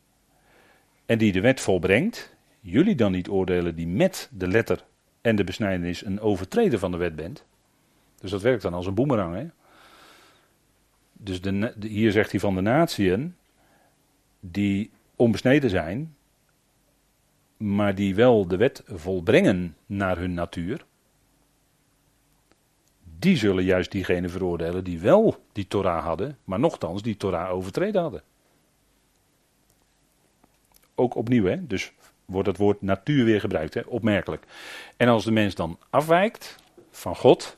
en 1.06 1.18
die 1.18 1.32
de 1.32 1.42
wet 1.42 1.60
volbrengt, 1.60 2.36
jullie 2.72 2.96
dan 2.96 3.12
niet 3.12 3.30
oordelen 3.30 3.76
die 3.76 3.88
met 3.88 4.30
de 4.32 4.48
letter 4.48 4.86
en 5.22 5.36
de 5.36 5.44
besnijdenis 5.44 6.06
een 6.06 6.20
overtreder 6.20 6.80
van 6.80 6.92
de 6.92 6.98
wet 6.98 7.16
bent. 7.16 7.46
Dus 8.20 8.32
dat 8.32 8.42
werkt 8.42 8.62
dan 8.62 8.74
als 8.74 8.86
een 8.86 8.94
boemerang. 8.94 9.36
Hè? 9.36 9.48
Dus 11.14 11.42
de, 11.42 11.74
hier 11.80 12.12
zegt 12.12 12.32
hij 12.32 12.40
van 12.40 12.56
de 12.56 12.62
natieën 12.62 13.36
die 14.40 14.92
onbesneden 15.16 15.70
zijn, 15.70 16.16
maar 17.58 17.96
die 17.96 18.16
wel 18.16 18.48
de 18.48 18.58
wet 18.58 18.84
volbrengen 18.86 19.76
naar 19.86 20.18
hun 20.18 20.34
natuur 20.34 20.86
die 23.20 23.38
zullen 23.38 23.64
juist 23.64 23.92
diegenen 23.92 24.30
veroordelen 24.30 24.84
die 24.84 25.00
wel 25.00 25.44
die 25.52 25.68
Torah 25.68 26.04
hadden, 26.04 26.38
maar 26.44 26.60
nochtans 26.60 27.02
die 27.02 27.18
Torah 27.18 27.52
overtreden 27.52 28.02
hadden. 28.02 28.24
Ook 30.96 31.16
opnieuw, 31.16 31.46
hè? 31.46 31.68
dus 31.68 31.94
wordt 32.28 32.48
het 32.48 32.58
woord 32.58 32.82
natuur 32.82 33.26
weer 33.26 33.40
gebruikt, 33.40 33.74
hè? 33.74 33.82
opmerkelijk. 33.86 34.46
En 34.98 35.08
als 35.08 35.24
de 35.24 35.32
mens 35.32 35.56
dan 35.56 35.80
afwijkt 35.90 36.56
van 36.92 37.16
God, 37.16 37.58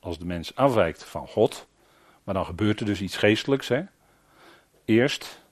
als 0.00 0.18
de 0.18 0.26
mens 0.26 0.54
afwijkt 0.54 1.04
van 1.04 1.28
God, 1.28 1.66
Maar 2.24 2.34
dan 2.34 2.44
gebeurt 2.44 2.80
er 2.80 2.86
dus 2.86 3.00
iets 3.00 3.16
geestelijks, 3.16 3.68
hè? 3.68 3.82
Eerst. 4.84 5.42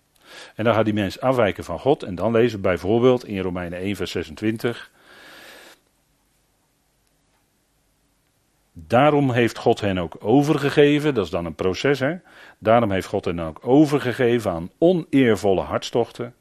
En 0.54 0.64
dan 0.64 0.74
gaat 0.74 0.84
die 0.84 0.94
mens 0.94 1.20
afwijken 1.20 1.64
van 1.64 1.78
God. 1.78 2.02
En 2.02 2.14
dan 2.14 2.32
lezen 2.32 2.56
we 2.56 2.62
bijvoorbeeld 2.62 3.24
in 3.24 3.38
Romeinen 3.38 3.78
1, 3.78 3.96
vers 3.96 4.10
26. 4.10 4.90
Daarom 8.72 9.30
heeft 9.30 9.58
God 9.58 9.80
hen 9.80 9.98
ook 9.98 10.16
overgegeven, 10.20 11.14
dat 11.14 11.24
is 11.24 11.30
dan 11.30 11.44
een 11.44 11.54
proces, 11.54 11.98
hè? 11.98 12.16
Daarom 12.58 12.90
heeft 12.90 13.06
God 13.06 13.24
hen 13.24 13.40
ook 13.40 13.58
overgegeven 13.66 14.50
aan 14.50 14.70
oneervolle 14.78 15.60
hartstochten. 15.60 16.34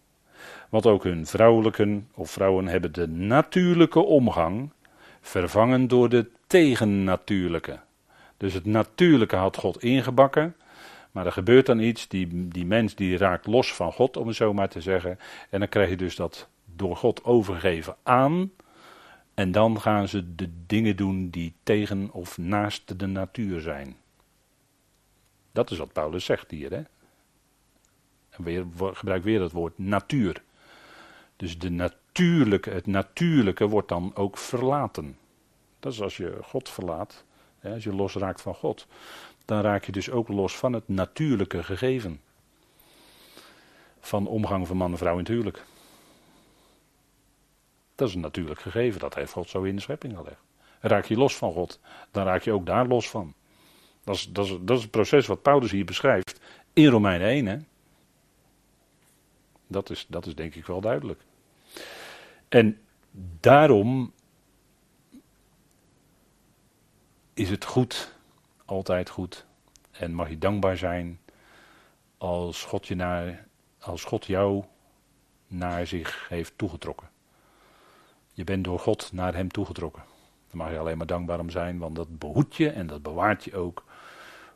Want 0.72 0.86
ook 0.86 1.04
hun 1.04 1.26
vrouwelijke 1.26 2.02
of 2.14 2.32
vrouwen 2.32 2.68
hebben 2.68 2.94
de 2.94 3.08
natuurlijke 3.08 4.00
omgang 4.00 4.72
vervangen 5.22 5.88
door 5.88 6.10
de 6.10 6.30
tegennatuurlijke. 6.48 7.80
Dus 8.38 8.54
het 8.54 8.66
natuurlijke 8.66 9.36
had 9.36 9.58
God 9.58 9.84
ingebakken. 9.84 10.56
Maar 11.12 11.26
er 11.26 11.32
gebeurt 11.32 11.66
dan 11.66 11.80
iets, 11.80 12.08
die, 12.08 12.48
die 12.48 12.66
mens 12.66 12.96
die 12.96 13.18
raakt 13.18 13.48
los 13.48 13.74
van 13.74 13.94
God, 13.94 14.18
om 14.18 14.28
het 14.28 14.36
zo 14.36 14.54
maar 14.54 14.70
te 14.70 14.82
zeggen. 14.82 15.20
En 15.50 15.60
dan 15.60 15.70
krijg 15.70 15.90
je 15.90 15.98
dus 15.98 16.16
dat 16.16 16.48
door 16.76 16.96
God 16.96 17.24
overgeven 17.24 17.96
aan. 18.04 18.52
En 19.34 19.52
dan 19.52 19.82
gaan 19.82 20.08
ze 20.08 20.36
de 20.36 20.50
dingen 20.66 20.96
doen 20.96 21.30
die 21.30 21.54
tegen 21.64 22.10
of 22.12 22.38
naast 22.38 23.00
de 23.00 23.08
natuur 23.08 23.62
zijn. 23.62 23.96
Dat 25.52 25.72
is 25.72 25.78
wat 25.78 25.94
Paulus 25.94 26.26
zegt 26.26 26.52
hier. 26.52 26.72
Hè? 26.72 26.82
En 28.30 28.44
weer, 28.44 28.66
gebruik 28.78 29.24
weer 29.24 29.42
het 29.42 29.52
woord 29.52 29.78
natuur. 29.78 30.42
Dus 31.42 31.58
de 31.60 31.70
natuurlijke, 31.70 32.70
het 32.70 32.88
natuurlijke 32.88 33.68
wordt 33.68 33.88
dan 33.88 34.12
ook 34.16 34.38
verlaten. 34.38 35.18
Dat 35.80 35.94
is 35.94 36.02
als 36.02 36.18
je 36.18 36.38
God 36.44 36.70
verlaat, 36.70 37.24
hè, 37.60 37.74
als 37.74 37.84
je 37.84 37.94
losraakt 37.94 38.42
van 38.42 38.56
God. 38.56 38.88
Dan 39.46 39.62
raak 39.62 39.86
je 39.86 39.92
dus 39.92 40.10
ook 40.10 40.28
los 40.28 40.58
van 40.58 40.74
het 40.74 40.88
natuurlijke 40.88 41.64
gegeven. 41.64 42.22
Van 44.00 44.28
omgang 44.28 44.68
van 44.68 44.78
man 44.78 44.92
en 44.92 44.98
vrouw 44.98 45.12
in 45.12 45.20
het 45.20 45.28
huwelijk. 45.28 45.64
Dat 47.96 48.08
is 48.08 48.14
een 48.14 48.22
natuurlijk 48.22 48.62
gegeven, 48.62 49.00
dat 49.00 49.16
heeft 49.16 49.32
God 49.32 49.50
zo 49.50 49.64
in 49.64 49.76
de 49.76 49.82
schepping 49.82 50.16
gelegd. 50.16 50.42
Raak 50.80 51.06
je 51.06 51.18
los 51.18 51.36
van 51.36 51.54
God, 51.54 51.80
dan 52.12 52.26
raak 52.26 52.42
je 52.42 52.52
ook 52.52 52.66
daar 52.66 52.88
los 52.88 53.10
van. 53.10 53.34
Dat 54.04 54.16
is, 54.16 54.30
dat 54.32 54.46
is, 54.46 54.58
dat 54.62 54.78
is 54.78 54.82
het 54.82 54.92
proces 54.92 55.28
wat 55.28 55.42
Paulus 55.42 55.72
hier 55.72 55.86
beschrijft 55.86 56.39
in 56.74 56.88
Romeinen 56.88 57.28
1. 57.28 57.46
Hè? 57.46 57.58
Dat, 59.68 59.89
is, 59.89 60.06
dat 60.10 60.26
is 60.26 60.36
denk 60.36 60.56
ik 60.56 60.66
wel 60.66 60.82
duidelijk. 60.82 61.22
En 62.52 62.82
daarom 63.39 64.14
is 67.34 67.49
het 67.49 67.66
goed, 67.66 68.16
altijd 68.66 69.10
goed, 69.10 69.45
en 69.91 70.14
mag 70.14 70.30
je 70.30 70.38
dankbaar 70.38 70.78
zijn 70.78 71.20
als 72.18 72.64
God, 72.64 72.88
je 72.88 72.95
naar, 72.95 73.47
als 73.80 74.04
God 74.04 74.26
jou 74.26 74.64
naar 75.47 75.88
zich 75.88 76.28
heeft 76.30 76.54
toegetrokken. 76.56 77.10
Je 78.34 78.43
bent 78.43 78.64
door 78.64 78.80
God 78.80 79.12
naar 79.14 79.36
Hem 79.36 79.52
toegetrokken. 79.52 80.04
Daar 80.47 80.58
mag 80.58 80.72
je 80.72 80.78
alleen 80.78 80.97
maar 80.97 81.08
dankbaar 81.08 81.39
om 81.39 81.49
zijn, 81.49 81.78
want 81.78 81.95
dat 81.95 82.20
behoedt 82.20 82.56
je 82.56 82.70
en 82.70 82.88
dat 82.88 83.02
bewaart 83.02 83.43
je 83.43 83.56
ook 83.56 83.86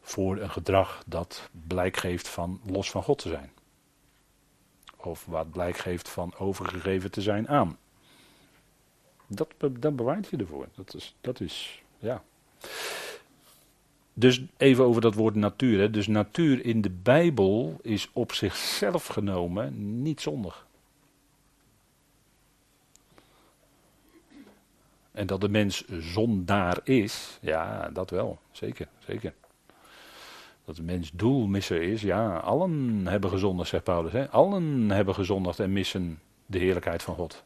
voor 0.02 0.38
een 0.38 0.52
gedrag 0.52 1.04
dat 1.06 1.50
blijk 1.68 1.98
geeft 1.98 2.28
van 2.28 2.62
los 2.66 2.92
van 2.92 3.04
God 3.04 3.18
te 3.18 3.30
zijn. 3.30 3.52
Of 4.96 5.26
wat 5.26 5.52
blijk 5.52 5.78
geeft 5.78 6.10
van 6.10 6.38
overgegeven 6.38 7.12
te 7.12 7.22
zijn 7.22 7.48
aan. 7.50 7.78
Dat, 9.28 9.96
bewaart 9.96 10.28
je 10.30 10.38
ervoor. 10.38 10.68
Dat 10.76 10.96
is, 10.96 11.16
dat 11.22 11.40
is 11.40 11.84
ja. 11.98 12.24
Dus 14.14 14.42
even 14.58 14.86
over 14.86 15.02
dat 15.02 15.14
woord 15.14 15.36
natuur. 15.36 15.80
Hè. 15.80 15.90
Dus 15.90 16.08
natuur 16.08 16.66
in 16.66 16.82
de 16.82 16.90
Bijbel 16.90 17.80
is 17.82 18.10
op 18.14 18.32
zichzelf 18.32 19.08
genomen 19.08 20.02
niet 20.02 20.22
zondig. 20.22 20.66
En 25.12 25.28
dat 25.28 25.42
de 25.42 25.50
mens 25.50 25.86
zondaar 25.88 26.80
is, 26.84 27.38
ja, 27.42 27.90
dat 27.90 28.10
wel, 28.10 28.40
zeker, 28.52 28.88
zeker. 29.00 29.34
Dat 30.66 30.76
de 30.76 30.84
mens 30.84 31.12
doelmisser 31.14 31.82
is, 31.82 32.02
ja, 32.02 32.38
allen 32.38 33.08
hebben 33.08 33.30
gezondigd, 33.30 33.70
zegt 33.70 33.84
Paulus. 33.84 34.12
Hè? 34.12 34.30
Allen 34.30 34.90
hebben 34.90 35.14
gezondigd 35.14 35.60
en 35.60 35.74
missen 35.74 36.20
de 36.46 36.58
heerlijkheid 36.58 37.04
van 37.04 37.16
God. 37.16 37.44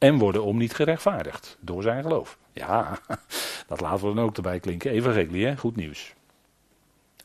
En 0.00 0.18
worden 0.18 0.44
om 0.44 0.56
niet 0.56 0.74
gerechtvaardigd 0.74 1.56
door 1.60 1.82
zijn 1.82 2.02
geloof. 2.02 2.38
Ja, 2.52 2.98
dat 3.68 3.80
laten 3.80 4.08
we 4.08 4.14
dan 4.14 4.24
ook 4.24 4.36
erbij 4.36 4.60
klinken. 4.60 4.90
Evangelie, 4.90 5.46
hè? 5.46 5.56
goed 5.56 5.76
nieuws. 5.76 6.14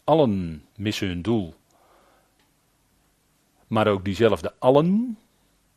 Allen 0.03 0.63
missen 0.76 1.07
hun 1.07 1.21
doel. 1.21 1.53
Maar 3.67 3.88
ook 3.88 4.05
diezelfde 4.05 4.53
allen, 4.59 5.17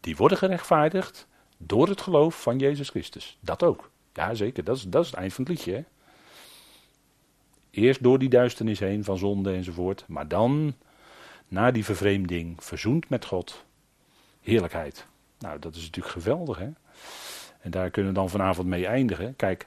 die 0.00 0.16
worden 0.16 0.38
gerechtvaardigd 0.38 1.26
door 1.56 1.88
het 1.88 2.00
geloof 2.00 2.42
van 2.42 2.58
Jezus 2.58 2.88
Christus. 2.88 3.38
Dat 3.40 3.62
ook. 3.62 3.90
Ja, 4.12 4.34
zeker. 4.34 4.64
Dat 4.64 4.76
is, 4.76 4.82
dat 4.82 5.04
is 5.04 5.10
het 5.10 5.18
eind 5.18 5.32
van 5.32 5.44
het 5.44 5.52
liedje. 5.52 5.72
Hè? 5.72 5.84
Eerst 7.70 8.02
door 8.02 8.18
die 8.18 8.28
duisternis 8.28 8.78
heen 8.78 9.04
van 9.04 9.18
zonde 9.18 9.52
enzovoort. 9.52 10.04
Maar 10.08 10.28
dan, 10.28 10.74
na 11.48 11.70
die 11.70 11.84
vervreemding, 11.84 12.64
verzoend 12.64 13.08
met 13.08 13.24
God. 13.24 13.64
Heerlijkheid. 14.40 15.06
Nou, 15.38 15.58
dat 15.58 15.74
is 15.74 15.82
natuurlijk 15.82 16.14
geweldig, 16.14 16.58
hè? 16.58 16.68
En 17.60 17.70
daar 17.70 17.90
kunnen 17.90 18.12
we 18.12 18.18
dan 18.18 18.30
vanavond 18.30 18.68
mee 18.68 18.86
eindigen. 18.86 19.36
Kijk, 19.36 19.66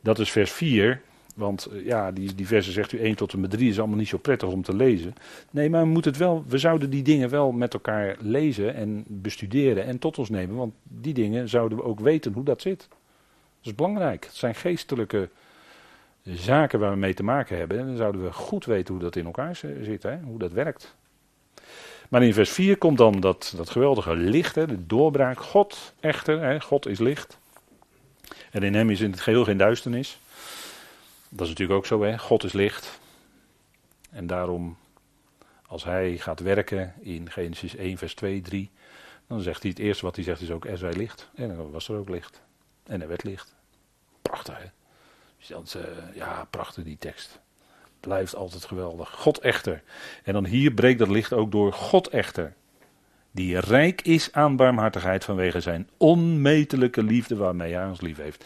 dat 0.00 0.18
is 0.18 0.30
vers 0.30 0.52
4. 0.52 1.00
Want 1.34 1.66
eh, 1.66 1.84
ja, 1.84 2.12
die, 2.12 2.34
die 2.34 2.46
versen 2.46 2.72
zegt 2.72 2.92
u 2.92 2.98
1 2.98 3.14
tot 3.14 3.32
en 3.32 3.40
met 3.40 3.50
3 3.50 3.68
is 3.70 3.78
allemaal 3.78 3.96
niet 3.96 4.08
zo 4.08 4.18
prettig 4.18 4.48
om 4.48 4.62
te 4.62 4.76
lezen. 4.76 5.14
Nee, 5.50 5.70
maar 5.70 5.82
we, 5.82 5.88
moeten 5.88 6.10
het 6.10 6.20
wel, 6.20 6.44
we 6.46 6.58
zouden 6.58 6.90
die 6.90 7.02
dingen 7.02 7.28
wel 7.28 7.52
met 7.52 7.74
elkaar 7.74 8.16
lezen 8.20 8.74
en 8.74 9.04
bestuderen 9.06 9.84
en 9.84 9.98
tot 9.98 10.18
ons 10.18 10.28
nemen. 10.28 10.56
Want 10.56 10.74
die 10.82 11.14
dingen 11.14 11.48
zouden 11.48 11.78
we 11.78 11.84
ook 11.84 12.00
weten 12.00 12.32
hoe 12.32 12.44
dat 12.44 12.60
zit. 12.60 12.88
Dat 12.88 12.98
is 13.60 13.74
belangrijk. 13.74 14.24
Het 14.24 14.34
zijn 14.34 14.54
geestelijke 14.54 15.28
zaken 16.22 16.80
waar 16.80 16.90
we 16.90 16.96
mee 16.96 17.14
te 17.14 17.22
maken 17.22 17.56
hebben. 17.56 17.78
En 17.78 17.86
dan 17.86 17.96
zouden 17.96 18.22
we 18.22 18.32
goed 18.32 18.64
weten 18.64 18.94
hoe 18.94 19.02
dat 19.02 19.16
in 19.16 19.24
elkaar 19.24 19.56
zit, 19.56 20.02
hè? 20.02 20.18
hoe 20.20 20.38
dat 20.38 20.52
werkt. 20.52 20.96
Maar 22.08 22.22
in 22.22 22.34
vers 22.34 22.50
4 22.50 22.78
komt 22.78 22.98
dan 22.98 23.20
dat, 23.20 23.52
dat 23.56 23.70
geweldige 23.70 24.16
licht, 24.16 24.54
hè, 24.54 24.66
de 24.66 24.86
doorbraak. 24.86 25.40
God 25.40 25.94
echter, 26.00 26.40
hè, 26.40 26.60
God 26.60 26.86
is 26.86 26.98
licht. 26.98 27.38
En 28.50 28.62
in 28.62 28.74
hem 28.74 28.90
is 28.90 29.00
in 29.00 29.10
het 29.10 29.20
geheel 29.20 29.44
geen 29.44 29.56
duisternis. 29.56 30.18
Dat 31.28 31.40
is 31.40 31.48
natuurlijk 31.48 31.78
ook 31.78 31.86
zo, 31.86 32.02
hè? 32.02 32.18
God 32.18 32.44
is 32.44 32.52
licht. 32.52 33.00
En 34.10 34.26
daarom, 34.26 34.76
als 35.66 35.84
hij 35.84 36.18
gaat 36.18 36.40
werken 36.40 36.94
in 37.00 37.30
Genesis 37.30 37.76
1, 37.76 37.98
vers 37.98 38.14
2, 38.14 38.40
3, 38.40 38.70
dan 39.26 39.40
zegt 39.40 39.62
hij 39.62 39.70
het 39.70 39.80
eerste 39.80 40.04
wat 40.04 40.16
hij 40.16 40.24
zegt 40.24 40.40
is 40.40 40.50
ook 40.50 40.64
er 40.64 40.78
zij 40.78 40.92
licht. 40.92 41.28
En 41.34 41.56
dan 41.56 41.70
was 41.70 41.88
er 41.88 41.96
ook 41.96 42.08
licht. 42.08 42.40
En 42.82 43.02
er 43.02 43.08
werd 43.08 43.22
licht. 43.22 43.54
Prachtig, 44.22 44.58
hè? 44.58 44.66
Dus 45.38 45.74
uh, 45.74 45.82
ja, 46.14 46.46
prachtig 46.50 46.84
die 46.84 46.98
tekst. 46.98 47.40
Blijft 48.00 48.34
altijd 48.34 48.64
geweldig. 48.64 49.10
God 49.10 49.38
echter. 49.38 49.82
En 50.24 50.32
dan 50.32 50.46
hier 50.46 50.72
breekt 50.72 50.98
dat 50.98 51.08
licht 51.08 51.32
ook 51.32 51.52
door 51.52 51.72
God 51.72 52.08
echter. 52.08 52.54
Die 53.30 53.58
rijk 53.58 54.02
is 54.02 54.32
aan 54.32 54.56
barmhartigheid 54.56 55.24
vanwege 55.24 55.60
zijn 55.60 55.88
onmetelijke 55.96 57.02
liefde 57.02 57.36
waarmee 57.36 57.74
hij 57.74 57.86
ons 57.86 58.00
lief 58.00 58.16
heeft. 58.16 58.44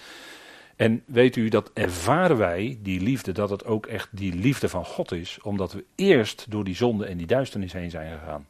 En 0.77 1.03
weet 1.07 1.37
u, 1.37 1.49
dat 1.49 1.71
ervaren 1.75 2.37
wij, 2.37 2.79
die 2.83 3.01
liefde, 3.01 3.33
dat 3.33 3.51
het 3.51 3.65
ook 3.65 3.87
echt 3.87 4.09
die 4.11 4.35
liefde 4.35 4.69
van 4.69 4.85
God 4.85 5.13
is, 5.13 5.39
omdat 5.43 5.73
we 5.73 5.85
eerst 5.95 6.51
door 6.51 6.65
die 6.65 6.75
zonde 6.75 7.07
en 7.07 7.17
die 7.17 7.27
duisternis 7.27 7.73
heen 7.73 7.91
zijn 7.91 8.19
gegaan. 8.19 8.47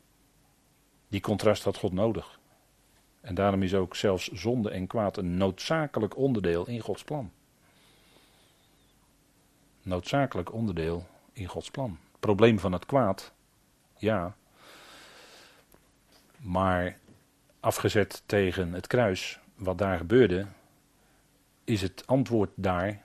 Die 1.09 1.21
contrast 1.21 1.65
had 1.65 1.77
God 1.77 1.93
nodig. 1.93 2.41
En 3.21 3.35
daarom 3.35 3.63
is 3.63 3.75
ook 3.75 3.97
zelfs 3.97 4.29
zonde 4.33 4.71
en 4.71 4.87
kwaad 4.87 5.17
een 5.17 5.37
noodzakelijk 5.37 6.17
onderdeel 6.17 6.67
in 6.67 6.81
Gods 6.81 7.05
plan. 7.05 7.31
Noodzakelijk 9.83 10.53
onderdeel 10.53 11.07
in 11.33 11.47
Gods 11.47 11.71
plan. 11.71 11.99
Probleem 12.21 12.59
van 12.59 12.73
het 12.73 12.87
kwaad, 12.87 13.33
ja. 13.97 14.37
Maar 16.37 16.99
afgezet 17.61 18.23
tegen 18.27 18.73
het 18.73 18.87
kruis, 18.87 19.39
wat 19.55 19.79
daar 19.79 19.97
gebeurde, 19.97 20.47
is 21.65 21.83
het 21.83 22.07
antwoord 22.07 22.51
daar 22.55 23.03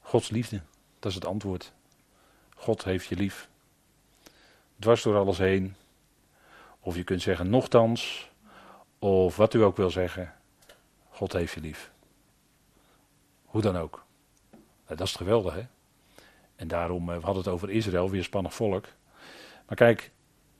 Gods 0.00 0.30
liefde. 0.30 0.60
Dat 0.98 1.10
is 1.10 1.14
het 1.14 1.26
antwoord. 1.26 1.72
God 2.54 2.84
heeft 2.84 3.06
je 3.06 3.16
lief. 3.16 3.48
Dwars 4.78 5.02
door 5.02 5.16
alles 5.16 5.38
heen. 5.38 5.74
Of 6.80 6.96
je 6.96 7.04
kunt 7.04 7.22
zeggen 7.22 7.50
nochtans. 7.50 8.30
Of 8.98 9.36
wat 9.36 9.54
u 9.54 9.62
ook 9.62 9.76
wil 9.76 9.90
zeggen. 9.90 10.34
God 11.08 11.32
heeft 11.32 11.52
je 11.52 11.60
lief. 11.60 11.90
Hoe 13.44 13.60
dan 13.60 13.76
ook. 13.76 14.04
Nou, 14.50 14.96
dat 14.96 15.06
is 15.06 15.14
geweldig 15.14 15.54
hè. 15.54 15.66
En 16.60 16.68
daarom, 16.68 17.10
eh, 17.10 17.22
had 17.22 17.36
het 17.36 17.48
over 17.48 17.70
Israël, 17.70 18.10
weer 18.10 18.24
spannend 18.24 18.54
volk. 18.54 18.84
Maar 19.66 19.76
kijk, 19.76 20.10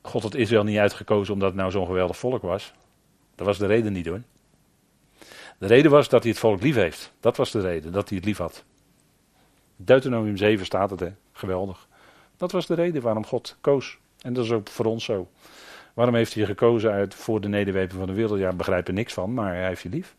God 0.02 0.22
had 0.22 0.34
Israël 0.34 0.64
niet 0.64 0.78
uitgekozen 0.78 1.34
omdat 1.34 1.48
het 1.48 1.58
nou 1.58 1.70
zo'n 1.70 1.86
geweldig 1.86 2.16
volk 2.16 2.42
was. 2.42 2.72
Dat 3.34 3.46
was 3.46 3.58
de 3.58 3.66
reden 3.66 3.92
niet 3.92 4.06
hoor. 4.06 4.22
De 5.58 5.66
reden 5.66 5.90
was 5.90 6.08
dat 6.08 6.22
hij 6.22 6.30
het 6.30 6.40
volk 6.40 6.62
lief 6.62 6.74
heeft. 6.74 7.12
Dat 7.20 7.36
was 7.36 7.50
de 7.50 7.60
reden, 7.60 7.92
dat 7.92 8.08
hij 8.08 8.18
het 8.18 8.26
lief 8.26 8.38
had. 8.38 8.64
Deuteronomium 9.76 10.36
7 10.36 10.66
staat 10.66 10.90
het, 10.90 11.00
hè? 11.00 11.12
geweldig. 11.32 11.88
Dat 12.36 12.52
was 12.52 12.66
de 12.66 12.74
reden 12.74 13.02
waarom 13.02 13.26
God 13.26 13.56
koos. 13.60 13.98
En 14.20 14.32
dat 14.32 14.44
is 14.44 14.50
ook 14.50 14.68
voor 14.68 14.86
ons 14.86 15.04
zo. 15.04 15.28
Waarom 15.94 16.14
heeft 16.14 16.34
hij 16.34 16.44
gekozen 16.44 16.90
uit 16.90 17.14
voor 17.14 17.40
de 17.40 17.48
nederwepen 17.48 17.98
van 17.98 18.06
de 18.06 18.12
wereld? 18.12 18.38
Ja, 18.38 18.50
we 18.50 18.56
begrijpen 18.56 18.94
niks 18.94 19.12
van, 19.12 19.34
maar 19.34 19.54
hij 19.54 19.66
heeft 19.66 19.82
je 19.82 19.88
lief. 19.88 20.16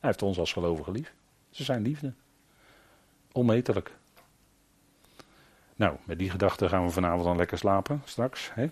Hij 0.00 0.10
heeft 0.10 0.22
ons 0.22 0.38
als 0.38 0.52
gelovigen 0.52 0.92
lief. 0.92 1.14
Ze 1.50 1.64
zijn 1.64 1.82
liefde. 1.82 2.12
Onmetelijk. 3.32 3.94
Nou, 5.76 5.96
met 6.04 6.18
die 6.18 6.30
gedachten 6.30 6.68
gaan 6.68 6.84
we 6.84 6.90
vanavond 6.90 7.24
dan 7.24 7.36
lekker 7.36 7.58
slapen 7.58 8.02
straks. 8.04 8.50
Hè? 8.54 8.68